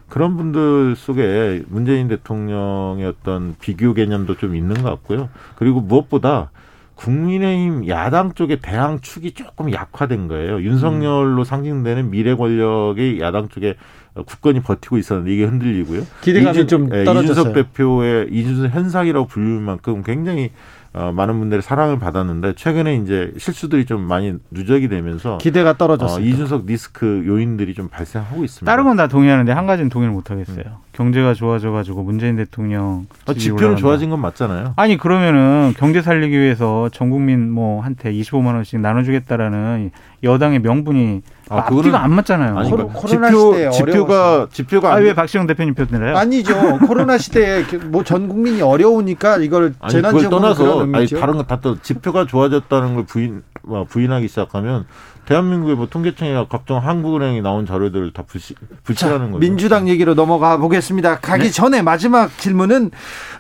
그런 0.09 0.37
분들 0.37 0.97
속에 0.97 1.65
문재인 1.69 2.09
대통령의 2.09 3.07
어떤 3.07 3.57
비교 3.61 3.93
개념도 3.95 4.37
좀 4.37 4.55
있는 4.55 4.83
것 4.83 4.89
같고요. 4.91 5.29
그리고 5.57 5.81
무엇보다 5.81 6.51
국민의힘 6.97 7.89
야당 7.89 8.33
쪽의 8.33 8.61
대항 8.63 9.01
축이 9.01 9.33
조금 9.33 9.73
약화된 9.73 10.29
거예요. 10.29 10.63
윤석열로 10.63 11.45
상징되는 11.45 12.11
미래 12.11 12.35
권력의 12.35 13.21
야당 13.21 13.49
쪽에 13.49 13.77
국권이 14.25 14.61
버티고 14.61 14.99
있었는데 14.99 15.33
이게 15.33 15.45
흔들리고요. 15.45 16.03
기대감이 16.23 16.59
이준- 16.59 16.69
좀 16.69 16.89
예, 16.95 17.05
떨어졌어요. 17.05 17.33
이준석 17.51 17.55
대표의 17.55 18.29
이준석 18.31 18.71
현상이라고 18.75 19.27
불릴 19.27 19.61
만큼 19.61 20.03
굉장히 20.03 20.51
어, 20.95 21.13
많은 21.13 21.39
분들의 21.39 21.61
사랑을 21.61 21.99
받았는데 21.99 22.55
최근에 22.57 22.97
이제 22.97 23.31
실수들이 23.37 23.85
좀 23.85 24.01
많이 24.01 24.35
누적이 24.51 24.89
되면서 24.89 25.37
기대가 25.37 25.71
어, 25.71 25.75
떨어졌어요. 25.77 26.25
이준석 26.25 26.65
리스크 26.65 27.23
요인들이 27.27 27.75
좀 27.75 27.89
발생하고 27.89 28.45
있습니다. 28.45 28.65
다른 28.73 28.85
건 28.85 28.97
다 28.97 29.07
동의하는데 29.07 29.53
한 29.53 29.67
가지는 29.67 29.91
동의를 29.91 30.15
못 30.15 30.31
하겠어요. 30.31 30.81
경제가 30.97 31.35
좋아져가지고 31.35 32.03
문재인 32.05 32.37
대통령 32.37 33.07
어, 33.27 33.35
지지율이 33.35 33.59
지표는. 33.59 33.77
좋아진 33.77 34.09
건 34.09 34.19
맞잖아요. 34.21 34.73
아니 34.77 34.97
그러면은 34.97 35.75
경제 35.77 36.01
살리기 36.01 36.39
위해서 36.39 36.89
전 36.91 37.11
국민 37.11 37.51
뭐 37.53 37.83
한테 37.83 38.11
25만 38.13 38.55
원씩 38.55 38.81
나눠주겠다라는 38.81 39.91
여당의 40.23 40.61
명분이 40.61 41.21
아, 41.51 41.59
앞뒤가 41.59 42.03
안 42.03 42.15
맞잖아요. 42.15 42.59
아니, 42.59 42.71
코로- 42.71 42.77
그러니까 42.89 42.99
코로나 43.01 43.29
지표, 43.29 43.53
시대에 43.53 43.71
지표가 43.71 44.49
지표가 44.51 44.93
아안왜 44.95 45.09
돼- 45.11 45.15
박시영 45.15 45.47
대표님 45.47 45.75
표 45.75 45.85
내나요? 45.91 46.17
아니죠. 46.17 46.55
코로나 46.87 47.19
시대에 47.19 47.63
뭐 47.91 48.03
전 48.03 48.27
국민이 48.29 48.63
어려우니까 48.63 49.37
이걸 49.39 49.75
재난지원금 49.89 50.31
떠나서 50.31 50.81
아니. 50.95 51.07
다른 51.09 51.37
거 51.37 51.43
다 51.43 51.57
또 51.61 51.79
지표가 51.81 52.27
좋아졌다는 52.27 52.95
걸 52.95 53.05
부인 53.05 53.43
뭐 53.63 53.85
부인하기 53.85 54.29
시작하면 54.29 54.87
대한민국의 55.27 55.77
뭐 55.77 55.89
통계청이나 55.89 56.47
각종 56.49 56.79
한국은행이 56.79 57.43
나온 57.43 57.67
자료들을 57.67 58.13
다 58.13 58.23
불시, 58.27 58.55
불치라는 58.85 59.33
거죠. 59.33 59.39
민주당 59.41 59.89
얘기로 59.89 60.15
넘어가 60.15 60.57
보겠습니다. 60.57 61.19
가기 61.19 61.45
네. 61.45 61.51
전에 61.51 61.83
마지막 61.83 62.37
질문은 62.39 62.93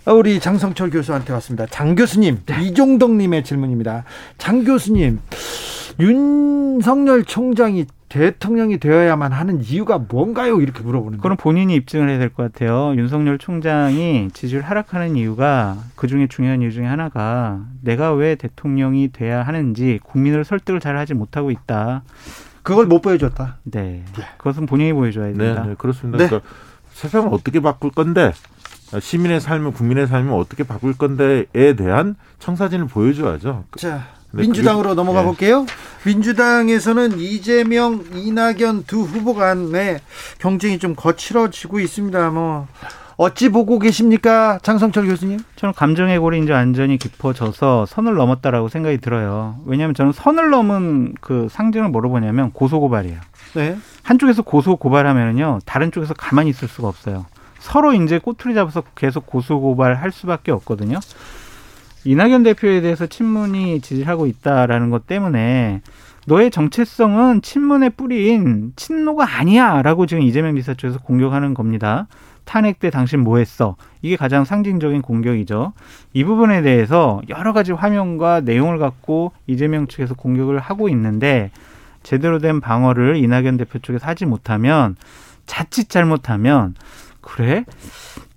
우리 0.07 0.41
장성철 0.41 0.91
교수한테 0.91 1.33
왔습니다. 1.33 1.67
장 1.67 1.95
교수님, 1.95 2.43
네. 2.45 2.63
이종덕님의 2.63 3.45
질문입니다. 3.45 4.05
장 4.37 4.65
교수님, 4.65 5.21
윤석열 6.01 7.25
총장이 7.25 7.87
대통령이 8.09 8.79
되어야만 8.79 9.33
하는 9.33 9.63
이유가 9.63 9.99
뭔가요? 9.99 10.61
이렇게 10.61 10.83
물어보는데. 10.83 11.21
그건 11.23 11.37
본인이 11.37 11.75
입증을 11.75 12.09
해야 12.09 12.19
될 12.19 12.31
것 12.31 12.53
같아요. 12.53 12.95
윤석열 12.97 13.39
총장이 13.39 14.29
지지율 14.33 14.63
하락하는 14.63 15.17
이유가 15.17 15.77
그 15.97 16.07
중에 16.07 16.27
중요한 16.29 16.63
이유 16.63 16.71
중에 16.73 16.87
하나가 16.87 17.61
내가 17.83 18.13
왜 18.13 18.37
대통령이 18.37 19.11
돼야 19.13 19.43
하는지 19.43 19.99
국민을 20.05 20.45
설득을 20.45 20.79
잘 20.81 20.97
하지 20.97 21.15
못하고 21.15 21.51
있다. 21.51 22.03
그걸 22.63 22.87
못 22.87 23.01
보여줬다. 23.01 23.59
네. 23.65 24.05
그것은 24.39 24.67
본인이 24.67 24.93
보여줘야 24.93 25.29
네, 25.29 25.35
된다. 25.35 25.65
네 25.67 25.75
그렇습니다. 25.77 26.19
네. 26.19 26.29
그러니까 26.29 26.49
세상을 26.93 27.29
어떻게 27.33 27.61
바꿀 27.61 27.91
건데 27.91 28.33
시민의 29.01 29.41
삶을 29.41 29.73
국민의 29.73 30.07
삶을 30.07 30.33
어떻게 30.33 30.63
바꿀 30.65 30.97
건데에 30.97 31.75
대한 31.77 32.15
청사진을 32.39 32.87
보여줘야죠. 32.87 33.65
자, 33.77 33.97
네, 33.97 34.01
민주당으로 34.43 34.91
그게- 34.91 34.95
넘어가 34.95 35.21
네. 35.21 35.27
볼게요. 35.27 35.67
민주당에서는 36.05 37.19
이재명, 37.19 38.05
이낙연 38.15 38.85
두 38.87 39.03
후보 39.03 39.35
간의 39.35 40.01
경쟁이 40.39 40.79
좀 40.79 40.95
거칠어지고 40.95 41.81
있습니다. 41.81 42.31
뭐 42.31 42.67
어찌 43.17 43.49
보고 43.49 43.79
계십니까, 43.79 44.59
장성철 44.63 45.07
교수님? 45.07 45.39
저는 45.57 45.73
감정의 45.75 46.19
골이 46.19 46.39
이제 46.43 46.53
완전히 46.53 46.99
깊어져서 46.99 47.87
선을 47.87 48.15
넘었다라고 48.15 48.69
생각이 48.69 48.99
들어요. 48.99 49.59
왜냐하면 49.65 49.95
저는 49.95 50.13
선을 50.13 50.51
넘은 50.51 51.15
그 51.21 51.49
상징을 51.51 51.89
뭐로 51.89 52.11
보냐면 52.11 52.53
고소 52.53 52.79
고발이에요. 52.81 53.19
네. 53.55 53.79
한쪽에서 54.03 54.43
고소 54.43 54.77
고발하면은요, 54.77 55.61
다른 55.65 55.91
쪽에서 55.91 56.13
가만히 56.15 56.51
있을 56.51 56.69
수가 56.69 56.89
없어요. 56.89 57.25
서로 57.59 57.95
이제 57.95 58.19
꼬투리 58.19 58.55
잡아서 58.55 58.83
계속 58.95 59.27
고소 59.27 59.61
고발할 59.61 60.13
수밖에 60.13 60.53
없거든요. 60.53 61.01
이낙연 62.07 62.45
대표에 62.45 62.81
대해서 62.81 63.07
친문이 63.07 63.81
지지하고 63.81 64.27
있다라는 64.27 64.91
것 64.91 65.07
때문에 65.07 65.83
너의 66.27 66.51
정체성은 66.51 67.43
친문의 67.43 67.91
뿌리인 67.91 68.73
친노가 68.77 69.39
아니야라고 69.39 70.07
지금 70.07 70.23
이재명 70.23 70.57
쪽에서 70.61 70.99
공격하는 71.01 71.55
겁니다. 71.55 72.07
탄핵 72.45 72.79
때 72.79 72.91
당신 72.91 73.21
뭐 73.21 73.39
했어? 73.39 73.75
이게 74.03 74.17
가장 74.17 74.45
상징적인 74.45 75.03
공격이죠. 75.03 75.73
이 76.13 76.25
부분에 76.25 76.63
대해서 76.63 77.21
여러 77.29 77.53
가지 77.53 77.73
화면과 77.73 78.41
내용을 78.41 78.79
갖고 78.79 79.33
이재명 79.49 79.89
측에서 79.89 80.15
공격을 80.15 80.61
하고 80.61 80.89
있는데 80.89 81.51
제대로 82.05 82.39
된 82.39 82.61
방어를 82.61 83.17
이낙연 83.17 83.57
대표 83.57 83.81
쪽에서 83.81 84.07
하지 84.07 84.27
못하면 84.27 84.95
자칫 85.45 85.89
잘못하면 85.89 86.75
그래 87.21 87.65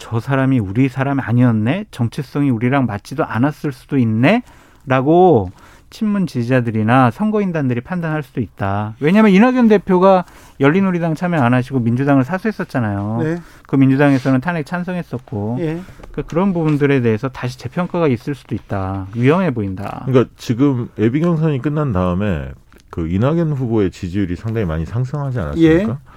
저 0.10 0.20
사람이 0.20 0.58
우리 0.58 0.90
사람이 0.90 1.22
아니었네 1.22 1.86
정체성이 1.92 2.50
우리랑 2.50 2.88
맞지도 2.88 3.24
않았을 3.24 3.72
수도 3.72 4.00
있네 4.00 4.42
라고 4.88 5.52
친문 5.92 6.26
지지자들이나 6.26 7.12
선거인단들이 7.12 7.82
판단할 7.82 8.24
수도 8.24 8.42
있다. 8.42 8.96
왜냐하면 9.00 9.32
이낙연 9.32 9.68
대표가 9.68 10.26
열린우리당 10.60 11.14
참여 11.14 11.40
안 11.40 11.54
하시고 11.54 11.80
민주당을 11.80 12.24
사수했었잖아요. 12.24 13.20
네. 13.22 13.38
그 13.68 13.76
민주당에서는 13.76 14.42
탄핵 14.42 14.66
찬성했었고 14.66 15.58
예. 15.60 15.80
그런 16.28 16.54
부분들에 16.54 17.02
대해서 17.02 17.30
다시 17.30 17.60
재평가가 17.60 18.08
있을 18.08 18.34
수도 18.34 18.56
있다. 18.56 19.08
위험해 19.16 19.52
보인다. 19.52 20.04
그러니까 20.06 20.32
지금 20.38 20.90
예비 20.98 21.20
경선이 21.20 21.62
끝난 21.62 21.92
다음에 21.92 22.52
그 22.90 23.08
이낙연 23.08 23.54
후보의 23.54 23.92
지지율이 23.92 24.36
상당히 24.36 24.66
많이 24.66 24.86
상승하지 24.86 25.40
않았습니까? 25.40 25.92
예. 25.92 26.09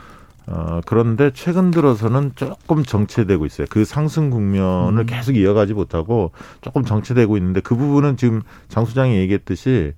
어, 0.46 0.80
그런데 0.86 1.30
최근 1.34 1.70
들어서는 1.70 2.32
조금 2.34 2.82
정체되고 2.82 3.46
있어요. 3.46 3.66
그 3.70 3.84
상승 3.84 4.30
국면을 4.30 5.02
음. 5.02 5.06
계속 5.06 5.36
이어가지 5.36 5.72
못하고 5.74 6.32
조금 6.60 6.84
정체되고 6.84 7.36
있는데 7.36 7.60
그 7.60 7.76
부분은 7.76 8.16
지금 8.16 8.42
장 8.68 8.84
소장이 8.84 9.16
얘기했듯이 9.16 9.92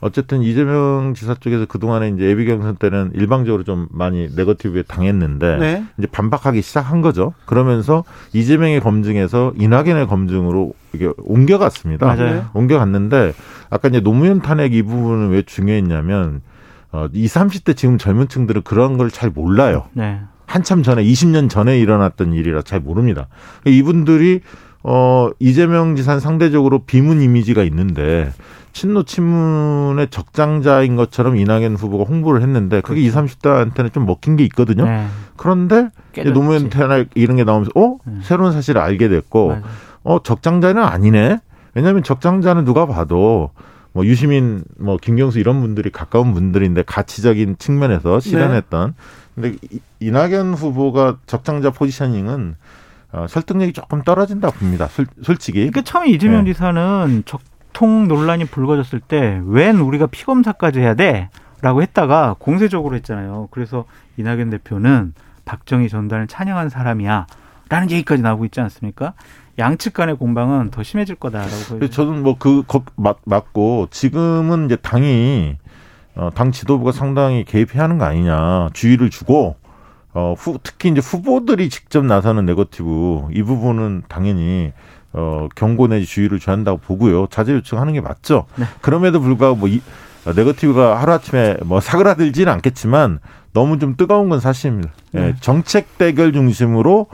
어쨌든 0.00 0.42
이재명 0.42 1.12
지사 1.16 1.34
쪽에서 1.34 1.66
그동안에 1.66 2.10
이제 2.10 2.24
예비 2.24 2.44
경선 2.44 2.76
때는 2.76 3.10
일방적으로 3.14 3.64
좀 3.64 3.88
많이 3.90 4.28
네거티브에 4.34 4.82
당했는데 4.82 5.56
네. 5.56 5.84
이제 5.98 6.06
반박하기 6.06 6.62
시작한 6.62 7.00
거죠. 7.00 7.34
그러면서 7.46 8.04
이재명의 8.32 8.80
검증에서 8.80 9.54
이낙연의 9.56 10.06
검증으로 10.06 10.72
이게 10.92 11.10
옮겨갔습니다. 11.18 12.06
맞아요. 12.06 12.46
옮겨갔는데 12.54 13.32
아까 13.70 13.88
이제 13.88 14.00
노무현 14.00 14.40
탄핵 14.40 14.72
이 14.72 14.82
부분은 14.82 15.30
왜 15.30 15.42
중요했냐면 15.42 16.42
어, 16.92 17.06
20, 17.12 17.34
30대 17.42 17.76
지금 17.76 17.98
젊은 17.98 18.28
층들은 18.28 18.62
그런 18.62 18.96
걸 18.98 19.10
잘 19.10 19.30
몰라요. 19.30 19.84
네. 19.92 20.20
한참 20.46 20.82
전에 20.82 21.04
20년 21.04 21.50
전에 21.50 21.78
일어났던 21.78 22.32
일이라 22.32 22.62
잘 22.62 22.80
모릅니다. 22.80 23.26
이분들이 23.66 24.40
어 24.82 25.28
이재명 25.38 25.96
지사는 25.96 26.20
상대적으로 26.20 26.84
비문 26.84 27.20
이미지가 27.20 27.62
있는데 27.64 28.32
친노 28.72 29.02
친문의 29.02 30.08
적장자인 30.08 30.96
것처럼 30.96 31.36
이낙연 31.36 31.74
후보가 31.76 32.04
홍보를 32.04 32.40
했는데 32.42 32.80
그게 32.80 33.00
20, 33.02 33.14
30대한테는 33.40 33.92
좀 33.92 34.06
먹힌 34.06 34.36
게 34.36 34.44
있거든요. 34.44 34.84
네. 34.86 35.06
그런데. 35.36 35.90
노무현 36.32 36.70
탄핵 36.70 37.10
이런 37.14 37.36
게 37.36 37.44
나오면서 37.44 37.70
어 37.74 37.98
네. 38.06 38.14
새로운 38.22 38.52
사실을 38.52 38.80
알게 38.80 39.08
됐고 39.08 39.48
맞아요. 39.48 39.62
어 40.04 40.22
적장자는 40.22 40.82
아니네. 40.82 41.40
왜냐하면 41.74 42.02
적장자는 42.02 42.64
누가 42.64 42.86
봐도 42.86 43.50
뭐 43.92 44.04
유시민, 44.04 44.64
뭐 44.78 44.96
김경수 44.96 45.38
이런 45.38 45.60
분들이 45.60 45.90
가까운 45.90 46.32
분들인데 46.34 46.82
가치적인 46.82 47.56
측면에서 47.58 48.20
실현했던. 48.20 48.94
근데 49.34 49.56
이- 49.70 49.80
이낙연 50.00 50.54
후보가 50.54 51.18
적장자 51.26 51.70
포지셔닝은 51.70 52.56
어, 53.12 53.26
설득력이 53.28 53.72
조금 53.72 54.02
떨어진다 54.02 54.50
봅니다. 54.50 54.86
솔, 54.88 55.06
솔직히. 55.22 55.58
그러니까 55.60 55.80
처음에 55.82 56.10
이재명 56.10 56.44
네. 56.44 56.52
지사는 56.52 57.22
적통 57.24 58.06
논란이 58.06 58.44
불거졌을 58.46 59.00
때 59.00 59.40
웬 59.46 59.78
우리가 59.78 60.06
피검사까지 60.08 60.80
해야 60.80 60.94
돼? 60.94 61.30
라고 61.62 61.80
했다가 61.82 62.36
공세적으로 62.38 62.94
했잖아요. 62.96 63.48
그래서 63.50 63.86
이낙연 64.18 64.50
대표는 64.50 65.14
박정희 65.46 65.88
전단을 65.88 66.26
찬양한 66.26 66.68
사람이야. 66.68 67.26
라는 67.70 67.90
얘기까지 67.90 68.22
나오고 68.22 68.44
있지 68.46 68.60
않습니까? 68.60 69.14
양측 69.58 69.92
간의 69.92 70.16
공방은 70.16 70.70
더 70.70 70.82
심해질 70.82 71.16
거다라고 71.16 71.50
보여요. 71.68 71.88
저는 71.90 72.22
뭐그 72.22 72.64
맞고 73.24 73.88
지금은 73.90 74.66
이제 74.66 74.76
당이 74.76 75.56
어, 76.14 76.30
당 76.34 76.52
지도부가 76.52 76.92
상당히 76.92 77.44
개입해야 77.44 77.84
하는 77.84 77.98
거 77.98 78.04
아니냐 78.04 78.70
주의를 78.72 79.10
주고 79.10 79.56
어, 80.14 80.34
후, 80.36 80.58
특히 80.62 80.90
이제 80.90 81.00
후보들이 81.00 81.68
직접 81.70 82.04
나서는 82.04 82.46
네거티브 82.46 83.28
이 83.32 83.42
부분은 83.42 84.02
당연히 84.08 84.72
어, 85.12 85.48
경고 85.54 85.86
내지 85.86 86.06
주의를 86.06 86.38
줘야 86.38 86.56
한다고 86.56 86.78
보고요 86.78 87.26
자제 87.28 87.52
요청하는 87.52 87.92
게 87.92 88.00
맞죠. 88.00 88.46
네. 88.56 88.64
그럼에도 88.80 89.20
불구하고 89.20 89.56
뭐 89.56 89.68
이, 89.68 89.80
어, 90.24 90.32
네거티브가 90.34 91.00
하루 91.00 91.12
아침에 91.12 91.56
뭐 91.64 91.80
사그라들지는 91.80 92.52
않겠지만 92.52 93.20
너무 93.52 93.78
좀 93.78 93.96
뜨거운 93.96 94.28
건 94.28 94.40
사실입니다. 94.40 94.90
예, 95.14 95.20
네. 95.20 95.34
정책 95.40 95.98
대결 95.98 96.32
중심으로 96.32 97.06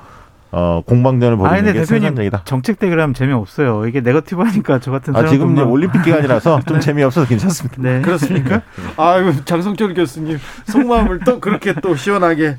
어, 0.57 0.83
공방전을 0.87 1.35
아, 1.35 1.39
벌이는 1.39 1.57
근데 1.65 1.73
게 1.73 1.81
대표님 1.81 2.03
생산적이다. 2.03 2.43
정책 2.45 2.79
대결하면 2.79 3.13
재미없어요. 3.13 3.87
이게 3.89 4.01
네거티브 4.01 4.41
하니까 4.41 4.79
저 4.79 4.93
같은 4.93 5.13
아, 5.17 5.19
사람 5.19 5.33
지금 5.33 5.53
이제 5.55 5.63
올림픽 5.63 6.03
기간이라서 6.05 6.61
좀 6.69 6.79
재미없어서 6.79 7.27
괜찮습니다. 7.27 7.83
네. 7.83 8.01
그렇습니까? 8.01 8.63
아유 8.97 9.45
장성철 9.45 9.95
교수님 9.95 10.39
속마음을 10.67 11.21
또 11.25 11.41
그렇게 11.41 11.75
또 11.75 11.97
시원하게 11.97 12.57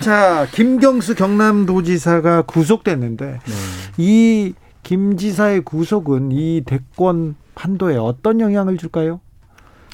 자 0.00 0.46
김경수 0.52 1.14
경남도지사가 1.14 2.42
구속됐는데 2.42 3.38
네. 3.42 3.54
이김 3.96 5.16
지사의 5.16 5.62
구속은 5.62 6.32
이 6.32 6.60
대권 6.66 7.36
판도에 7.54 7.96
어떤 7.96 8.40
영향을 8.40 8.76
줄까요? 8.76 9.20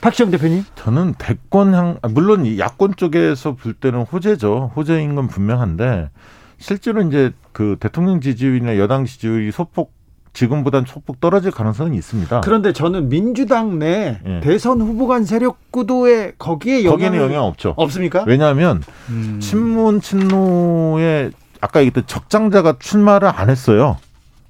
박시영 0.00 0.32
대표님. 0.32 0.64
저는 0.74 1.14
대권 1.16 1.74
향 1.74 1.98
아, 2.02 2.08
물론 2.08 2.44
이 2.44 2.58
야권 2.58 2.94
쪽에서 2.96 3.54
볼 3.54 3.72
때는 3.72 4.02
호재죠. 4.02 4.72
호재인 4.74 5.14
건 5.14 5.28
분명한데 5.28 6.10
실제로 6.58 7.02
이제 7.02 7.32
그 7.52 7.76
대통령 7.80 8.20
지지율이나 8.20 8.78
여당 8.78 9.04
지지율이 9.04 9.50
소폭 9.52 9.92
지금보단 10.32 10.84
소폭 10.86 11.20
떨어질 11.20 11.50
가능성은 11.50 11.94
있습니다. 11.94 12.42
그런데 12.42 12.72
저는 12.74 13.08
민주당 13.08 13.78
내 13.78 14.20
예. 14.26 14.40
대선 14.40 14.82
후보 14.82 15.06
간 15.06 15.24
세력 15.24 15.72
구도에 15.72 16.32
거기에 16.38 16.84
영향을 16.84 17.18
영향 17.18 17.44
없죠. 17.44 17.72
없습니까? 17.76 18.24
왜냐하면 18.26 18.82
음. 19.08 19.38
친문 19.40 20.02
친노에 20.02 21.30
아까 21.62 21.80
얘기했던 21.80 22.04
적장자가 22.06 22.76
출마를 22.78 23.28
안 23.34 23.48
했어요. 23.48 23.96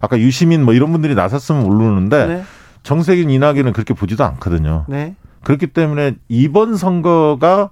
아까 0.00 0.18
유시민 0.18 0.64
뭐 0.64 0.74
이런 0.74 0.90
분들이 0.90 1.14
나섰으면 1.14 1.62
모르는데 1.62 2.26
네. 2.26 2.42
정세균 2.82 3.30
이낙연은 3.30 3.72
그렇게 3.72 3.94
보지도 3.94 4.24
않거든요. 4.24 4.84
네. 4.88 5.14
그렇기 5.44 5.68
때문에 5.68 6.16
이번 6.28 6.76
선거가 6.76 7.70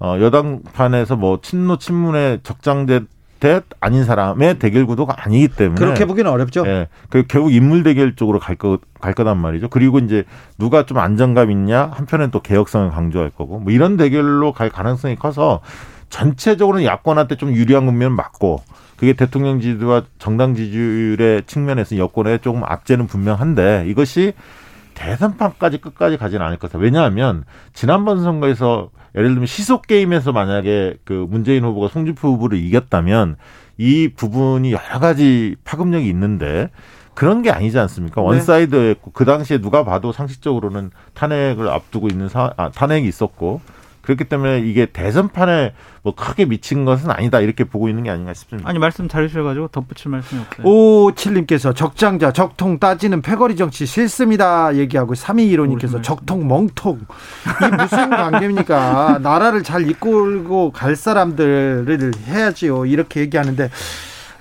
어, 0.00 0.16
여당판에서 0.20 1.14
뭐 1.14 1.38
친노 1.40 1.78
친문의 1.78 2.40
적장대 2.42 3.02
대 3.42 3.60
아닌 3.80 4.04
사람의 4.04 4.60
대결 4.60 4.86
구도가 4.86 5.16
아니기 5.18 5.48
때문에 5.48 5.76
그렇게 5.76 6.04
보기는 6.04 6.30
어렵죠. 6.30 6.64
예, 6.64 6.86
그 7.08 7.24
결국 7.26 7.52
인물 7.52 7.82
대결 7.82 8.14
쪽으로 8.14 8.38
갈 8.38 8.54
거, 8.54 8.78
갈 9.00 9.14
거단 9.14 9.36
말이죠. 9.36 9.66
그리고 9.68 9.98
이제 9.98 10.22
누가 10.58 10.86
좀 10.86 10.98
안정감 10.98 11.50
있냐, 11.50 11.90
한편엔 11.92 12.30
또 12.30 12.40
개혁성을 12.40 12.88
강조할 12.90 13.30
거고, 13.30 13.58
뭐 13.58 13.72
이런 13.72 13.96
대결로 13.96 14.52
갈 14.52 14.70
가능성이 14.70 15.16
커서 15.16 15.60
전체적으로는 16.08 16.86
야권한테 16.86 17.34
좀 17.34 17.52
유리한 17.52 17.84
국면은 17.84 18.14
맞고, 18.14 18.62
그게 18.96 19.14
대통령 19.14 19.60
지지와 19.60 20.04
정당 20.20 20.54
지지율의 20.54 21.42
측면에서 21.46 21.98
여권에 21.98 22.38
조금 22.38 22.62
악재는 22.62 23.08
분명한데, 23.08 23.86
이것이 23.88 24.34
대선판까지 25.02 25.78
끝까지 25.78 26.16
가지는 26.16 26.46
않을 26.46 26.58
것이다. 26.58 26.78
왜냐하면 26.78 27.44
지난번 27.72 28.22
선거에서 28.22 28.90
예를 29.14 29.30
들면 29.30 29.46
시소게임에서 29.46 30.32
만약에 30.32 30.98
그 31.04 31.26
문재인 31.28 31.64
후보가 31.64 31.88
홍준표 31.88 32.28
후보를 32.28 32.58
이겼다면 32.58 33.36
이 33.78 34.08
부분이 34.14 34.72
여러 34.72 35.00
가지 35.00 35.56
파급력이 35.64 36.08
있는데 36.08 36.70
그런 37.14 37.42
게 37.42 37.50
아니지 37.50 37.78
않습니까? 37.78 38.20
네. 38.20 38.26
one 38.26 38.44
side였고 38.44 39.10
그 39.10 39.24
당시에 39.24 39.58
누가 39.58 39.84
봐도 39.84 40.12
상식적으로는 40.12 40.90
탄핵을 41.14 41.68
앞두고 41.68 42.08
있는 42.08 42.28
사, 42.28 42.52
아, 42.56 42.70
탄핵이 42.70 43.06
있었고 43.06 43.60
그렇기 44.02 44.24
때문에 44.24 44.60
이게 44.60 44.86
대선판에 44.86 45.74
뭐 46.02 46.14
크게 46.14 46.44
미친 46.44 46.84
것은 46.84 47.10
아니다 47.10 47.40
이렇게 47.40 47.64
보고 47.64 47.88
있는 47.88 48.02
게 48.02 48.10
아닌가 48.10 48.34
싶습니다. 48.34 48.68
아니 48.68 48.78
말씀 48.78 49.08
잘해주셔가지고 49.08 49.68
덧붙일 49.68 50.10
말씀이 50.10 50.40
없어요. 50.40 50.66
오칠님께서 50.66 51.72
적장자 51.72 52.32
적통 52.32 52.78
따지는 52.78 53.22
패거리 53.22 53.56
정치 53.56 53.86
싫습니다 53.86 54.74
얘기하고 54.76 55.14
3215님께서 55.14 56.02
적통 56.02 56.48
멍통 56.48 56.98
이 56.98 57.76
무슨 57.76 58.10
관계입니까 58.10 59.20
나라를 59.22 59.62
잘 59.62 59.88
이끌고 59.88 60.72
갈 60.72 60.96
사람들을 60.96 62.12
해야지요 62.26 62.86
이렇게 62.86 63.20
얘기하는데 63.20 63.70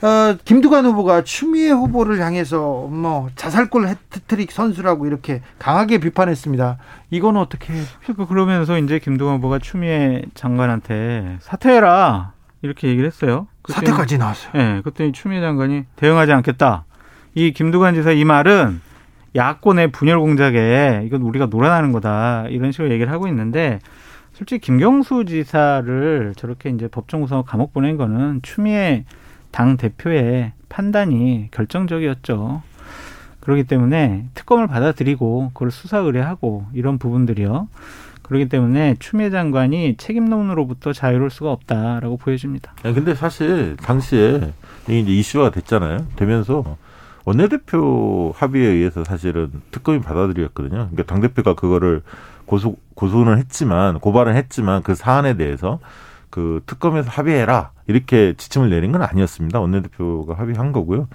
어, 0.04 0.36
김두관 0.45 0.86
후보가 0.86 1.24
추미애 1.24 1.70
후보를 1.70 2.20
향해서 2.22 2.88
뭐 2.89 3.30
자살골 3.36 3.88
해트트릭 3.88 4.52
선수라고 4.52 5.06
이렇게 5.06 5.41
강하게 5.60 5.99
비판했습니다. 5.99 6.78
이건 7.12 7.38
어떻게? 7.38 7.74
그러면서 8.28 8.80
이제 8.80 8.97
김두관 8.97 9.36
후보가 9.38 9.60
추미애 9.60 10.24
장관한테 10.34 11.38
사퇴해라! 11.41 12.34
이렇게 12.64 12.88
얘기를 12.88 13.06
했어요. 13.08 13.47
그랬더니- 13.64 13.74
사태까지 13.74 14.18
나왔어요. 14.18 14.52
예, 14.56 14.82
그랬더니 14.84 15.12
추미애 15.12 15.39
장관이 15.39 15.86
대응하지 15.95 16.32
않겠다. 16.32 16.86
이 17.36 17.54
김두관 17.54 17.93
지사 17.93 18.12
이 18.12 18.24
말은 18.26 18.82
야권의 19.36 19.91
분열 19.91 20.20
공작에 20.20 21.04
이건 21.06 21.22
우리가 21.22 21.45
놀아나는 21.45 21.91
거다. 21.91 22.45
이런 22.49 22.72
식으로 22.72 22.91
얘기를 22.91 23.12
하고 23.12 23.28
있는데 23.28 23.80
솔직히 24.34 24.60
김경수 24.66 25.26
지사를 25.26 26.34
저렇게 26.36 26.70
이제 26.70 26.88
법정 26.88 27.22
구성 27.22 27.43
감옥 27.45 27.72
보낸 27.74 27.97
거는 27.97 28.41
추미애 28.41 29.06
당 29.52 29.78
대표의 29.78 30.54
판단이 30.70 31.49
결정적이었죠. 31.52 32.62
그렇기 33.41 33.64
때문에 33.66 34.26
특검을 34.34 34.68
받아들이고 34.68 35.52
그걸 35.54 35.72
수사 35.72 35.97
의뢰하고 35.97 36.66
이런 36.74 36.97
부분들이요. 36.97 37.68
그렇기 38.24 38.47
때문에 38.47 38.95
추미애 38.99 39.30
장관이 39.30 39.97
책임론으로부터 39.97 40.93
자유로울 40.93 41.30
수가 41.30 41.52
없다라고 41.52 42.18
보여집니다. 42.18 42.74
야, 42.86 42.93
근데 42.93 43.14
사실 43.14 43.76
당시에 43.78 44.54
이게 44.88 44.99
이제 44.99 45.12
이슈가 45.12 45.52
됐잖아요. 45.52 46.06
되면서 46.16 46.78
원내대표 47.26 48.34
합의에 48.36 48.68
의해서 48.68 49.04
사실은 49.04 49.52
특검이 49.72 49.99
받아들였거든요. 50.02 50.89
그러니까 50.91 51.04
당대표가 51.04 51.56
그거를 51.56 52.04
고소, 52.45 52.78
고소는 52.95 53.38
했지만, 53.38 53.99
고발은 53.99 54.36
했지만 54.36 54.82
그 54.82 54.95
사안에 54.95 55.36
대해서 55.36 55.80
그 56.32 56.62
특검에서 56.66 57.10
합의해라. 57.12 57.72
이렇게 57.88 58.34
지침을 58.36 58.70
내린 58.70 58.92
건 58.92 59.04
아니었습니다. 59.04 59.60
원내대표가 59.60 60.34
합의한 60.34 60.72
거고요. 60.72 61.08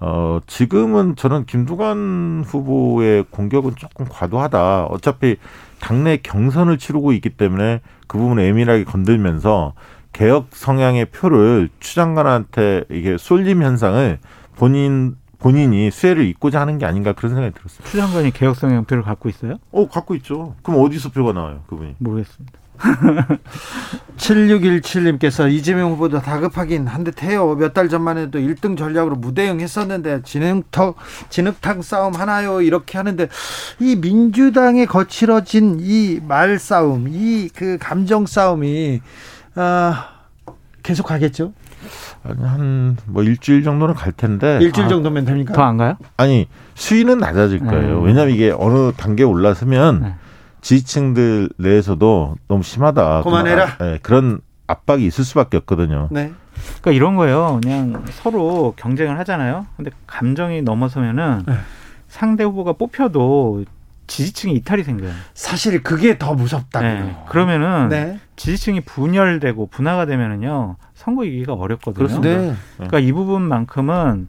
어, 0.00 0.40
지금은 0.48 1.14
저는 1.14 1.44
김두관 1.44 2.42
후보의 2.46 3.26
공격은 3.30 3.76
조금 3.76 4.06
과도하다. 4.08 4.86
어차피 4.86 5.36
당내 5.80 6.16
경선을 6.16 6.78
치르고 6.78 7.12
있기 7.12 7.30
때문에 7.30 7.80
그 8.08 8.18
부분을 8.18 8.44
예민하게 8.44 8.84
건들면서 8.84 9.74
개혁 10.12 10.48
성향의 10.50 11.06
표를 11.06 11.68
추 11.78 11.94
장관한테 11.94 12.84
이게 12.90 13.16
쏠림 13.16 13.62
현상을 13.62 14.18
본인 14.56 15.16
본인이 15.38 15.90
수혜를 15.90 16.24
잇고자 16.26 16.60
하는 16.60 16.78
게 16.78 16.86
아닌가 16.86 17.12
그런 17.12 17.34
생각이 17.34 17.54
들었어요. 17.54 17.84
추 17.88 17.96
장관이 17.96 18.30
개혁성 18.30 18.70
형표를 18.70 19.02
갖고 19.02 19.28
있어요? 19.28 19.56
어 19.72 19.88
갖고 19.88 20.14
있죠. 20.16 20.54
그럼 20.62 20.80
어디서 20.82 21.10
표가 21.10 21.32
나와요, 21.32 21.62
그분이? 21.66 21.96
모르겠습니다. 21.98 22.61
7617님께서 24.16 25.50
이재명 25.50 25.90
후보도 25.92 26.20
다급하긴 26.20 26.86
한듯 26.86 27.22
해요. 27.22 27.54
몇 27.58 27.72
달 27.72 27.88
전만 27.88 28.18
해도 28.18 28.38
1등 28.38 28.76
전략으로 28.76 29.16
무대응 29.16 29.60
했었는데 29.60 30.22
진흙탕, 30.24 30.94
진흙탕 31.30 31.82
싸움 31.82 32.14
하나요? 32.14 32.60
이렇게 32.60 32.98
하는데 32.98 33.28
이 33.80 33.96
민주당에 33.96 34.84
거칠어진 34.86 35.78
이 35.80 36.20
말싸움, 36.26 37.06
이 37.08 37.48
그 37.54 37.78
감정 37.80 38.26
싸움이 38.26 39.00
아, 39.54 40.08
계속 40.82 41.06
가겠죠? 41.06 41.52
한뭐 42.24 43.22
일주일 43.24 43.64
정도는 43.64 43.94
갈 43.94 44.12
텐데 44.12 44.58
일주일 44.60 44.86
아, 44.86 44.88
정도면 44.88 45.24
됩니까? 45.24 45.52
더 45.54 45.62
안 45.62 45.76
가요? 45.76 45.96
아니 46.16 46.46
수위는 46.74 47.18
낮아질 47.18 47.60
거예요. 47.60 48.00
네. 48.00 48.06
왜냐하면 48.06 48.34
이게 48.34 48.52
어느 48.56 48.92
단계에 48.92 49.26
올라서면 49.26 50.00
네. 50.02 50.14
지지층들 50.62 51.50
내에서도 51.58 52.36
너무 52.48 52.62
심하다. 52.62 53.22
그만해라. 53.24 53.76
그런, 53.76 53.88
아- 53.88 53.92
네, 53.92 53.98
그런 54.02 54.40
압박이 54.68 55.04
있을 55.06 55.24
수밖에 55.24 55.58
없거든요. 55.58 56.08
네. 56.10 56.32
그러니까 56.80 56.92
이런 56.92 57.16
거예요. 57.16 57.60
그냥 57.62 58.04
서로 58.10 58.72
경쟁을 58.76 59.18
하잖아요. 59.18 59.66
근데 59.76 59.90
감정이 60.06 60.62
넘어서면은 60.62 61.42
네. 61.46 61.54
상대 62.08 62.44
후보가 62.44 62.74
뽑혀도 62.74 63.64
지지층이 64.06 64.54
이탈이 64.56 64.84
생겨요. 64.84 65.10
사실 65.34 65.82
그게 65.82 66.18
더 66.18 66.34
무섭다고요. 66.34 67.04
네. 67.04 67.16
그러면은 67.28 67.88
네. 67.88 68.20
지지층이 68.36 68.82
분열되고 68.82 69.66
분화가 69.68 70.06
되면은요 70.06 70.76
선거 70.94 71.24
이기기가 71.24 71.54
어렵거든요. 71.54 71.94
그렇습니다. 72.06 72.40
네. 72.40 72.54
그러니까 72.76 72.98
이 73.00 73.10
부분만큼은 73.12 74.28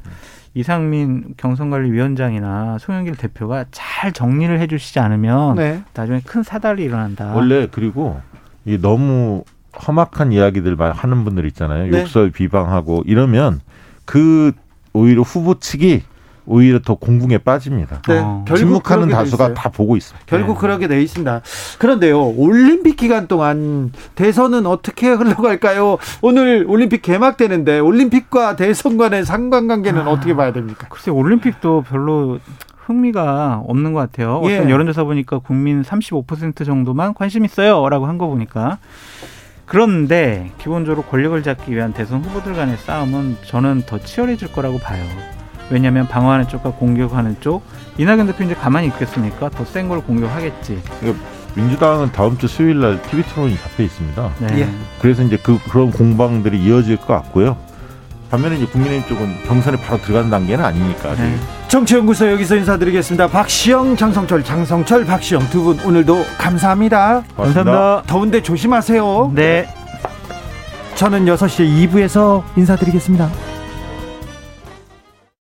이상민 0.55 1.33
경선관리위원장이나 1.37 2.77
송영길 2.79 3.15
대표가 3.15 3.65
잘 3.71 4.11
정리를 4.11 4.59
해주시지 4.59 4.99
않으면 4.99 5.55
네. 5.55 5.83
나중에 5.93 6.21
큰 6.23 6.43
사달이 6.43 6.83
일어난다. 6.83 7.33
원래 7.33 7.67
그리고 7.71 8.21
이 8.65 8.77
너무 8.79 9.43
험악한 9.87 10.31
이야기들 10.31 10.75
말 10.75 10.91
하는 10.91 11.23
분들 11.23 11.45
있잖아요. 11.47 11.89
네. 11.89 12.01
욕설 12.01 12.29
비방하고 12.29 13.03
이러면 13.05 13.61
그 14.05 14.51
오히려 14.93 15.23
후보 15.23 15.59
측이 15.59 16.03
오히려 16.45 16.79
더 16.79 16.95
공궁에 16.95 17.37
빠집니다. 17.37 18.01
네. 18.07 18.19
어. 18.19 18.43
결국 18.47 18.57
침묵하는 18.57 19.09
다수가. 19.09 19.53
다 19.53 19.69
보고 19.69 19.95
있어요. 19.95 20.19
결국 20.25 20.53
네. 20.55 20.59
그렇게 20.61 20.87
돼 20.87 21.01
있습니다. 21.01 21.41
그런데요, 21.79 22.29
올림픽 22.31 22.97
기간 22.97 23.27
동안 23.27 23.91
대선은 24.15 24.65
어떻게 24.65 25.09
흘러갈까요? 25.09 25.97
오늘 26.21 26.65
올림픽 26.67 27.01
개막되는데 27.01 27.79
올림픽과 27.79 28.55
대선 28.55 28.97
간의 28.97 29.25
상관관계는 29.25 30.01
아. 30.01 30.09
어떻게 30.11 30.35
봐야 30.35 30.51
됩니까? 30.53 30.87
글쎄 30.89 31.11
올림픽도 31.11 31.83
별로 31.89 32.39
흥미가 32.85 33.63
없는 33.65 33.93
것 33.93 33.99
같아요. 34.01 34.41
예. 34.45 34.57
어떤 34.57 34.69
여론조사 34.69 35.05
보니까 35.05 35.39
국민 35.39 35.81
35% 35.83 36.65
정도만 36.65 37.13
관심 37.13 37.45
있어요라고 37.45 38.07
한 38.07 38.17
거 38.17 38.27
보니까 38.27 38.77
그런데 39.65 40.51
기본적으로 40.57 41.03
권력을 41.03 41.41
잡기 41.41 41.73
위한 41.73 41.93
대선 41.93 42.21
후보들 42.23 42.53
간의 42.53 42.77
싸움은 42.77 43.37
저는 43.45 43.83
더 43.87 43.97
치열해질 43.99 44.51
거라고 44.51 44.77
봐요. 44.79 45.01
왜냐하면 45.73 46.07
방어하는 46.07 46.47
쪽과 46.47 46.71
공격하는 46.73 47.35
쪽 47.41 47.63
이낙연 47.97 48.27
대표 48.27 48.43
이제 48.43 48.53
가만히 48.53 48.87
있겠습니까? 48.87 49.49
더 49.49 49.65
센 49.65 49.89
걸 49.89 50.01
공격하겠지. 50.01 50.79
민주당은 51.55 52.11
다음 52.11 52.37
주 52.37 52.47
수요일 52.47 52.79
날 52.79 53.01
TV 53.01 53.23
토론이 53.33 53.57
잡혀 53.57 53.83
있습니다. 53.83 54.29
네. 54.39 54.59
예. 54.61 54.69
그래서 55.01 55.23
이제 55.23 55.37
그 55.41 55.57
그런 55.69 55.91
공방들이 55.91 56.59
이어질 56.63 56.97
것 56.97 57.07
같고요. 57.07 57.57
반면에 58.29 58.55
이제 58.57 58.65
국민의힘 58.67 59.07
쪽은 59.09 59.43
경선에 59.47 59.77
바로 59.77 59.99
들어가는 60.01 60.29
단계는 60.29 60.63
아니니까. 60.63 61.15
네. 61.15 61.35
정치연구소 61.67 62.31
여기서 62.31 62.55
인사드리겠습니다. 62.55 63.27
박시영, 63.27 63.95
장성철, 63.95 64.43
장성철, 64.43 65.05
박시영 65.05 65.49
두 65.49 65.63
분 65.63 65.79
오늘도 65.79 66.23
감사합니다. 66.37 67.23
고맙습니다. 67.35 67.63
감사합니다. 67.63 68.03
더운데 68.07 68.41
조심하세요. 68.43 69.31
네. 69.35 69.67
저는 70.95 71.25
6시 71.25 71.89
2부에서 71.89 72.43
인사드리겠습니다. 72.55 73.29